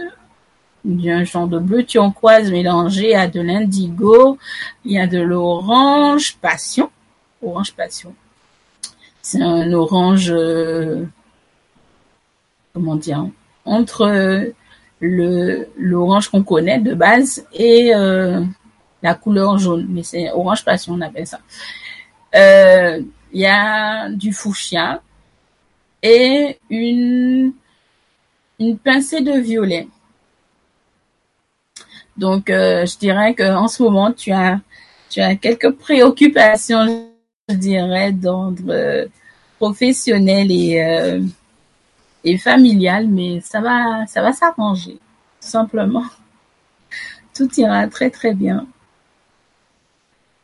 [0.85, 4.37] un genre de bleu turquoise mélangé à de l'indigo,
[4.85, 6.91] il y a de l'orange passion,
[7.41, 8.15] orange passion,
[9.25, 11.07] c'est un orange, euh,
[12.75, 13.27] comment dire,
[13.65, 14.53] entre
[15.01, 18.45] le l'orange qu'on connaît de base et euh,
[19.03, 21.41] la couleur jaune, mais c'est orange passion on appelle ça.
[22.35, 23.01] Euh,
[23.33, 25.01] il y a du fuchsia
[26.03, 27.55] et une
[28.59, 29.89] une pincée de violet.
[32.19, 34.61] Donc, je dirais que en ce moment, tu as
[35.09, 37.14] tu as quelques préoccupations
[37.49, 39.07] je dirais, d'ordre euh,
[39.59, 41.21] professionnel et, euh,
[42.25, 46.05] et familial, mais ça va, ça va s'arranger, tout simplement.
[47.35, 48.67] Tout ira très très bien.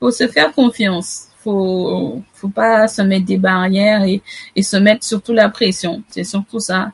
[0.00, 1.26] Faut se faire confiance.
[1.38, 4.22] Faut, faut pas se mettre des barrières et,
[4.62, 6.02] se mettre surtout la pression.
[6.08, 6.92] C'est surtout ça.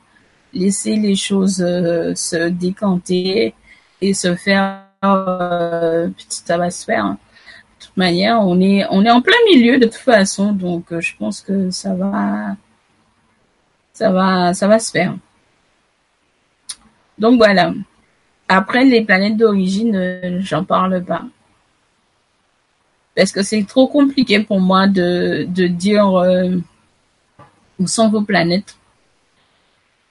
[0.53, 3.53] Laisser les choses euh, se décanter
[4.01, 7.05] et se faire euh, ça va se faire.
[7.05, 7.17] Hein
[7.79, 11.69] toute manière, on est, en plein milieu de toute façon, donc euh, je pense que
[11.71, 12.55] ça va,
[13.93, 15.15] ça va, ça va se faire.
[17.17, 17.73] Donc voilà.
[18.47, 21.23] Après les planètes d'origine, euh, j'en parle pas.
[23.15, 26.57] Parce que c'est trop compliqué pour moi de, dire euh,
[27.79, 28.77] où sont vos planètes.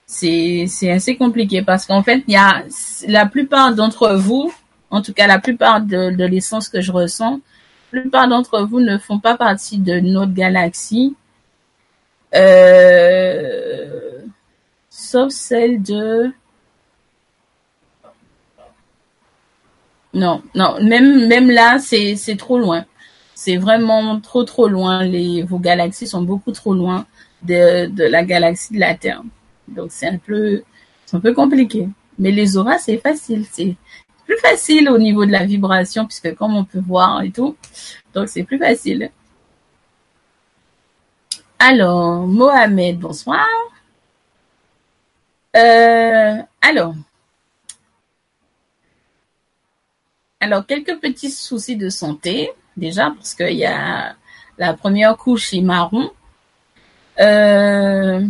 [0.07, 2.65] C'est, assez compliqué parce qu'en fait, il y a
[3.09, 4.53] la plupart d'entre vous,
[4.91, 7.41] en tout cas la plupart de l'essence que je ressens,
[7.93, 11.15] la plupart d'entre vous ne font pas partie de notre galaxie,
[12.35, 14.21] euh,
[14.91, 16.33] sauf celle de...
[20.15, 22.87] Non, non, même là, c'est trop loin.
[23.35, 25.07] C'est vraiment trop trop loin.
[25.45, 27.07] Vos galaxies sont beaucoup trop loin
[27.43, 29.23] de la galaxie de la Terre.
[29.69, 30.63] Donc c'est un peu
[31.13, 31.89] un peu compliqué.
[32.19, 33.45] Mais les auras, c'est facile.
[34.27, 37.57] Plus facile au niveau de la vibration, puisque comme on peut voir et tout,
[38.13, 39.11] donc c'est plus facile.
[41.59, 43.47] Alors, Mohamed, bonsoir.
[45.57, 46.95] Euh, alors,
[50.41, 54.17] alors quelques petits soucis de santé déjà parce qu'il y a
[54.59, 56.11] la première couche est marron.
[57.21, 58.21] Euh,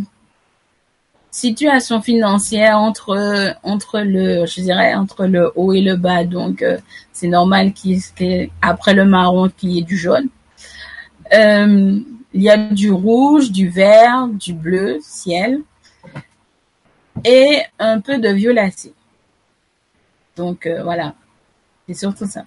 [1.37, 6.25] situation financière entre entre le je dirais entre le haut et le bas.
[6.25, 6.79] Donc euh,
[7.13, 8.01] c'est normal qu'il
[8.63, 10.29] après le marron qu'il y ait du jaune.
[11.35, 12.01] Euh,
[12.33, 15.61] il y a du rouge du vert du bleu ciel
[17.25, 18.95] et un peu de violacé
[20.37, 21.15] donc euh, voilà.
[21.87, 22.45] C'est surtout ça.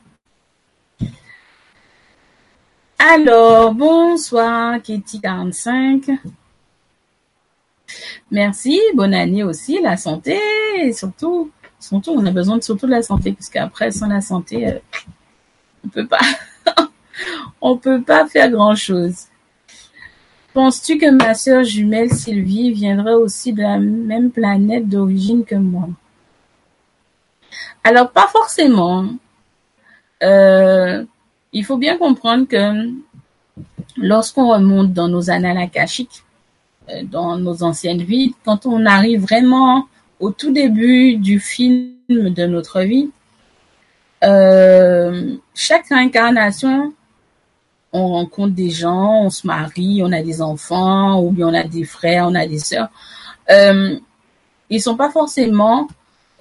[2.99, 6.11] Alors bonsoir Kitty 45
[8.31, 10.39] Merci, bonne année aussi, la santé,
[10.93, 14.67] surtout, surtout, on a besoin de surtout de la santé, parce qu'après, sans la santé,
[14.67, 14.79] euh,
[15.85, 16.19] on peut pas,
[17.61, 19.25] on peut pas faire grand chose.
[20.53, 25.87] penses-tu que ma sœur jumelle Sylvie viendrait aussi de la même planète d'origine que moi?
[27.83, 29.07] Alors, pas forcément.
[30.21, 31.05] Euh,
[31.53, 32.91] il faut bien comprendre que
[33.97, 36.23] lorsqu'on remonte dans nos annales akashiques,
[37.03, 39.87] dans nos anciennes vies, quand on arrive vraiment
[40.19, 43.09] au tout début du film de notre vie,
[44.23, 46.93] euh, chaque incarnation,
[47.93, 51.63] on rencontre des gens, on se marie, on a des enfants, ou bien on a
[51.63, 52.89] des frères, on a des sœurs.
[53.49, 53.97] Euh,
[54.69, 55.87] ils sont pas forcément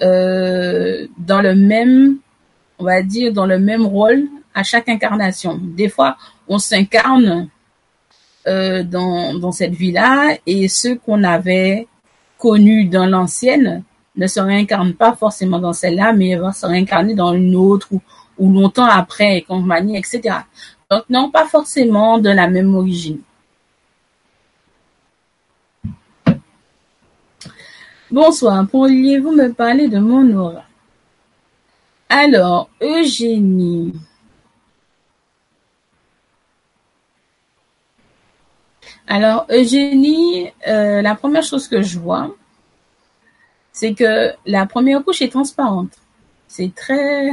[0.03, 2.19] euh, dans le même,
[2.79, 5.59] on va dire, dans le même rôle à chaque incarnation.
[5.63, 6.17] Des fois,
[6.49, 7.49] on s'incarne
[8.49, 11.87] euh, dans, cette vie-là et ceux qu'on avait
[12.39, 13.85] connus dans l'ancienne
[14.17, 18.53] ne se réincarnent pas forcément dans celle-là, mais vont se réincarner dans une autre ou,
[18.53, 20.37] longtemps après, compagnie, etc.
[20.91, 23.21] Donc non, pas forcément de la même origine.
[28.11, 30.65] Bonsoir, pourriez-vous me parler de mon aura?
[32.09, 33.93] Alors, Eugénie.
[39.11, 42.37] Alors, Eugénie, euh, la première chose que je vois,
[43.73, 45.93] c'est que la première couche est transparente.
[46.47, 47.31] C'est très,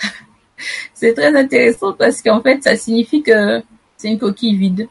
[0.94, 3.62] c'est très intéressant parce qu'en fait, ça signifie que
[3.98, 4.88] c'est une coquille vide.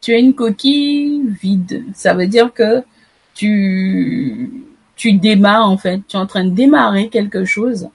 [0.00, 1.84] Tu as une coquille vide.
[1.94, 2.82] Ça veut dire que
[3.34, 4.64] tu,
[4.96, 6.00] tu démarres en fait.
[6.08, 7.88] Tu es en train de démarrer quelque chose.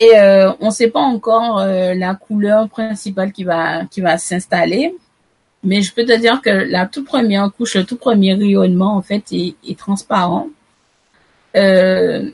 [0.00, 4.18] Et euh, on ne sait pas encore euh, la couleur principale qui va qui va
[4.18, 4.96] s'installer,
[5.62, 9.02] mais je peux te dire que la toute première couche, le tout premier rayonnement en
[9.02, 10.48] fait est, transparent.
[11.56, 12.30] Euh,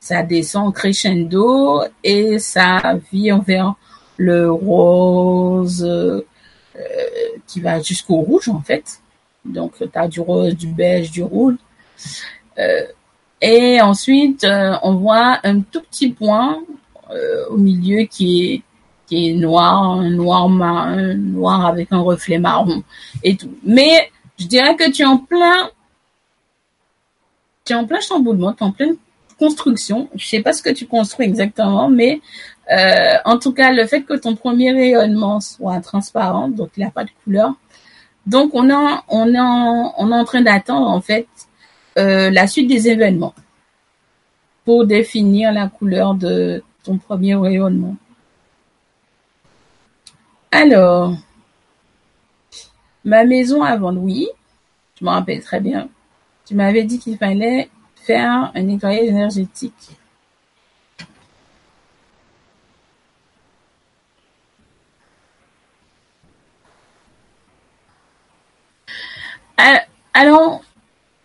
[0.00, 3.74] ça descend crescendo et ça vire vers
[4.16, 6.22] le rose euh,
[7.46, 9.00] qui va jusqu'au rouge en fait.
[9.44, 11.56] Donc tu as du rose, du beige, du rouge.
[12.58, 12.86] Euh,
[13.40, 16.62] et ensuite, euh, on voit un tout petit point
[17.10, 18.62] euh, au milieu qui est
[19.10, 22.84] qui est noir, noir marron, noir avec un reflet marron
[23.24, 23.52] et tout.
[23.64, 25.68] Mais je dirais que tu es en plein,
[27.64, 28.96] tu es en plein chamboulement, tu es en pleine
[29.36, 30.08] construction.
[30.14, 32.20] Je sais pas ce que tu construis exactement, mais
[32.72, 36.90] euh, en tout cas, le fait que ton premier rayonnement soit transparent, donc il n'a
[36.92, 37.54] pas de couleur.
[38.26, 41.26] Donc on on on est en train d'attendre en fait
[41.98, 43.34] euh, la suite des événements
[44.64, 47.96] pour définir la couleur de ton premier rayonnement.
[50.52, 51.14] Alors,
[53.04, 54.28] ma maison avant, oui,
[54.98, 55.88] je me rappelle très bien.
[56.46, 59.96] Tu m'avais dit qu'il fallait faire un nettoyage énergétique.
[70.20, 70.62] Alors,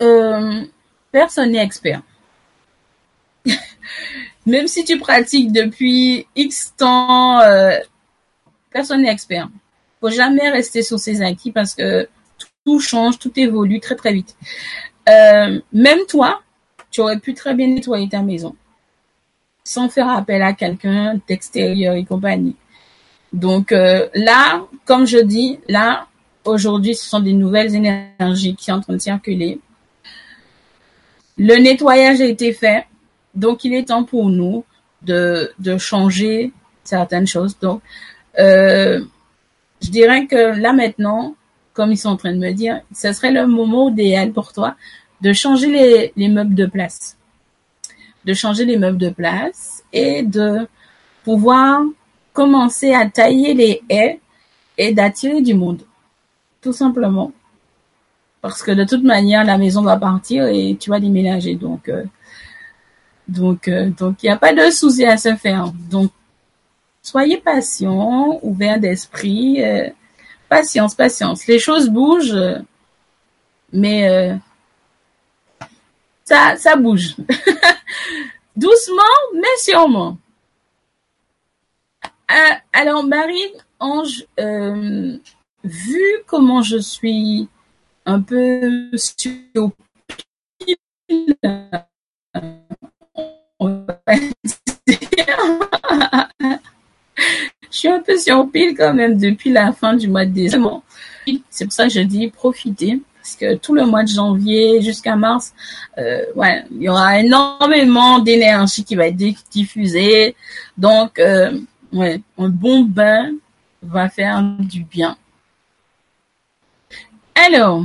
[0.01, 0.63] euh,
[1.11, 2.01] personne n'est expert.
[4.45, 7.77] Même si tu pratiques depuis X temps, euh,
[8.75, 9.47] personne n'est expert.
[10.01, 12.09] Faut jamais rester sur ses acquis parce que
[12.65, 14.35] tout change, tout évolue très très vite.
[15.07, 16.41] Euh, même toi,
[16.91, 18.53] tu aurais pu très bien nettoyer ta maison
[19.63, 22.57] sans faire appel à quelqu'un d'extérieur et compagnie.
[23.31, 26.07] Donc euh, là, comme je dis, là,
[26.43, 29.59] aujourd'hui, ce sont des nouvelles énergies qui sont en train de circuler.
[31.37, 32.85] Le nettoyage a été fait,
[33.33, 34.65] donc il est temps pour nous
[35.01, 36.51] de, de changer
[36.83, 37.57] certaines choses.
[37.59, 37.81] Donc,
[38.39, 39.01] euh,
[39.81, 41.35] je dirais que là maintenant,
[41.73, 44.75] comme ils sont en train de me dire, ce serait le moment idéal pour toi
[45.21, 47.17] de changer les, les meubles de place.
[48.25, 50.67] De changer les meubles de place et de
[51.23, 51.81] pouvoir
[52.33, 54.19] commencer à tailler les haies
[54.77, 55.81] et d'attirer du monde.
[56.61, 57.31] Tout simplement.
[58.41, 61.55] Parce que de toute manière, la maison va partir et tu vas déménager.
[61.55, 62.03] Donc, euh,
[63.27, 65.71] donc, euh, donc, il n'y a pas de souci à se faire.
[65.89, 66.11] Donc,
[67.05, 69.89] soyez patient, ouvert d'esprit, euh,
[70.49, 71.45] patience, patience.
[71.45, 72.63] Les choses bougent,
[73.71, 74.35] mais euh,
[76.23, 77.15] ça, ça bouge.
[78.55, 79.03] Doucement,
[79.35, 80.17] mais sûrement.
[82.31, 84.25] Euh, alors, Marie-Ange,
[85.63, 87.47] vu comment je suis
[88.05, 89.71] un peu sur
[97.71, 100.83] je suis un peu sur pile quand même depuis la fin du mois de décembre.
[101.49, 105.15] C'est pour ça que je dis profitez parce que tout le mois de janvier jusqu'à
[105.15, 105.53] mars,
[105.97, 109.17] euh, ouais, il y aura énormément d'énergie qui va être
[109.49, 110.35] diffusée.
[110.77, 111.59] Donc, euh,
[111.91, 113.31] ouais, un bon bain
[113.81, 115.17] va faire du bien.
[117.33, 117.83] Alors,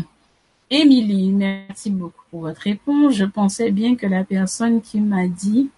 [0.69, 3.15] Émilie, merci beaucoup pour votre réponse.
[3.15, 5.71] Je pensais bien que la personne qui m'a dit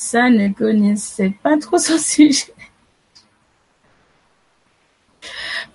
[0.00, 2.54] ça ne connaissait pas trop son sujet.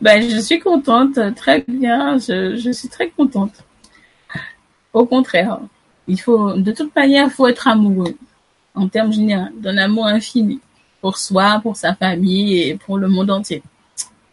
[0.01, 3.63] Ben, je suis contente, très bien, je, je suis très contente.
[4.93, 5.59] Au contraire,
[6.07, 8.15] il faut, de toute manière, il faut être amoureux,
[8.75, 10.59] en termes généraux, d'un amour infini,
[11.01, 13.63] pour soi, pour sa famille et pour le monde entier.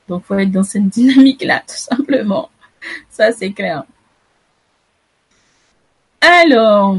[0.08, 2.50] Donc, faut être dans cette dynamique-là, tout simplement.
[3.08, 3.84] Ça, c'est clair.
[6.20, 6.98] Alors,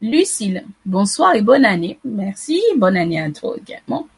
[0.00, 1.98] Lucille, bonsoir et bonne année.
[2.04, 4.08] Merci, bonne année à toi également.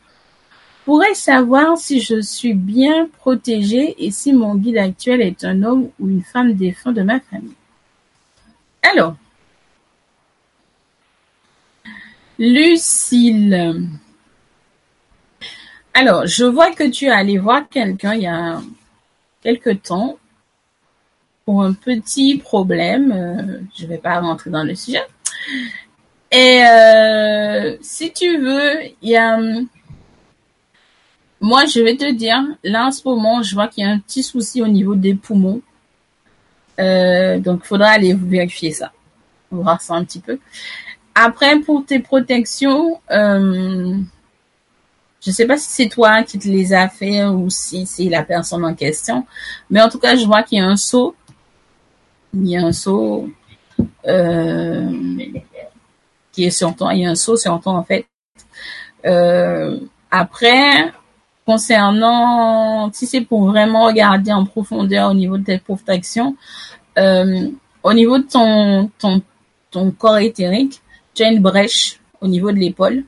[0.84, 5.90] Pourrais-je savoir si je suis bien protégée et si mon guide actuel est un homme
[5.98, 7.54] ou une femme défunt de ma famille?
[8.82, 9.16] Alors,
[12.38, 13.88] Lucille.
[15.94, 18.60] Alors, je vois que tu es allé voir quelqu'un il y a
[19.42, 20.18] quelque temps
[21.44, 23.12] pour un petit problème.
[23.12, 25.04] Euh, je vais pas rentrer dans le sujet.
[26.32, 29.38] Et euh, si tu veux, il y a
[31.44, 33.98] moi, je vais te dire, là en ce moment, je vois qu'il y a un
[33.98, 35.60] petit souci au niveau des poumons.
[36.80, 38.92] Euh, donc, il faudra aller vérifier ça.
[39.52, 40.38] On voir ça un petit peu.
[41.14, 43.94] Après, pour tes protections, euh,
[45.20, 48.22] je sais pas si c'est toi qui te les as fait ou si c'est la
[48.22, 49.26] personne en question.
[49.68, 51.14] Mais en tout cas, je vois qu'il y a un saut.
[52.32, 53.28] Il y a un saut
[54.06, 54.90] euh,
[56.32, 56.94] qui est sur toi.
[56.94, 58.06] Il y a un saut sur toi, en fait.
[60.10, 60.90] Après,
[61.46, 66.36] concernant, si c'est pour vraiment regarder en profondeur au niveau de tes protections,
[66.98, 67.48] euh,
[67.82, 69.22] au niveau de ton, ton,
[69.70, 70.80] ton corps éthérique,
[71.14, 73.04] tu as une brèche au niveau de l'épaule.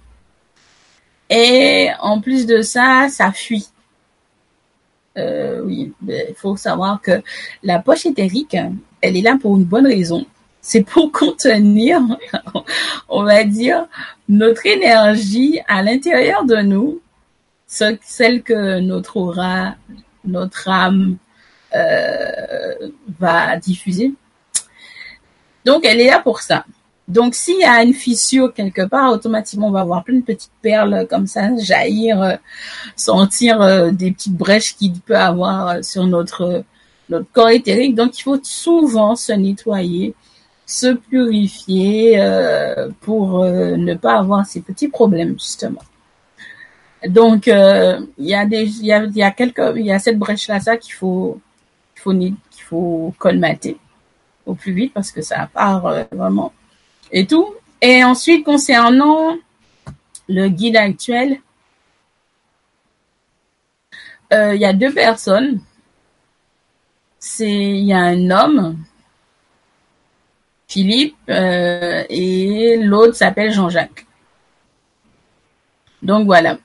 [1.31, 3.69] Et en plus de ça, ça fuit.
[5.17, 7.23] Euh, oui, il faut savoir que
[7.63, 8.57] la poche éthérique,
[9.01, 10.27] elle est là pour une bonne raison.
[10.61, 12.01] C'est pour contenir,
[13.09, 13.87] on va dire,
[14.29, 17.01] notre énergie à l'intérieur de nous
[18.03, 19.75] celle que notre aura,
[20.25, 21.17] notre âme
[21.75, 24.13] euh, va diffuser.
[25.65, 26.65] Donc, elle est là pour ça.
[27.09, 30.53] Donc, s'il y a une fissure quelque part, automatiquement, on va avoir plein de petites
[30.63, 32.37] perles comme ça jaillir, euh,
[32.97, 36.65] sentir euh, des petites brèches qu'il peut avoir sur notre
[37.09, 37.95] notre corps éthérique.
[37.95, 40.15] Donc, il faut souvent se nettoyer,
[40.67, 42.19] se purifier
[43.01, 45.83] pour ne pas avoir ces petits problèmes justement.
[47.05, 49.93] Donc, euh, il y a des, il y a, il y a quelques, il y
[49.93, 51.41] a cette brèche là, ça qu'il faut,
[51.95, 53.77] qu'il faut, qu'il faut colmater
[54.47, 56.53] au plus vite parce que ça part euh, vraiment
[57.13, 57.55] et tout.
[57.83, 59.37] Et ensuite, concernant
[60.29, 61.41] le guide actuel,
[64.33, 65.61] euh, il y a deux personnes.
[67.19, 68.79] C'est, il y a un homme,
[70.69, 74.07] Philippe, et l'autre s'appelle Jean-Jacques.
[76.03, 76.53] Donc voilà.
[76.53, 76.61] Euh,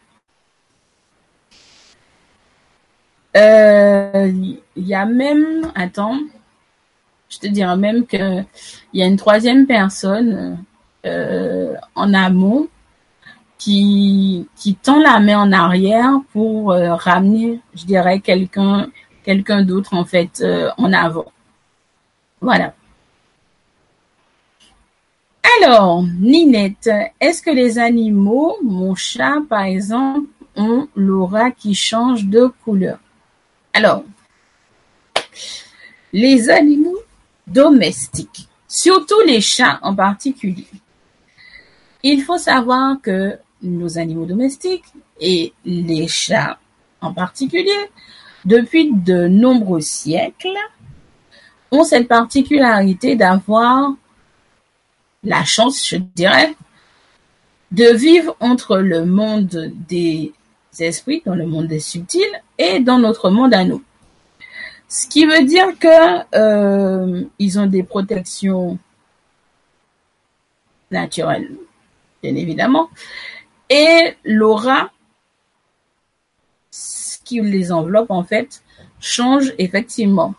[3.35, 6.19] il y a même, attends,
[7.29, 8.41] je te dirais même que
[8.93, 10.63] il y a une troisième personne
[11.05, 12.67] euh, en amont
[13.57, 18.89] qui qui tend la main en arrière pour euh, ramener, je dirais, quelqu'un
[19.23, 20.43] quelqu'un d'autre en fait
[20.77, 21.31] en avant.
[22.41, 22.73] Voilà.
[25.61, 26.89] Alors, Ninette,
[27.19, 32.99] est-ce que les animaux, mon chat par exemple, ont l'aura qui change de couleur?
[33.73, 34.03] Alors,
[36.13, 36.99] les animaux
[37.47, 40.67] domestiques, surtout les chats en particulier.
[42.03, 44.85] Il faut savoir que nos animaux domestiques
[45.19, 46.57] et les chats
[46.99, 47.89] en particulier,
[48.45, 50.57] depuis de nombreux siècles,
[51.71, 53.93] ont cette particularité d'avoir
[55.23, 56.55] la chance, je dirais,
[57.71, 60.33] de vivre entre le monde des
[60.79, 63.83] esprits, dans le monde des subtils et dans notre monde à nous.
[64.87, 68.77] Ce qui veut dire que euh, ils ont des protections
[70.91, 71.51] naturelles,
[72.21, 72.89] bien évidemment,
[73.69, 74.91] et l'aura,
[76.71, 78.61] ce qui les enveloppe en fait,
[78.99, 80.35] change effectivement.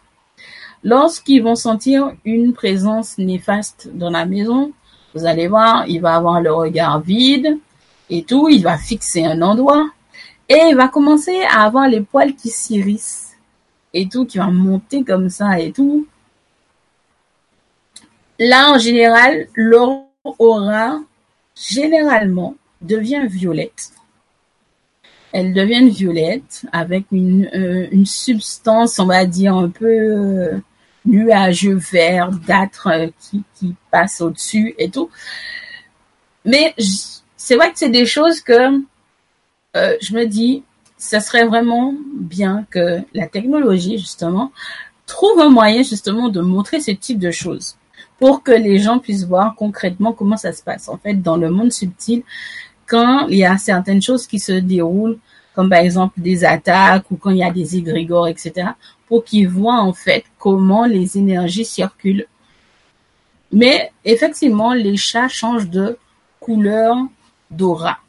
[0.84, 4.72] Lorsqu'ils vont sentir une présence néfaste dans la maison,
[5.14, 7.58] vous allez voir, il va avoir le regard vide
[8.10, 9.88] et tout, il va fixer un endroit,
[10.48, 13.36] et il va commencer à avoir les poils qui s'irissent
[13.94, 16.06] et tout, qui va monter comme ça et tout.
[18.38, 21.00] Là, en général, l'aura,
[21.54, 23.92] généralement, devient violette.
[25.32, 30.58] elles deviennent violettes avec une, euh, une substance, on va dire, un peu euh,
[31.06, 35.10] nuageux vert, d'âtre euh, qui, qui passe au-dessus et tout.
[36.44, 36.74] Mais
[37.36, 38.82] c'est vrai que c'est des choses que
[39.76, 40.62] euh, je me dis,
[40.96, 44.52] ça serait vraiment bien que la technologie, justement,
[45.06, 47.76] trouve un moyen, justement, de montrer ce type de choses
[48.18, 50.88] pour que les gens puissent voir concrètement comment ça se passe.
[50.88, 52.22] En fait, dans le monde subtil,
[52.86, 55.18] quand il y a certaines choses qui se déroulent,
[55.54, 58.68] comme par exemple des attaques ou quand il y a des égrégores, etc.,
[59.08, 62.26] pour qu'ils voient en fait comment les énergies circulent.
[63.50, 65.98] Mais effectivement, les chats changent de
[66.40, 66.96] couleur
[67.50, 68.01] d'aura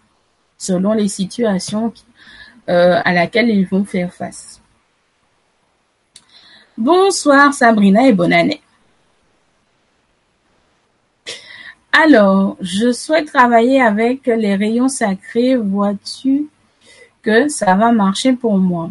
[0.64, 1.94] selon les situations
[2.69, 4.61] euh, à laquelle ils vont faire face.
[6.77, 8.61] Bonsoir Sabrina et bonne année.
[11.91, 15.56] Alors, je souhaite travailler avec les rayons sacrés.
[15.56, 16.48] Vois-tu
[17.22, 18.90] que ça va marcher pour moi?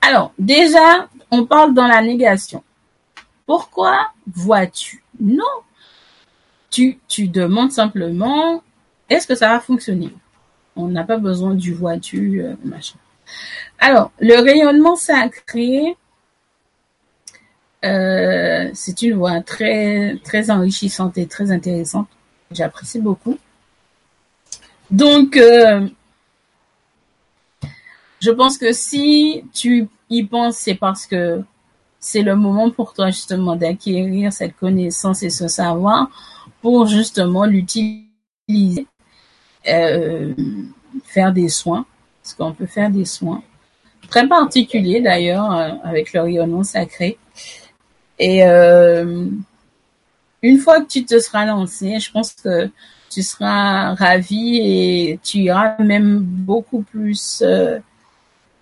[0.00, 2.62] Alors, déjà, on parle dans la négation.
[3.46, 5.02] Pourquoi vois-tu?
[5.18, 5.54] Non.
[6.70, 8.62] Tu, tu demandes simplement,
[9.08, 10.12] est-ce que ça va fonctionner?
[10.76, 12.98] On n'a pas besoin du vois-tu, euh, machin.
[13.78, 15.96] Alors, le rayonnement sacré,
[17.84, 22.08] euh, c'est une voix très très enrichissante et très intéressante.
[22.50, 23.38] J'apprécie beaucoup.
[24.90, 25.86] Donc, euh,
[28.20, 31.42] je pense que si tu y penses, c'est parce que
[32.00, 36.08] c'est le moment pour toi justement d'acquérir cette connaissance et ce savoir
[36.62, 38.86] pour justement l'utiliser,
[39.68, 40.32] euh,
[41.04, 41.86] faire des soins,
[42.22, 43.42] parce qu'on peut faire des soins
[44.08, 45.50] très particuliers d'ailleurs
[45.82, 47.18] avec le rayonnement sacré.
[48.18, 49.26] Et euh,
[50.42, 52.70] une fois que tu te seras lancé, je pense que
[53.10, 57.78] tu seras ravi et tu iras même beaucoup plus, euh,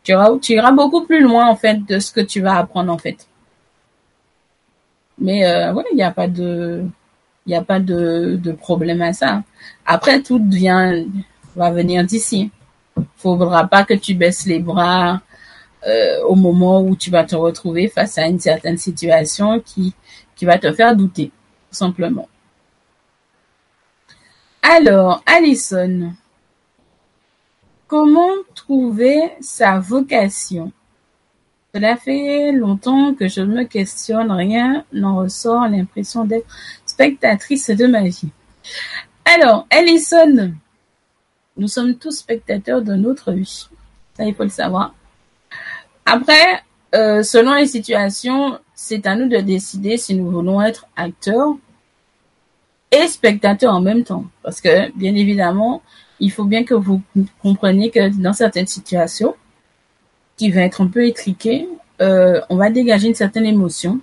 [0.04, 2.92] tu, iras, tu iras beaucoup plus loin en fait de ce que tu vas apprendre
[2.92, 3.26] en fait.
[5.18, 6.84] Mais euh, ouais, il n'y a pas de,
[7.46, 9.42] il n'y a pas de, problème à ça.
[9.86, 11.04] Après, tout vient,
[11.56, 12.50] va venir d'ici.
[13.16, 15.20] Faudra pas que tu baisses les bras
[15.86, 19.94] euh, au moment où tu vas te retrouver face à une certaine situation qui,
[20.36, 21.26] qui va te faire douter,
[21.70, 22.28] tout simplement.
[24.62, 26.12] Alors, Alison,
[27.88, 30.72] comment trouver sa vocation?
[31.74, 36.46] Cela fait longtemps que je me questionne, rien n'en ressort l'impression d'être
[37.02, 38.28] spectatrice de ma vie.
[39.24, 40.52] Alors, Alison,
[41.56, 43.66] nous sommes tous spectateurs de notre vie.
[44.16, 44.94] Ça, il faut le savoir.
[46.06, 46.62] Après,
[46.94, 51.56] euh, selon les situations, c'est à nous de décider si nous voulons être acteurs
[52.92, 54.26] et spectateurs en même temps.
[54.44, 55.82] Parce que, bien évidemment,
[56.20, 57.02] il faut bien que vous
[57.42, 59.34] compreniez que dans certaines situations,
[60.36, 61.68] qui va être un peu étriquée,
[62.00, 64.00] euh, on va dégager une certaine émotion.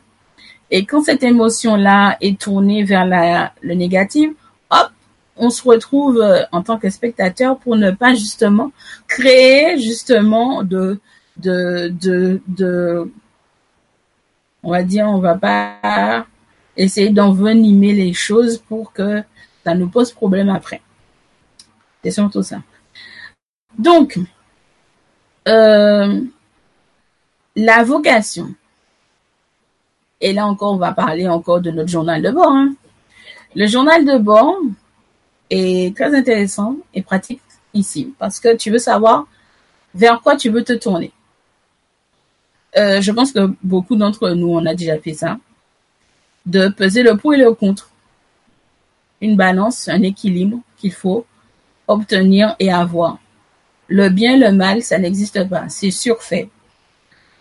[0.72, 4.32] Et quand cette émotion-là est tournée vers la, le négatif,
[4.70, 4.90] hop,
[5.36, 8.72] on se retrouve euh, en tant que spectateur pour ne pas justement
[9.08, 11.00] créer justement de
[11.38, 13.12] de, de, de,
[14.62, 16.26] on va dire, on va pas
[16.76, 19.24] essayer d'envenimer les choses pour que
[19.64, 20.82] ça nous pose problème après.
[22.04, 22.62] C'est surtout ça.
[23.78, 24.20] Donc,
[25.48, 26.22] euh,
[27.56, 28.54] la vocation.
[30.22, 32.52] Et là encore, on va parler encore de notre journal de bord.
[32.52, 32.74] Hein.
[33.56, 34.56] Le journal de bord
[35.50, 37.42] est très intéressant et pratique
[37.74, 39.28] ici parce que tu veux savoir
[39.96, 41.12] vers quoi tu veux te tourner.
[42.78, 45.40] Euh, je pense que beaucoup d'entre nous, on a déjà fait ça,
[46.46, 47.90] de peser le pour et le contre.
[49.22, 51.26] Une balance, un équilibre qu'il faut
[51.88, 53.18] obtenir et avoir.
[53.88, 56.50] Le bien, le mal, ça n'existe pas, c'est surfait.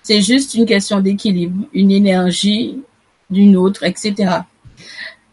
[0.09, 2.83] C'est juste une question d'équilibre, une énergie
[3.29, 4.39] d'une autre, etc.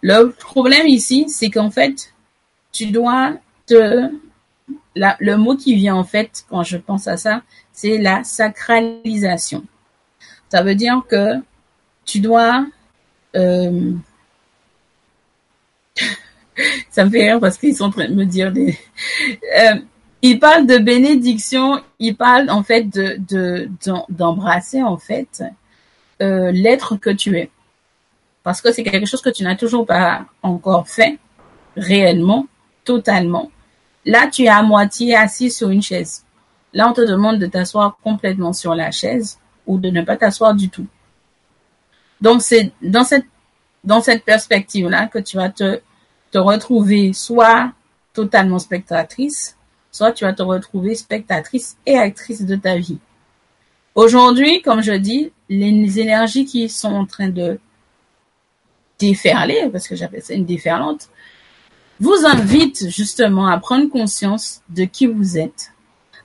[0.02, 2.14] Le problème ici, c'est qu'en fait,
[2.74, 3.36] tu dois
[3.68, 4.10] te...
[4.94, 7.42] Le mot qui vient en fait quand je pense à ça,
[7.72, 9.64] c'est la sacralisation.
[10.50, 11.36] Ça veut dire que
[12.04, 12.68] tu dois...
[13.38, 13.94] Euh,
[16.92, 18.78] ça me fait rire parce qu'ils sont en train de me dire des...
[19.58, 19.76] Euh,
[20.28, 23.70] ils parlent de bénédiction, ils parlent en fait de
[24.10, 25.44] d'embrasser en fait
[26.22, 27.52] euh, l'être que tu es.
[28.44, 31.20] Parce que c'est quelque chose que tu n'as toujours pas encore fait
[31.78, 32.48] réellement,
[32.86, 33.52] totalement.
[34.06, 36.24] Là, tu es à moitié assis sur une chaise.
[36.74, 40.56] Là, on te demande de t'asseoir complètement sur la chaise ou de ne pas t'asseoir
[40.56, 40.88] du tout.
[42.22, 43.26] Donc c'est dans cette
[43.84, 45.82] dans cette perspective là que tu vas te
[46.32, 47.72] te retrouver soit
[48.14, 49.55] totalement spectatrice,
[49.96, 53.00] soit tu vas te retrouver spectatrice et actrice de ta vie.
[53.96, 57.58] Aujourd'hui, comme je dis, les énergies qui sont en train de
[59.00, 61.08] déferler, parce que j'appelle ça une déferlante,
[62.02, 65.72] vous invitent justement à prendre conscience de qui vous êtes,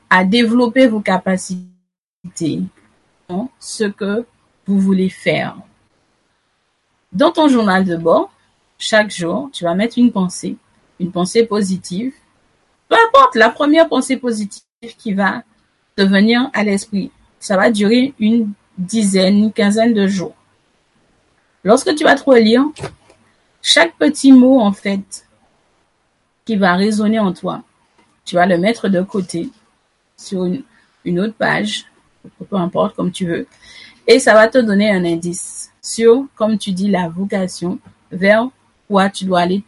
[0.09, 1.68] à développer vos capacités,
[3.60, 4.26] ce que
[4.66, 5.56] vous voulez faire.
[7.12, 8.32] Dans ton journal de bord,
[8.78, 10.56] chaque jour, tu vas mettre une pensée,
[10.98, 12.12] une pensée positive.
[12.91, 14.62] Peu importe la première pensée positive
[14.99, 15.45] qui va
[15.95, 17.12] te venir à l'esprit.
[17.39, 20.35] Ça va durer une dizaine, une quinzaine de jours.
[21.62, 22.65] Lorsque tu vas te relire,
[23.62, 25.25] chaque petit mot, en fait,
[26.45, 27.62] qui va résonner en toi,
[28.25, 29.51] tu vas le mettre de côté
[30.17, 30.45] sur
[31.05, 31.85] une, autre page,
[32.51, 33.47] peu importe, comme tu veux,
[34.09, 37.79] et ça va te donner un indice sur, comme tu dis, la vocation
[38.11, 38.49] vers
[38.89, 39.62] quoi tu dois aller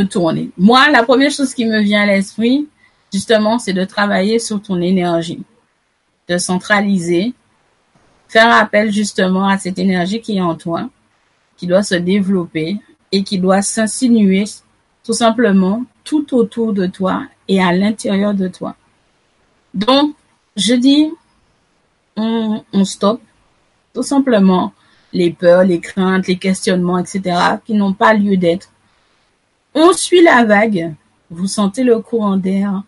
[0.00, 0.50] tourner.
[0.56, 2.68] Moi, la première chose qui me vient à l'esprit,
[3.12, 5.42] justement, c'est de travailler sur ton énergie,
[6.28, 7.34] de centraliser,
[8.28, 10.88] faire appel justement à cette énergie qui est en toi,
[11.56, 12.78] qui doit se développer
[13.12, 14.44] et qui doit s'insinuer
[15.04, 18.74] tout simplement tout autour de toi et à l'intérieur de toi.
[19.74, 20.14] Donc,
[20.56, 21.10] je dis,
[22.16, 23.20] on, on stoppe
[23.94, 24.72] tout simplement
[25.12, 28.70] les peurs, les craintes, les questionnements, etc., qui n'ont pas lieu d'être.
[29.74, 30.94] On suit la vague.
[31.30, 32.82] Vous sentez le courant d'air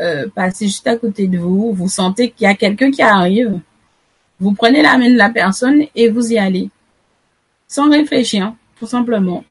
[0.00, 1.72] euh, passer juste à côté de vous.
[1.72, 3.60] Vous sentez qu'il y a quelqu'un qui arrive.
[4.38, 6.70] Vous prenez la main de la personne et vous y allez.
[7.66, 9.44] Sans réfléchir, tout simplement.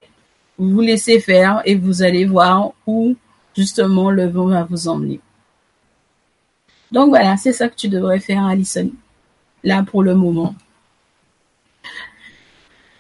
[0.58, 3.16] Vous vous laissez faire et vous allez voir où
[3.56, 5.20] justement le vent va vous emmener.
[6.92, 8.90] Donc voilà, c'est ça que tu devrais faire, Alison.
[9.64, 10.56] Là pour le moment.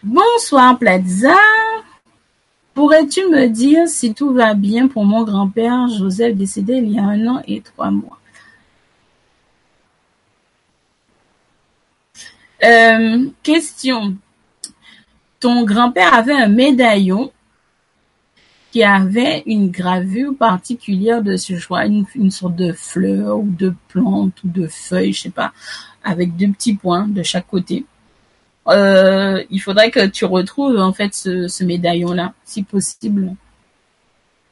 [0.04, 1.36] Bonsoir Plaza.
[2.78, 7.06] Pourrais-tu me dire si tout va bien pour mon grand-père Joseph décédé il y a
[7.06, 8.20] un an et trois mois?
[12.64, 14.16] Euh, Question.
[15.40, 17.32] Ton grand-père avait un médaillon
[18.72, 24.44] qui avait une gravure particulière de ce choix, une, sorte de fleur ou de plante
[24.44, 25.52] ou de feuille, je sais pas,
[26.04, 27.86] avec deux petits points de chaque côté.
[28.69, 33.34] Euh, il faudrait que tu retrouves en fait ce, médaillon là, si possible.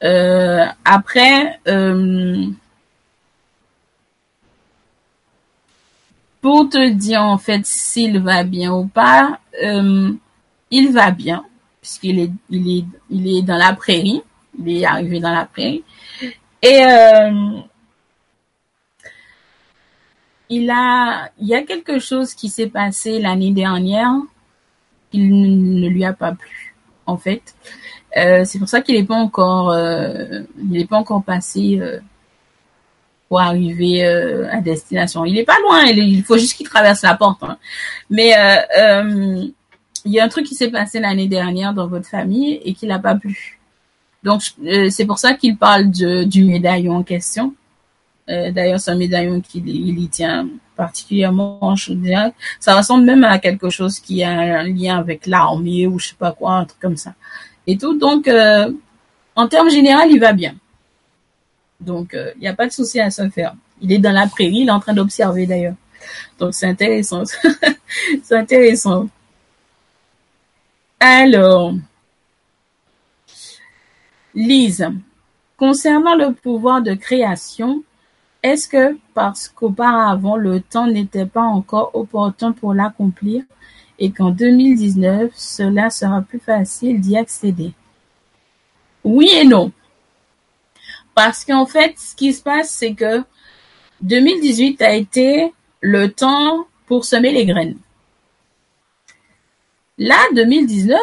[0.02, 2.46] Euh, après, euh,
[6.40, 11.44] pour te dire en fait s'il va bien ou pas, il va bien
[11.80, 14.22] puisqu'il est il est il est dans la prairie,
[14.58, 15.84] il est arrivé dans la prairie
[16.62, 16.82] et
[20.48, 24.12] il a, il y a quelque chose qui s'est passé l'année dernière
[25.10, 26.74] qu'il ne lui a pas plu,
[27.06, 27.54] en fait.
[28.16, 31.98] Euh, c'est pour ça qu'il n'est pas encore, euh, il n'est pas encore passé euh,
[33.28, 35.24] pour arriver euh, à destination.
[35.24, 37.42] Il n'est pas loin, il, faut juste qu'il traverse la porte.
[37.42, 37.58] Hein.
[38.08, 38.34] Mais
[40.04, 42.86] il y a un truc qui s'est passé l'année dernière dans votre famille et qui
[42.86, 43.58] n'a pas plu.
[44.22, 44.42] Donc
[44.90, 47.54] c'est pour ça qu'il parle de, du médaillon en question.
[48.28, 51.74] Euh, d'ailleurs, c'est un médaillon qui il tient particulièrement en.
[52.58, 56.16] Ça ressemble même à quelque chose qui a un lien avec l'armée ou je sais
[56.18, 57.14] pas quoi, un truc comme ça.
[57.66, 57.96] Et tout.
[57.98, 58.72] Donc, euh,
[59.36, 60.54] en termes généraux, il va bien.
[61.80, 63.54] Donc, il euh, n'y a pas de souci à se faire.
[63.80, 65.74] Il est dans la prairie, il est en train d'observer d'ailleurs.
[66.38, 67.22] Donc, c'est intéressant.
[68.22, 69.08] c'est intéressant.
[70.98, 71.74] Alors,
[74.34, 74.88] Lise,
[75.56, 77.82] concernant le pouvoir de création,
[78.42, 83.42] est-ce que parce qu'auparavant le temps n'était pas encore opportun pour l'accomplir
[83.98, 87.72] et qu'en 2019 cela sera plus facile d'y accéder?
[89.04, 89.72] Oui et non.
[91.14, 93.24] Parce qu'en fait, ce qui se passe, c'est que
[94.02, 97.78] 2018 a été le temps pour semer les graines.
[99.98, 100.98] Là, 2019,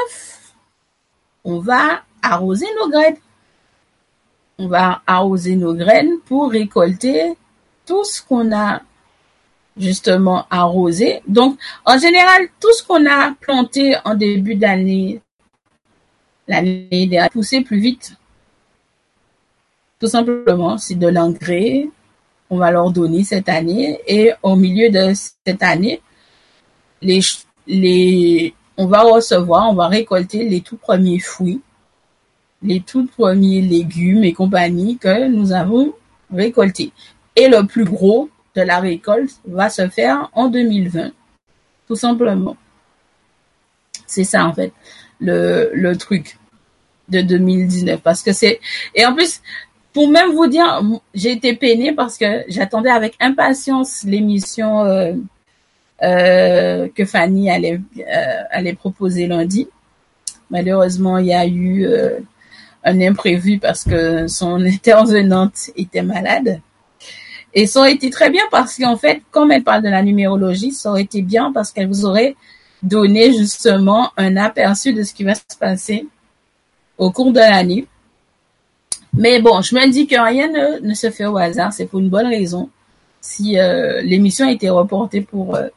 [1.46, 3.18] on va arroser nos graines
[4.58, 7.36] on va arroser nos graines pour récolter
[7.86, 8.82] tout ce qu'on a
[9.78, 11.22] justement arrosé.
[11.28, 15.22] Donc, en général, tout ce qu'on a planté en début d'année,
[16.48, 18.16] l'année dernière, pousser plus vite.
[20.00, 21.90] Tout simplement, c'est de l'engrais.
[22.50, 26.02] On va leur donner cette année et au milieu de cette année,
[28.78, 31.62] on va recevoir, on va récolter les tout premiers fruits
[32.64, 35.94] les tout premiers légumes et compagnie que nous avons
[36.34, 36.92] récoltés.
[37.36, 41.12] Et le plus gros de la récolte va se faire en 2020,
[41.88, 42.56] tout simplement.
[44.08, 44.72] C'est ça en fait
[45.20, 46.38] le, truc
[47.10, 48.60] de 2019 parce que c'est
[48.96, 49.42] et en plus
[49.94, 50.82] pour même vous dire,
[51.14, 55.14] j'ai été peinée parce que j'attendais avec impatience l'émission euh,
[56.02, 59.68] euh, que Fanny allait, euh, allait proposer lundi.
[60.50, 61.86] Malheureusement, il y a eu
[62.84, 66.62] un imprévu parce que son intervenante était malade.
[67.54, 70.72] Et ça aurait été très bien parce qu'en fait, comme elle parle de la numérologie,
[70.72, 72.36] ça aurait été bien parce qu'elle vous aurait
[72.82, 76.08] donné justement un aperçu de ce qui va se passer
[76.98, 77.88] au cours de l'année.
[79.14, 82.10] Mais bon, je me dis que rien ne, se fait au hasard, c'est pour une
[82.10, 82.70] bonne raison.
[83.22, 85.68] Si euh, l'émission a été reportée pour, euh,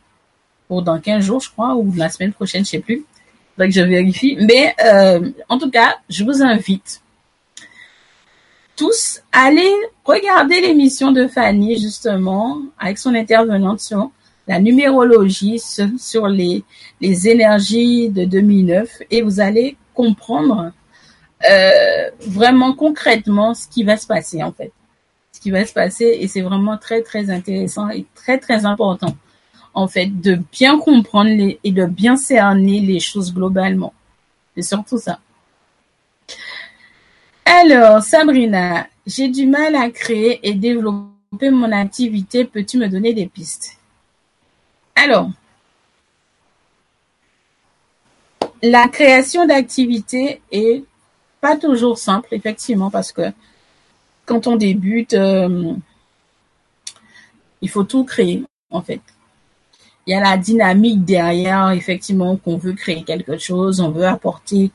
[0.70, 3.04] dans 15 jours, je crois, ou la semaine prochaine, je sais plus.
[3.64, 4.36] Que je vérifie.
[4.40, 7.00] Mais euh, en tout cas, je vous invite
[8.76, 9.72] tous à aller
[10.04, 14.10] regarder l'émission de Fanny, justement, avec son intervenante sur
[14.46, 15.58] la numérologie,
[15.98, 16.62] sur les,
[17.00, 20.72] les énergies de 2009, et vous allez comprendre
[21.50, 24.72] euh, vraiment concrètement ce qui va se passer en fait.
[25.32, 29.14] Ce qui va se passer et c'est vraiment très très intéressant et très très important
[29.76, 31.30] en fait de bien comprendre
[31.62, 33.92] et de bien cerner les choses globalement.
[34.56, 35.20] C'est surtout ça.
[37.44, 42.46] Alors, Sabrina, j'ai du mal à créer et développer mon activité.
[42.46, 43.76] Peux-tu me donner des pistes?
[44.94, 45.30] Alors,
[48.62, 50.84] la création d'activité est
[51.42, 53.30] pas toujours simple, effectivement, parce que
[54.24, 55.74] quand on débute, euh,
[57.60, 59.02] il faut tout créer, en fait.
[60.06, 64.70] Il y a la dynamique derrière, effectivement, qu'on veut créer quelque chose, on veut apporter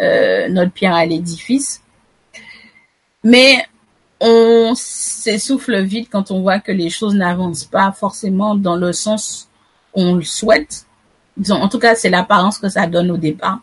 [0.00, 1.82] euh, notre pierre à l'édifice.
[3.22, 3.64] Mais
[4.20, 9.48] on s'essouffle vite quand on voit que les choses n'avancent pas forcément dans le sens
[9.92, 10.86] qu'on le souhaite.
[11.50, 13.60] en tout cas, c'est l'apparence que ça donne au départ.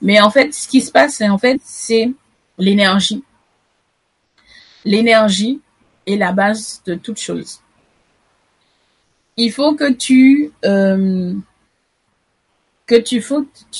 [0.00, 2.12] Mais en fait, ce qui se passe, c'est en fait, c'est
[2.58, 3.24] l'énergie.
[4.84, 5.60] L'énergie
[6.06, 7.60] est la base de toute chose.
[9.36, 11.34] Il faut que tu euh,
[12.86, 13.20] tu,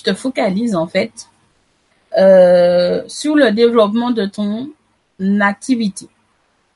[0.02, 1.28] te focalises en fait
[2.18, 4.70] euh, sur le développement de ton
[5.40, 6.09] activité.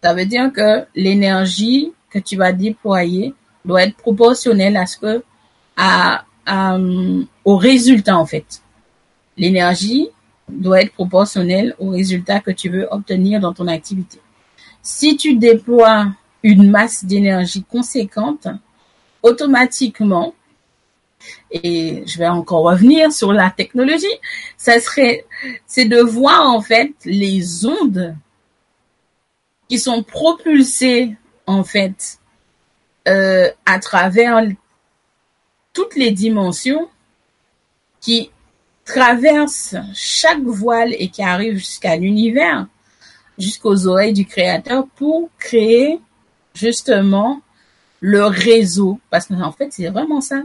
[0.03, 3.35] Ça veut dire que l'énergie que tu vas déployer
[3.65, 5.25] doit être proportionnelle à ce que
[5.77, 6.25] à,
[7.45, 8.63] au résultat en fait.
[9.37, 10.09] L'énergie
[10.49, 14.19] doit être proportionnelle au résultat que tu veux obtenir dans ton activité.
[14.83, 16.07] Si tu déploies
[16.43, 18.49] une masse d'énergie conséquente,
[19.23, 20.35] automatiquement,
[21.51, 24.07] et je vais encore revenir sur la technologie,
[24.57, 25.25] ça serait,
[25.67, 28.17] c'est de voir en fait les ondes
[29.69, 31.17] qui sont propulsées
[31.47, 32.19] en fait
[33.09, 34.43] euh, à travers
[35.73, 36.89] toutes les dimensions
[38.01, 38.31] qui
[38.85, 42.67] traverse chaque voile et qui arrive jusqu'à l'univers,
[43.39, 46.01] jusqu'aux oreilles du créateur pour créer
[46.55, 47.41] justement
[48.01, 49.01] le réseau.
[49.11, 50.43] Parce qu'en fait, c'est vraiment ça.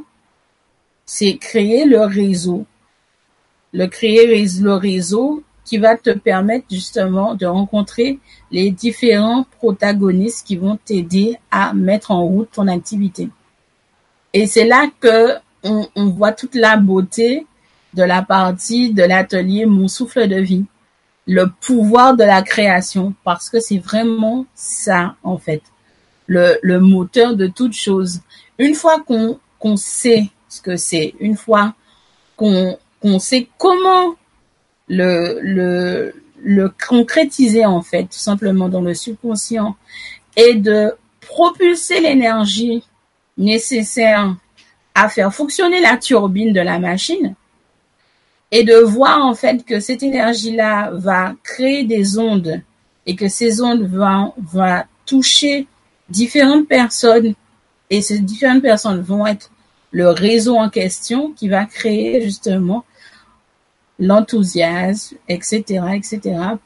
[1.05, 2.65] C'est créer le réseau.
[3.73, 8.19] Le créer le réseau qui va te permettre justement de rencontrer
[8.51, 13.29] les différents protagonistes qui vont t'aider à mettre en route ton activité.
[14.33, 17.47] Et c'est là que on voit toute la beauté
[17.93, 20.65] de la partie de l'atelier Mon souffle de vie,
[21.27, 25.61] le pouvoir de la création, parce que c'est vraiment ça, en fait,
[26.27, 28.21] le, moteur de toute chose.
[28.57, 31.73] Une fois qu'on qu'on sait ce que c'est, une fois
[32.35, 34.15] qu'on qu'on sait comment
[34.87, 39.75] le, le, le concrétiser, en fait, tout simplement dans le subconscient,
[40.35, 42.83] et de propulser l'énergie
[43.37, 44.35] nécessaire
[44.95, 47.35] à faire fonctionner la turbine de la machine,
[48.51, 52.61] et de voir en fait que cette énergie-là va créer des ondes
[53.07, 55.67] et que ces ondes vont, va toucher
[56.13, 57.33] différentes personnes
[57.89, 59.49] et ces différentes personnes vont être
[59.91, 62.85] le réseau en question qui va créer justement
[63.99, 65.57] l'enthousiasme, etc.,
[65.95, 66.19] etc.,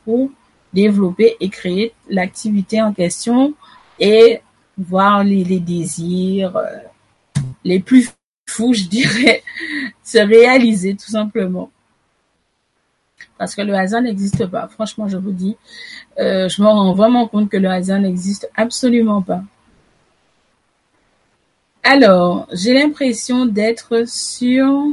[0.04, 0.30] pour
[0.74, 3.54] développer et créer l'activité en question
[4.00, 4.42] et
[4.78, 6.66] voir les, les désirs euh,
[7.64, 8.10] les plus
[8.48, 9.44] fous, je dirais,
[10.04, 11.72] se réaliser tout simplement
[13.38, 14.68] parce que le hasard n'existe pas.
[14.68, 15.58] Franchement, je vous dis,
[16.20, 19.44] euh, je me rends vraiment compte que le hasard n'existe absolument pas.
[21.84, 24.84] Alors, j'ai l'impression d'être sur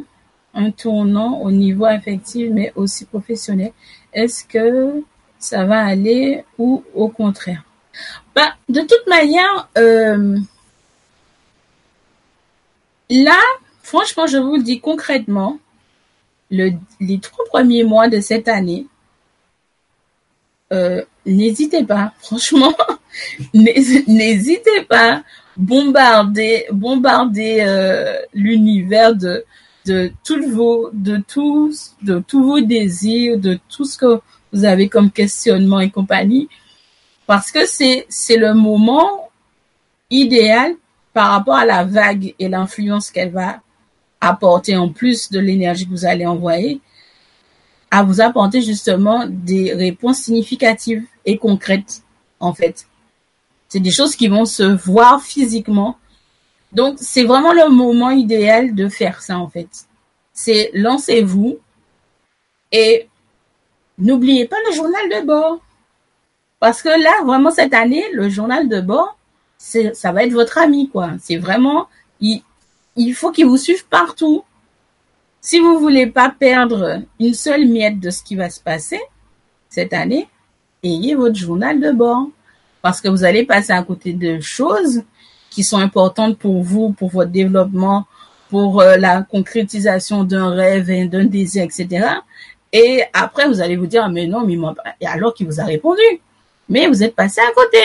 [0.55, 3.73] un tournant au niveau affectif, mais aussi professionnel.
[4.13, 5.03] Est-ce que
[5.39, 7.65] ça va aller ou au contraire?
[8.35, 10.39] Bah, De toute manière, euh,
[13.11, 13.41] là,
[13.83, 15.59] franchement, je vous le dis concrètement,
[16.51, 16.77] les
[17.21, 18.87] trois premiers mois de cette année
[20.73, 22.75] euh, n'hésitez pas, franchement,
[23.55, 25.23] n'hésitez pas,
[25.57, 29.45] bombarder, bombarder euh, l'univers de
[29.85, 34.21] de tous vos, de tous, de tous vos désirs, de tout ce que
[34.53, 36.49] vous avez comme questionnement et compagnie,
[37.27, 39.31] parce que c'est c'est le moment
[40.11, 40.75] idéal
[41.13, 43.61] par rapport à la vague et l'influence qu'elle va
[44.21, 46.81] apporter en plus de l'énergie que vous allez envoyer,
[47.91, 52.03] à vous apporter justement des réponses significatives et concrètes,
[52.41, 52.87] en fait.
[53.69, 55.97] C'est des choses qui vont se voir physiquement.
[56.73, 59.69] Donc, c'est vraiment le moment idéal de faire ça, en fait.
[60.33, 61.59] C'est lancez-vous
[62.73, 63.09] et
[63.99, 65.61] n'oubliez pas le journal de bord.
[66.61, 69.17] Parce que là, vraiment, cette année, le journal de bord,
[69.59, 71.11] ça va être votre ami, quoi.
[71.21, 71.89] C'est vraiment,
[72.21, 72.43] il,
[72.97, 74.45] il faut qu'il vous suive partout.
[75.41, 79.01] Si vous voulez pas perdre une seule miette de ce qui va se passer
[79.69, 80.29] cette année,
[80.85, 82.29] ayez votre journal de bord.
[82.83, 85.03] Parce que vous allez passer à côté de choses
[85.51, 88.07] qui sont importantes pour vous, pour votre développement,
[88.51, 92.07] pour euh, la concrétisation d'un rêve et d'un désir, etc.
[92.73, 94.75] Et après, vous allez vous dire, mais non, mais moi,
[95.07, 96.03] alors qu'il vous a répondu?
[96.69, 97.79] Mais vous êtes passé à côté.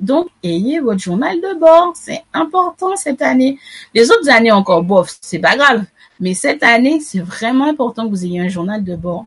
[0.00, 1.92] Donc, ayez votre journal de bord.
[1.96, 3.58] C'est important cette année.
[3.94, 5.84] Les autres années encore, bof, c'est pas grave.
[6.20, 9.26] Mais cette année, c'est vraiment important que vous ayez un journal de bord.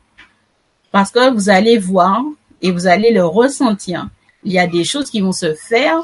[0.91, 2.23] Parce que vous allez voir
[2.61, 4.09] et vous allez le ressentir.
[4.43, 6.03] Il y a des choses qui vont se faire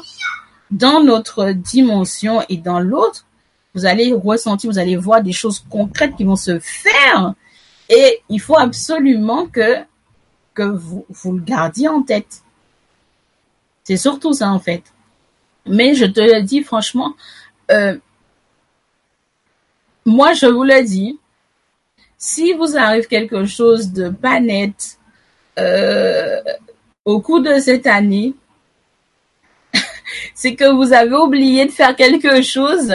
[0.70, 3.26] dans notre dimension et dans l'autre.
[3.74, 7.34] Vous allez ressentir, vous allez voir des choses concrètes qui vont se faire.
[7.88, 9.76] Et il faut absolument que,
[10.54, 12.42] que vous, vous le gardiez en tête.
[13.84, 14.82] C'est surtout ça en fait.
[15.66, 17.14] Mais je te le dis franchement,
[17.70, 17.96] euh,
[20.08, 21.18] moi, je vous le dis,
[22.16, 24.97] si vous arrive quelque chose de pas net
[27.04, 28.34] au cours de cette année,
[30.34, 32.92] c'est que vous avez oublié de faire quelque chose.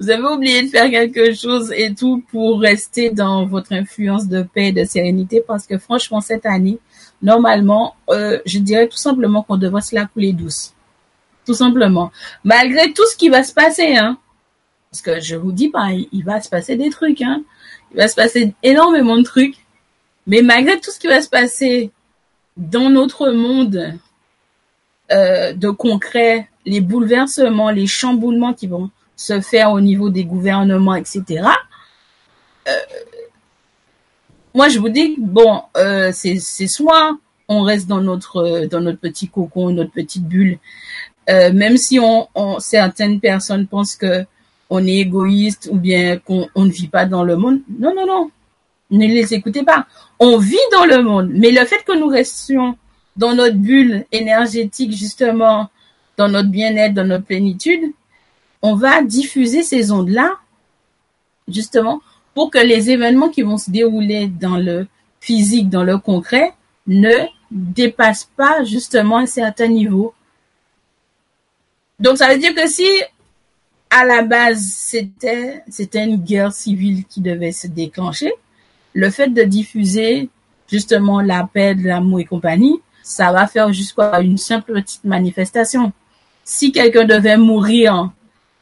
[0.00, 4.42] Vous avez oublié de faire quelque chose et tout pour rester dans votre influence de
[4.42, 6.78] paix et de sérénité parce que franchement, cette année,
[7.22, 10.74] normalement, euh, je dirais tout simplement qu'on devrait se la couler douce.
[11.46, 12.10] Tout simplement.
[12.44, 14.18] Malgré tout ce qui va se passer, hein.
[14.90, 17.42] Parce que je vous dis pas, il va se passer des trucs, hein.
[17.92, 19.61] Il va se passer énormément de trucs.
[20.26, 21.90] Mais malgré tout ce qui va se passer
[22.56, 23.94] dans notre monde
[25.10, 30.94] euh, de concret, les bouleversements, les chamboulements qui vont se faire au niveau des gouvernements,
[30.94, 31.48] etc.
[32.68, 32.72] Euh,
[34.54, 37.16] moi, je vous dis, bon, euh, c'est soit
[37.48, 40.58] on reste dans notre dans notre petit cocon, notre petite bulle,
[41.28, 44.24] même si on, on, certaines personnes pensent que
[44.70, 47.60] on est égoïste ou bien qu'on on ne vit pas dans le monde.
[47.78, 48.30] Non, non, non.
[48.92, 49.86] Ne les écoutez pas.
[50.20, 52.76] On vit dans le monde, mais le fait que nous restions
[53.16, 55.70] dans notre bulle énergétique, justement,
[56.16, 57.92] dans notre bien-être, dans notre plénitude,
[58.60, 60.36] on va diffuser ces ondes-là,
[61.48, 62.00] justement,
[62.34, 64.86] pour que les événements qui vont se dérouler dans le
[65.20, 66.52] physique, dans le concret,
[66.86, 70.14] ne dépassent pas justement un certain niveau.
[71.98, 72.86] Donc ça veut dire que si
[73.90, 78.32] à la base, c'était, c'était une guerre civile qui devait se déclencher.
[78.94, 80.28] Le fait de diffuser
[80.70, 85.92] justement la paix, l'amour et compagnie, ça va faire jusqu'à une simple petite manifestation.
[86.44, 88.10] Si quelqu'un devait mourir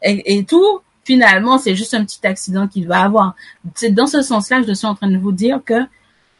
[0.03, 3.35] et, et tout, finalement, c'est juste un petit accident qu'il va avoir.
[3.75, 5.87] C'est dans ce sens-là que je suis en train de vous dire que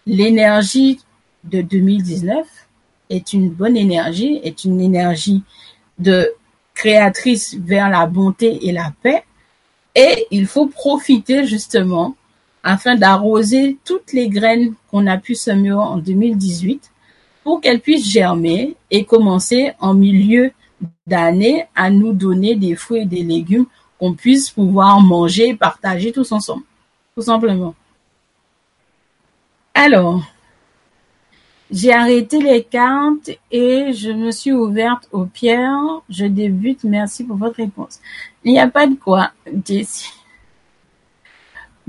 [0.07, 1.01] l'énergie
[1.45, 2.47] de 2019
[3.11, 5.43] est une bonne énergie, est une énergie
[5.99, 6.33] de
[6.75, 9.25] créatrice vers la bonté et la paix.
[9.95, 12.15] Et il faut profiter justement
[12.63, 16.91] afin d'arroser toutes les graines qu'on a pu semer en 2018
[17.43, 20.53] pour qu'elles puissent germer et commencer en milieu
[21.07, 23.67] d'année à nous donner des fruits et des légumes
[23.99, 26.65] qu'on puisse pouvoir manger et partager tous ensemble.
[27.15, 27.75] Tout simplement.
[29.75, 30.23] Alors,
[31.71, 36.03] j'ai arrêté les cartes et je me suis ouverte aux pierres.
[36.09, 36.85] Je débute.
[36.85, 38.01] Merci pour votre réponse.
[38.45, 39.31] Il n'y a pas de quoi,
[39.65, 40.11] Jessie.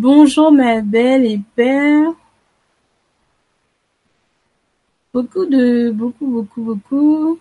[0.02, 2.14] Bonjour ma belle et père.
[5.14, 7.40] Beaucoup de, beaucoup, beaucoup, beaucoup.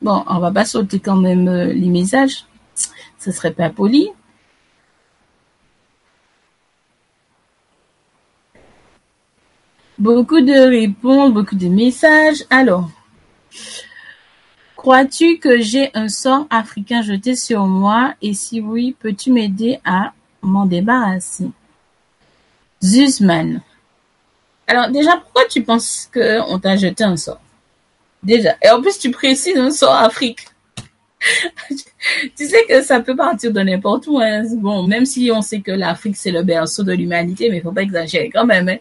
[0.00, 2.46] Bon, on va pas sauter quand même euh, les messages.
[3.18, 4.10] Ce serait pas poli.
[9.98, 12.44] Beaucoup de réponses, beaucoup de messages.
[12.50, 12.88] Alors,
[14.76, 18.14] crois-tu que j'ai un sort africain jeté sur moi?
[18.22, 20.12] Et si oui, peux-tu m'aider à
[20.42, 21.50] m'en débarrasser
[22.82, 23.62] Zuzman.
[24.66, 27.40] Alors déjà, pourquoi tu penses qu'on t'a jeté un sort?
[28.22, 28.56] Déjà.
[28.62, 30.46] Et en plus, tu précises un sort Afrique.
[32.36, 34.18] tu sais que ça peut partir de n'importe où.
[34.18, 34.42] Hein.
[34.56, 37.72] Bon, même si on sait que l'Afrique c'est le berceau de l'humanité, mais il faut
[37.72, 38.68] pas exagérer quand même.
[38.68, 38.78] Hein.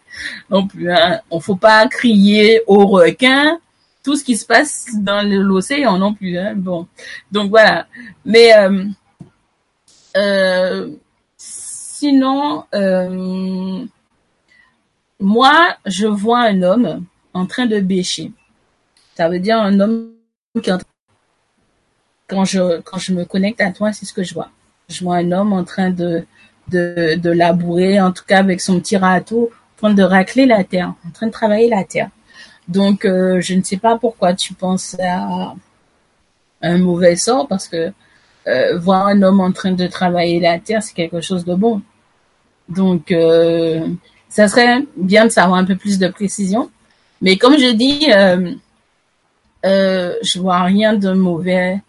[0.49, 1.21] Non plus, hein.
[1.29, 3.59] on faut pas crier au requin
[4.03, 6.37] tout ce qui se passe dans l'océan non plus.
[6.37, 6.53] Hein.
[6.55, 6.87] Bon,
[7.31, 7.87] donc voilà.
[8.25, 8.85] Mais euh,
[10.17, 10.89] euh,
[12.01, 13.85] sinon, euh,
[15.19, 17.05] moi, je vois un homme
[17.35, 18.31] en train de bêcher.
[19.15, 20.13] Ça veut dire un homme
[20.63, 20.71] qui
[22.27, 24.49] quand je quand je me connecte à toi, c'est ce que je vois.
[24.89, 26.25] Je vois un homme en train de
[26.69, 30.63] de, de labourer, en tout cas avec son petit râteau, en train de racler la
[30.63, 32.09] terre, en train de travailler la terre.
[32.67, 35.53] Donc, euh, je ne sais pas pourquoi tu penses à
[36.61, 37.91] un mauvais sort, parce que
[38.47, 41.81] euh, voir un homme en train de travailler la terre, c'est quelque chose de bon.
[42.69, 43.87] Donc, euh,
[44.29, 46.69] ça serait bien de savoir un peu plus de précision.
[47.21, 48.53] Mais comme je dis, euh,
[49.65, 51.81] euh, je vois rien de mauvais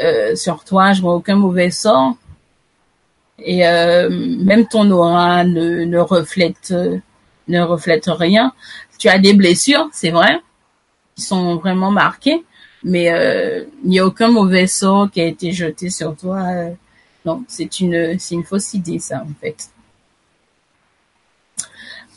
[0.00, 2.16] euh, sur toi, je vois aucun mauvais sort.
[3.38, 6.72] Et euh, même ton aura ne, reflète
[8.06, 8.52] rien.
[8.98, 10.40] Tu as des blessures, c'est vrai,
[11.16, 12.44] qui sont vraiment marquées,
[12.84, 13.06] mais
[13.82, 16.46] il n'y a aucun mauvais sort qui a été jeté sur toi.
[17.24, 19.68] non, c'est une c'est une fausse idée ça en fait.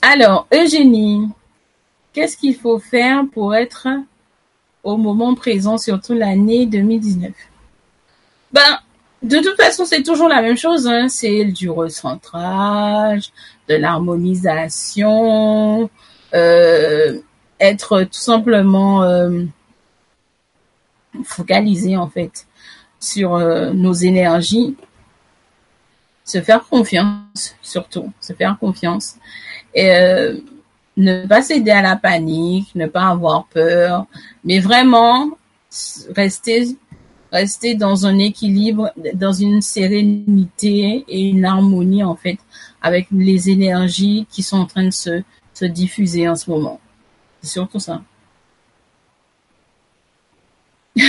[0.01, 1.27] Alors, Eugénie,
[2.13, 3.87] qu'est-ce qu'il faut faire pour être
[4.83, 7.31] au moment présent, surtout l'année 2019
[8.53, 8.79] Ben,
[9.23, 10.87] de toute façon, c'est toujours la même chose.
[10.87, 11.09] Hein.
[11.09, 13.31] C'est du recentrage,
[13.67, 15.89] de l'harmonisation,
[16.33, 17.19] euh,
[17.59, 19.43] être tout simplement euh,
[21.23, 22.47] focalisé en fait
[22.99, 24.75] sur euh, nos énergies,
[26.23, 29.17] se faire confiance surtout, se faire confiance
[29.77, 30.37] euh,
[30.97, 34.07] ne pas céder à la panique, ne pas avoir peur,
[34.43, 35.37] mais vraiment
[36.15, 36.75] rester
[37.75, 42.37] dans un équilibre, dans une sérénité et une harmonie en fait
[42.81, 45.21] avec les énergies qui sont en train de se,
[45.53, 46.79] se diffuser en ce moment.
[47.41, 48.01] C'est surtout ça.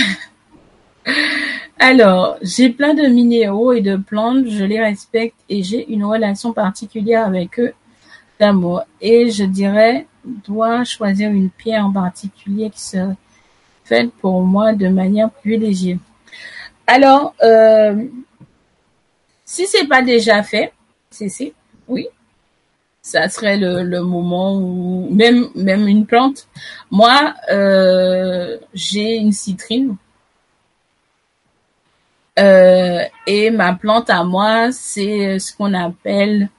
[1.79, 6.51] Alors, j'ai plein de minéraux et de plantes, je les respecte et j'ai une relation
[6.51, 7.73] particulière avec eux
[8.39, 8.83] d'amour.
[9.01, 13.15] Et je dirais, dois choisir une pierre en particulier qui serait
[13.83, 15.99] faite pour moi de manière privilégiée.
[16.87, 18.05] Alors, euh,
[19.45, 20.73] si c'est pas déjà fait,
[21.09, 21.53] c'est si,
[21.87, 22.07] oui,
[23.01, 26.47] ça serait le, moment où même même une plante.
[26.91, 29.95] Moi, euh, j'ai une citrine.
[32.37, 36.49] Euh, et ma plante à moi, c'est ce qu'on appelle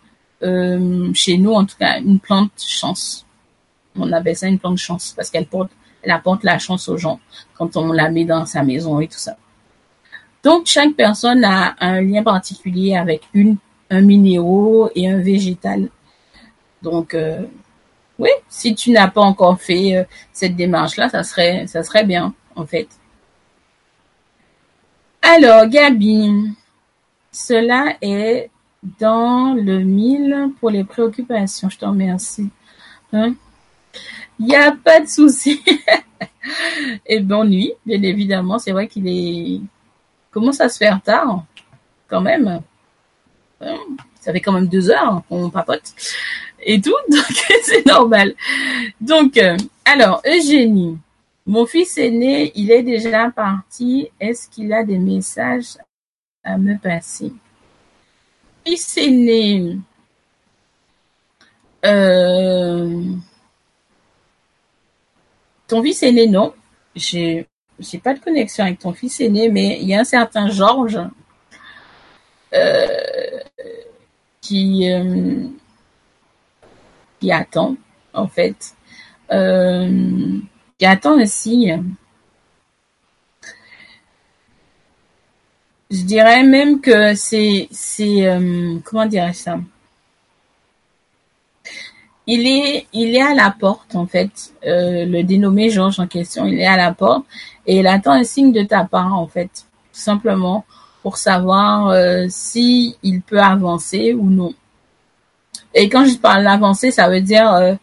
[0.42, 3.26] euh, chez nous, en tout cas, une plante chance.
[3.96, 5.70] On appelle ça une plante chance parce qu'elle porte,
[6.02, 7.20] elle apporte la chance aux gens
[7.54, 9.36] quand on la met dans sa maison et tout ça.
[10.42, 13.56] Donc, chaque personne a un lien particulier avec une,
[13.90, 15.88] un minéraux et un végétal.
[16.82, 17.42] Donc, euh,
[18.18, 22.34] oui, si tu n'as pas encore fait euh, cette démarche-là, ça serait, ça serait bien,
[22.56, 22.88] en fait.
[25.20, 26.54] Alors, Gabi,
[27.30, 28.50] cela est
[28.98, 31.68] dans le mille pour les préoccupations.
[31.68, 32.50] Je t'en remercie.
[33.12, 33.34] Hein?
[34.38, 35.62] Il n'y a pas de souci.
[37.06, 38.58] Et bonne nuit, bien évidemment.
[38.58, 39.60] C'est vrai qu'il est
[40.30, 41.44] commence à se faire tard,
[42.08, 42.62] quand même.
[43.60, 43.76] Hein?
[44.20, 45.94] Ça fait quand même deux heures qu'on papote
[46.62, 48.34] et tout, donc c'est normal.
[49.00, 50.98] Donc, euh, alors, Eugénie,
[51.46, 54.08] mon fils aîné, il est déjà parti.
[54.20, 55.78] Est-ce qu'il a des messages
[56.44, 57.32] à me passer?
[58.64, 59.78] Fils aîné,
[61.84, 63.02] euh,
[65.66, 66.52] ton fils aîné, non?
[66.94, 67.46] J'ai
[67.78, 71.00] j'ai pas de connexion avec ton fils aîné, mais il y a un certain Georges
[72.54, 73.40] euh,
[74.40, 75.46] qui euh,
[77.20, 77.76] qui attend
[78.12, 78.74] en fait,
[79.30, 81.70] qui attend aussi.
[85.90, 89.58] Je dirais même que c'est c'est euh, comment dirais-je ça?
[92.28, 94.30] Il est, il est à la porte en fait.
[94.64, 97.24] Euh, le dénommé Georges en question, il est à la porte
[97.66, 99.50] et il attend un signe de ta part en fait,
[99.92, 100.64] tout simplement
[101.02, 104.54] pour savoir euh, si il peut avancer ou non.
[105.74, 107.74] Et quand je parle d'avancer, ça veut dire euh,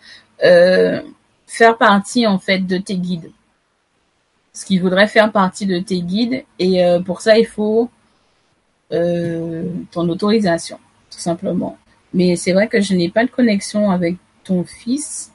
[0.46, 1.02] euh,
[1.46, 3.32] faire partie en fait de tes guides.
[4.54, 7.90] Ce qu'il voudrait faire partie de tes guides et euh, pour ça il faut
[8.90, 10.80] ton autorisation,
[11.12, 11.78] tout simplement.
[12.14, 15.32] Mais c'est vrai que je n'ai pas de connexion avec ton fils.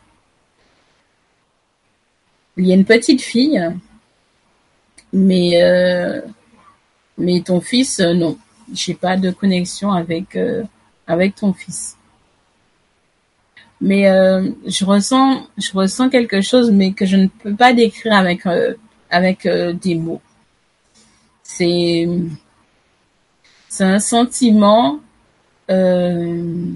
[2.56, 3.60] Il y a une petite fille,
[5.12, 6.20] mais euh,
[7.18, 8.38] mais ton fils, euh, non.
[8.72, 10.62] J'ai pas de connexion avec euh,
[11.06, 11.96] avec ton fils.
[13.80, 18.14] Mais euh, je ressens je ressens quelque chose, mais que je ne peux pas décrire
[18.14, 18.74] avec euh,
[19.10, 20.22] avec euh, des mots.
[21.42, 22.08] C'est
[23.72, 25.00] c'est un sentiment.
[25.70, 26.72] euh,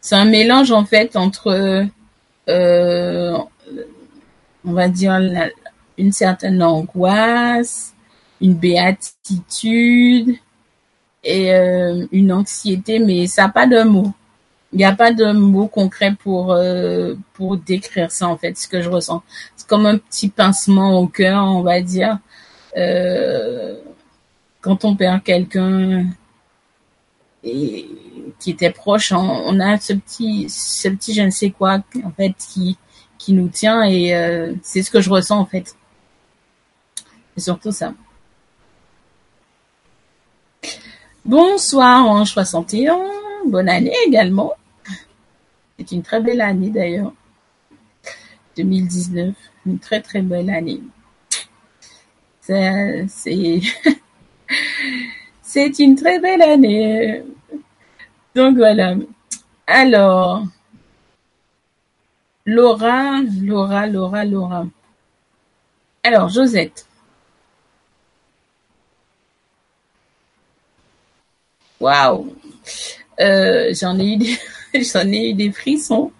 [0.00, 1.88] c'est un mélange en fait entre,
[2.48, 3.38] euh,
[4.64, 5.18] on va dire,
[5.98, 7.92] une certaine angoisse,
[8.40, 10.36] une béatitude
[11.24, 14.12] et euh, une anxiété, mais ça n'a pas de mots.
[14.72, 16.56] Il n'y a pas de mots concrets pour
[17.34, 19.22] pour décrire ça en fait, ce que je ressens.
[19.56, 22.18] C'est comme un petit pincement au cœur, on va dire,
[22.76, 23.76] euh,
[24.60, 26.06] quand on perd quelqu'un
[27.42, 32.10] qui était proche, on, on a ce petit ce petit je ne sais quoi en
[32.10, 32.76] fait qui
[33.18, 35.76] qui nous tient et euh, c'est ce que je ressens en fait.
[37.36, 37.94] C'est surtout ça.
[41.24, 42.98] Bonsoir Ange 61,
[43.46, 44.54] bonne année également.
[45.78, 47.12] C'est une très belle année d'ailleurs.
[48.56, 49.34] 2019,
[49.66, 50.82] une très très belle année.
[55.42, 57.22] C'est une très belle année.
[58.34, 58.94] Donc voilà.
[59.66, 60.44] Alors,
[62.46, 64.66] Laura, Laura, Laura, Laura.
[66.02, 66.86] Alors, Josette.
[71.80, 72.34] Waouh.
[73.20, 74.38] Euh, j'en ai eu des,
[75.12, 76.12] ai eu des frissons.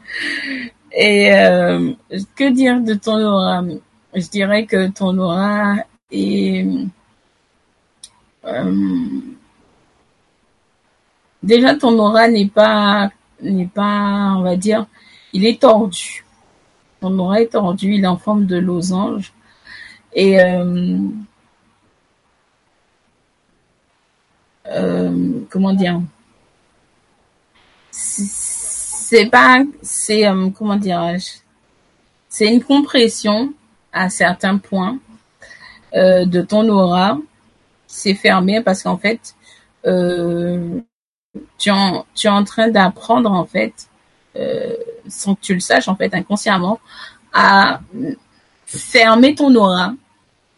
[0.93, 1.93] Et euh,
[2.37, 3.63] que dire de ton aura
[4.15, 5.77] Je dirais que ton aura
[6.11, 6.67] est
[8.45, 9.21] euh,
[11.43, 13.11] déjà ton aura n'est pas
[13.43, 14.87] n'est pas on va dire
[15.33, 16.25] il est tordu.
[17.01, 19.33] Ton aura est tordu, il est en forme de losange
[20.13, 20.99] et euh,
[24.67, 26.01] euh, comment dire
[27.91, 30.25] c'est pas c'est
[30.57, 31.41] comment dirais-je
[32.29, 33.53] c'est une compression
[33.93, 34.99] à certains points
[35.95, 37.19] euh, de ton aura
[37.89, 39.35] c'est fermé parce qu'en fait
[39.87, 40.79] euh,
[41.59, 41.71] tu,
[42.15, 43.89] tu es en train d'apprendre en fait
[44.37, 44.77] euh,
[45.09, 46.79] sans que tu le saches en fait inconsciemment
[47.33, 47.81] à
[48.67, 49.95] fermer ton aura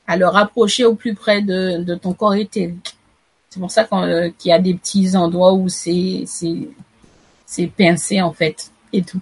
[0.07, 2.99] à le rapprocher au plus près de, de ton corps éthérique.
[3.49, 6.27] C'est pour ça qu'il y a des petits endroits où c'est
[7.79, 9.21] pincé en fait et tout.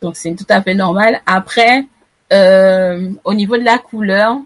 [0.00, 1.20] Donc c'est tout à fait normal.
[1.26, 1.84] Après
[2.30, 4.38] au niveau de la couleur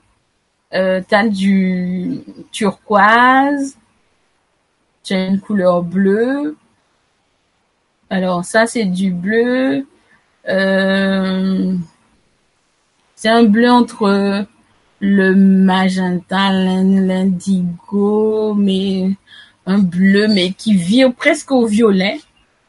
[0.74, 2.20] euh, t'as du
[2.51, 3.77] turquoise,
[5.05, 6.57] tu as une couleur bleue.
[8.11, 9.86] Alors ça c'est du bleu.
[10.49, 11.74] Euh,
[13.15, 14.47] c'est un bleu entre
[15.01, 19.11] le magenta, l'indigo, mais
[19.66, 22.19] un bleu mais qui vire presque au violet,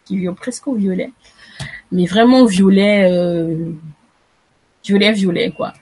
[0.05, 1.11] qui vire presque au violet,
[1.91, 3.71] mais vraiment violet, euh,
[4.83, 5.73] violet violet quoi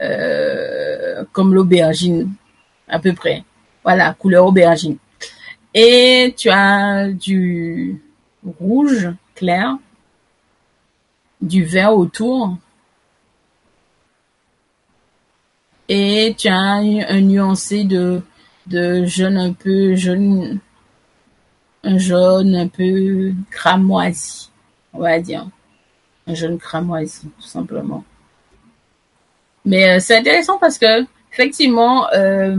[0.00, 2.32] euh, comme l'aubergine,
[2.88, 3.44] à peu près.
[3.82, 4.96] Voilà, couleur aubergine.
[5.74, 8.00] Et tu as du
[8.60, 9.76] rouge clair,
[11.40, 12.56] du vert autour,
[15.88, 18.22] et tu as un, un nuancé de,
[18.66, 20.60] de jaune un peu jaune,
[21.82, 24.50] un jaune un peu cramoisi,
[24.92, 25.46] on va dire.
[26.26, 28.04] Un jaune cramoisi, tout simplement.
[29.64, 32.56] Mais euh, c'est intéressant parce que effectivement, euh,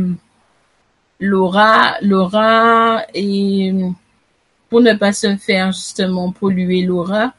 [1.20, 3.74] l'aura, l'aura et
[4.70, 7.34] pour ne pas se faire justement polluer l'aura,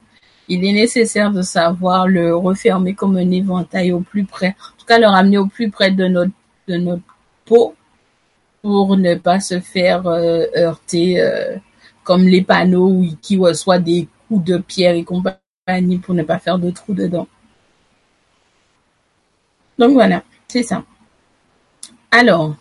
[0.49, 4.87] il est nécessaire de savoir le refermer comme un éventail au plus près, en tout
[4.87, 6.33] cas le ramener au plus près de notre
[6.69, 7.03] de notre
[7.45, 7.75] peau
[8.63, 11.23] pour ne pas se faire euh, heurter
[12.05, 16.59] comme les panneaux qui reçoivent des coups de pierre et compagnie pour ne pas faire
[16.59, 17.27] de trous dedans.
[19.79, 20.83] Donc voilà, c'est ça.
[22.11, 22.57] Alors,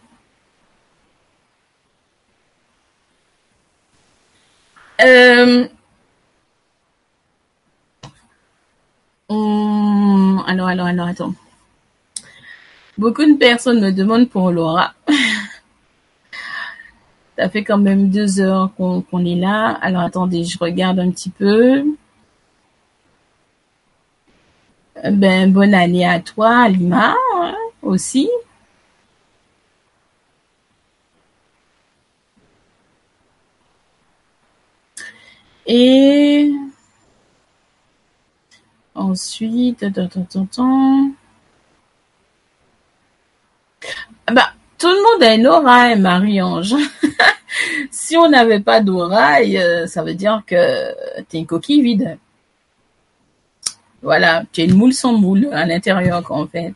[5.01, 5.67] euh,
[9.29, 11.33] on- alors, alors, alors, attends.
[12.97, 14.93] Beaucoup de personnes me demandent pour Laura.
[17.37, 19.69] Ça fait quand même deux heures qu'on est là.
[19.81, 21.83] Alors attendez, je regarde un petit peu.
[24.94, 28.29] Euh, Ben, bonne année à toi, Lima, hein, aussi.
[35.67, 36.51] Et
[38.95, 40.25] Ensuite, attends.
[44.31, 46.75] Bah, tout le monde a une oreille, Marie-Ange.
[47.91, 52.17] si on n'avait pas d'oreille, euh, ça veut dire que t'es une coquille vide.
[54.05, 56.73] Voilà, tu es une moule sans moule à l'intérieur, en fait.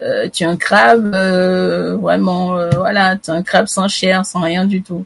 [0.00, 4.40] Euh, tu es un crabe, euh, vraiment, voilà, tu es un crabe sans chair, sans
[4.40, 5.04] rien du tout.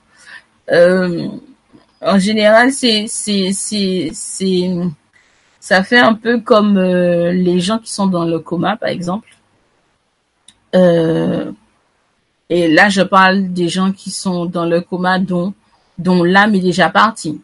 [0.71, 3.07] en général, c'est,
[5.61, 9.37] ça fait un peu comme les gens qui sont dans le coma, par exemple.
[10.77, 11.53] Euh,
[12.49, 15.55] et là, je parle des gens qui sont dans le coma dont,
[15.99, 17.41] l'âme est déjà partie.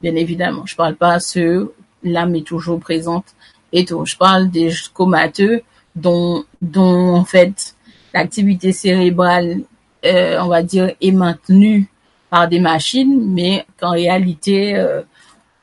[0.00, 0.66] Bien évidemment.
[0.66, 1.72] Je parle pas à ceux,
[2.02, 3.26] l'âme est toujours présente
[3.72, 4.04] et tout.
[4.04, 5.62] Je parle des comateux
[5.96, 7.74] dont, dont, en fait,
[8.14, 9.60] l'activité cérébrale,
[10.04, 11.88] euh, on va dire, est maintenue
[12.30, 15.02] par des machines, mais qu'en réalité, euh,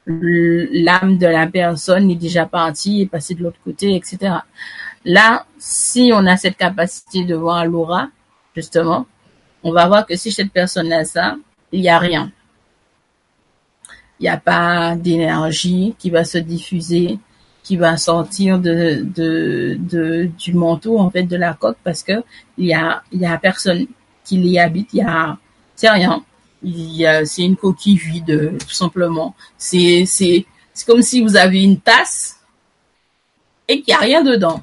[0.05, 4.35] l'âme de la personne est déjà partie, est passée de l'autre côté, etc.
[5.05, 8.09] Là, si on a cette capacité de voir l'aura,
[8.55, 9.05] justement,
[9.63, 11.35] on va voir que si cette personne a ça,
[11.71, 12.31] il n'y a rien.
[14.19, 17.19] Il n'y a pas d'énergie qui va se diffuser,
[17.63, 22.23] qui va sortir de, de, du manteau, en fait, de la coque, parce que
[22.57, 23.87] il y a, il y a personne
[24.23, 25.37] qui l'y habite, il y a,
[25.75, 26.23] c'est rien.
[26.61, 29.35] Il a, c'est une coquille vide, tout simplement.
[29.57, 32.39] C'est, c'est, c'est comme si vous avez une tasse
[33.67, 34.61] et qu'il n'y a rien dedans.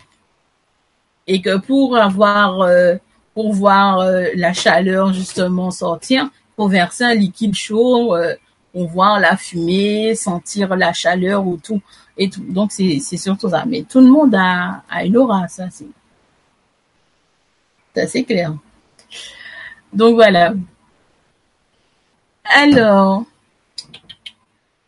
[1.26, 2.96] Et que pour avoir, euh,
[3.34, 8.34] pour voir euh, la chaleur justement sortir, pour verser un liquide chaud, euh,
[8.84, 11.80] voir la fumée, sentir la chaleur ou tout
[12.18, 12.44] et tout.
[12.44, 13.64] Donc c'est surtout ça.
[13.66, 15.86] Mais tout le monde a, une aura, ça c'est
[18.00, 18.54] assez clair.
[19.92, 20.52] Donc voilà.
[22.44, 23.24] Alors,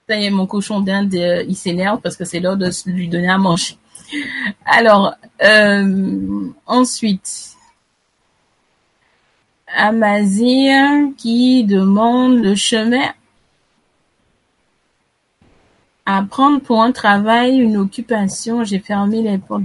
[0.06, 3.30] ça y est, mon cochon d'Inde, il s'énerve parce que c'est l'heure de lui donner
[3.30, 3.78] à manger.
[4.64, 7.56] Alors, euh, ensuite,
[9.76, 13.12] Amazir qui demande le chemin
[16.10, 18.64] à prendre pour un travail, une occupation.
[18.64, 19.62] J'ai fermé les portes.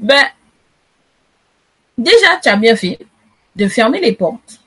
[0.00, 0.24] Ben,
[1.96, 2.98] déjà, tu as bien fait
[3.54, 4.58] de fermer les portes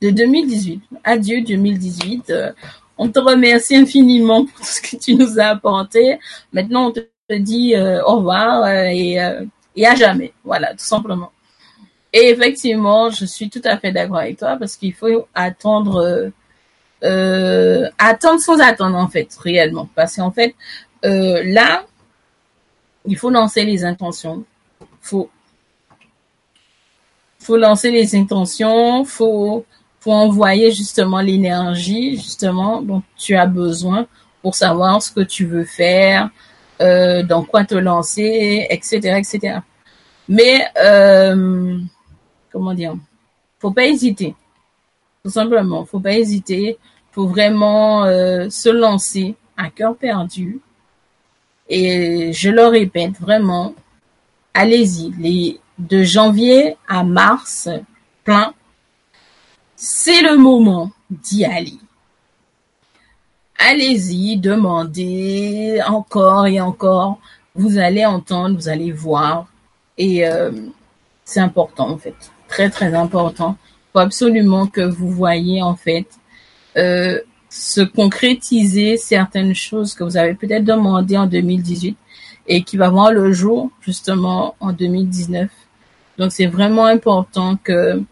[0.00, 0.82] de 2018.
[1.04, 2.30] Adieu 2018.
[2.30, 2.52] Euh,
[2.96, 6.18] on te remercie infiniment pour tout ce que tu nous as apporté.
[6.50, 9.18] Maintenant, on te dit euh, au revoir euh, et,
[9.76, 10.32] et à jamais.
[10.44, 11.30] Voilà, tout simplement.
[12.10, 16.32] Et effectivement, je suis tout à fait d'accord avec toi parce qu'il faut attendre,
[17.04, 19.88] euh, attendre sans attendre en fait, réellement.
[19.94, 20.54] Parce qu'en fait,
[21.04, 21.84] euh, là,
[23.04, 24.44] il faut lancer les intentions.
[25.02, 25.28] Faut,
[27.38, 29.04] faut lancer les intentions.
[29.04, 29.66] Faut,
[30.00, 34.06] faut envoyer justement l'énergie justement dont tu as besoin
[34.40, 36.30] pour savoir ce que tu veux faire,
[36.80, 39.58] euh, dans quoi te lancer, etc., etc.
[40.28, 40.64] Mais
[42.50, 42.94] comment dire,
[43.58, 44.34] faut pas hésiter.
[45.22, 46.78] Tout simplement, faut pas hésiter.
[47.14, 50.60] Faut vraiment euh, se lancer à cœur perdu.
[51.68, 53.74] Et je le répète vraiment,
[54.52, 55.12] allez-y.
[55.18, 57.68] Les de janvier à mars,
[58.22, 58.54] plein.
[59.76, 61.78] C'est le moment d'y aller.
[63.58, 67.18] Allez-y, demandez encore et encore.
[67.54, 69.46] Vous allez entendre, vous allez voir.
[69.98, 70.52] Et euh,
[71.24, 72.14] c'est important en fait
[72.54, 73.56] très très important.
[73.66, 76.06] Il faut absolument que vous voyez en fait
[76.76, 81.96] euh, se concrétiser certaines choses que vous avez peut-être demandé en 2018
[82.48, 85.48] et qui va voir le jour justement en 2019.
[86.18, 88.02] Donc c'est vraiment important que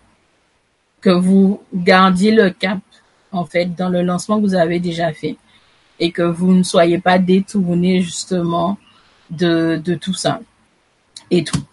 [1.01, 2.79] que vous gardiez le cap
[3.33, 5.37] en fait dans le lancement que vous avez déjà fait
[5.99, 8.79] et que vous ne soyez pas détourné justement
[9.31, 10.41] de de tout ça
[11.31, 11.65] et tout.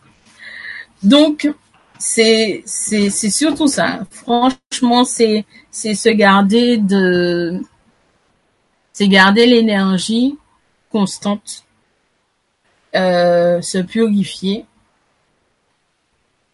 [1.03, 1.53] Donc
[1.99, 3.99] c'est surtout ça.
[4.09, 7.61] Franchement, c'est se garder de
[8.93, 10.37] c'est garder l'énergie
[10.91, 11.63] constante,
[12.95, 14.65] euh, se purifier.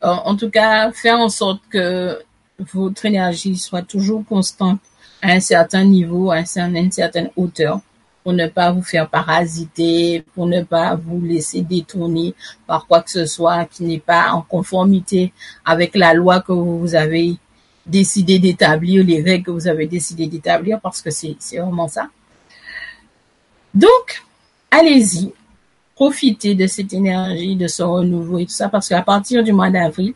[0.01, 2.21] En, tout cas, faire en sorte que
[2.59, 4.79] votre énergie soit toujours constante
[5.23, 7.79] à un certain niveau, à une certaine hauteur
[8.25, 12.33] pour ne pas vous faire parasiter, pour ne pas vous laisser détourner
[12.65, 15.31] par quoi que ce soit qui n'est pas en conformité
[15.63, 17.37] avec la loi que vous avez
[17.85, 22.09] décidé d'établir, les règles que vous avez décidé d'établir, parce que c'est vraiment ça.
[23.75, 24.23] Donc,
[24.71, 25.31] allez-y,
[25.93, 29.69] profitez de cette énergie, de ce renouveau et tout ça, parce qu'à partir du mois
[29.69, 30.15] d'avril,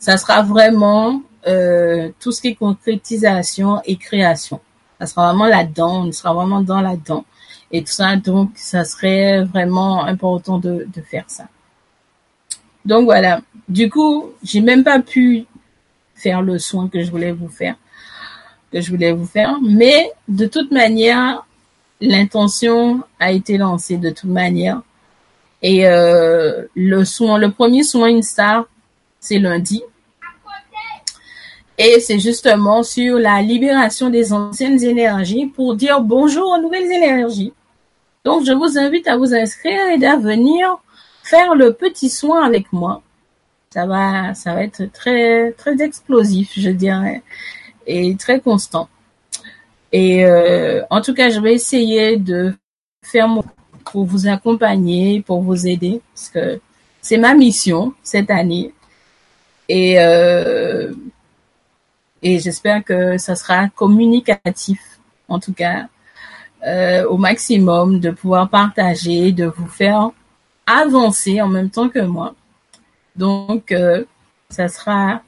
[0.00, 4.58] ça sera vraiment euh, tout ce qui est concrétisation et création.
[4.98, 7.24] Ça sera vraiment là-dedans, on sera vraiment dans là-dedans.
[7.72, 8.16] Et tout ça.
[8.16, 11.46] Donc, ça serait vraiment important de, faire ça.
[12.84, 13.40] Donc voilà.
[13.68, 15.44] Du coup, j'ai même pas pu
[16.14, 17.74] faire le soin que je voulais vous faire,
[18.72, 19.58] que je voulais vous faire.
[19.60, 21.44] Mais de toute manière,
[22.00, 24.82] l'intention a été lancée de toute manière.
[25.62, 28.66] Et euh, le soin, le premier soin Insta,
[29.18, 29.82] c'est lundi.
[31.78, 37.52] Et c'est justement sur la libération des anciennes énergies pour dire bonjour aux nouvelles énergies.
[38.24, 40.78] Donc, je vous invite à vous inscrire et à venir
[41.22, 43.02] faire le petit soin avec moi.
[43.70, 47.22] Ça va, ça va être très, très explosif, je dirais,
[47.86, 48.88] et très constant.
[49.92, 52.54] Et euh, en tout cas, je vais essayer de
[53.02, 53.44] faire mon
[53.92, 56.60] pour vous accompagner, pour vous aider, parce que
[57.00, 58.72] c'est ma mission cette année.
[59.68, 60.92] Et euh,
[62.22, 64.80] et j'espère que ça sera communicatif,
[65.28, 65.88] en tout cas,
[66.66, 70.10] euh, au maximum, de pouvoir partager, de vous faire
[70.66, 72.34] avancer en même temps que moi.
[73.14, 74.04] Donc, euh,
[74.48, 75.22] ça sera,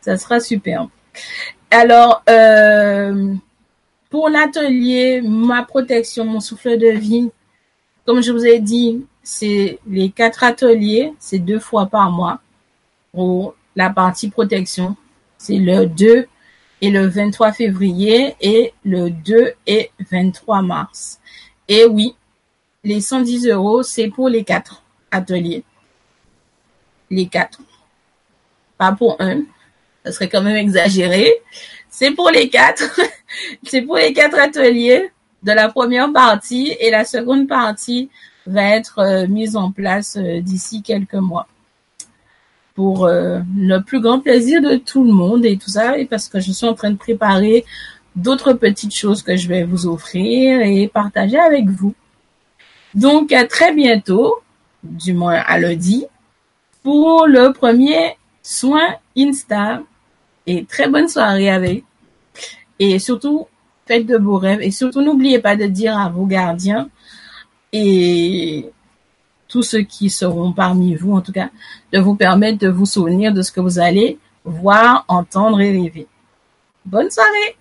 [0.00, 0.88] ça sera super.
[1.70, 3.34] Alors, euh,
[4.10, 7.30] pour l'atelier, ma protection, mon souffle de vie,
[8.04, 12.40] comme je vous ai dit, c'est les quatre ateliers, c'est deux fois par mois.
[13.12, 14.96] Pour la partie protection,
[15.38, 16.26] c'est le 2
[16.82, 21.20] et le 23 février et le 2 et 23 mars.
[21.68, 22.16] Et oui,
[22.82, 24.82] les 110 euros, c'est pour les quatre
[25.12, 25.62] ateliers.
[27.08, 27.60] Les quatre.
[28.76, 29.42] Pas pour un.
[30.04, 31.32] Ça serait quand même exagéré.
[31.88, 33.00] C'est pour les quatre.
[33.64, 35.12] c'est pour les quatre ateliers
[35.44, 38.10] de la première partie et la seconde partie
[38.44, 41.46] va être euh, mise en place euh, d'ici quelques mois
[42.74, 46.28] pour euh, le plus grand plaisir de tout le monde et tout ça et parce
[46.28, 47.64] que je suis en train de préparer
[48.16, 51.94] d'autres petites choses que je vais vous offrir et partager avec vous.
[52.94, 54.36] Donc à très bientôt,
[54.82, 56.04] du moins à lundi,
[56.82, 59.82] pour le premier soin Insta
[60.46, 61.84] et très bonne soirée avec.
[62.78, 63.46] Et surtout,
[63.86, 66.88] faites de beaux rêves et surtout n'oubliez pas de dire à vos gardiens
[67.72, 68.70] et
[69.48, 71.50] tous ceux qui seront parmi vous, en tout cas,
[71.92, 76.06] de vous permettre de vous souvenir de ce que vous allez voir, entendre et rêver.
[76.84, 77.56] Bonne soirée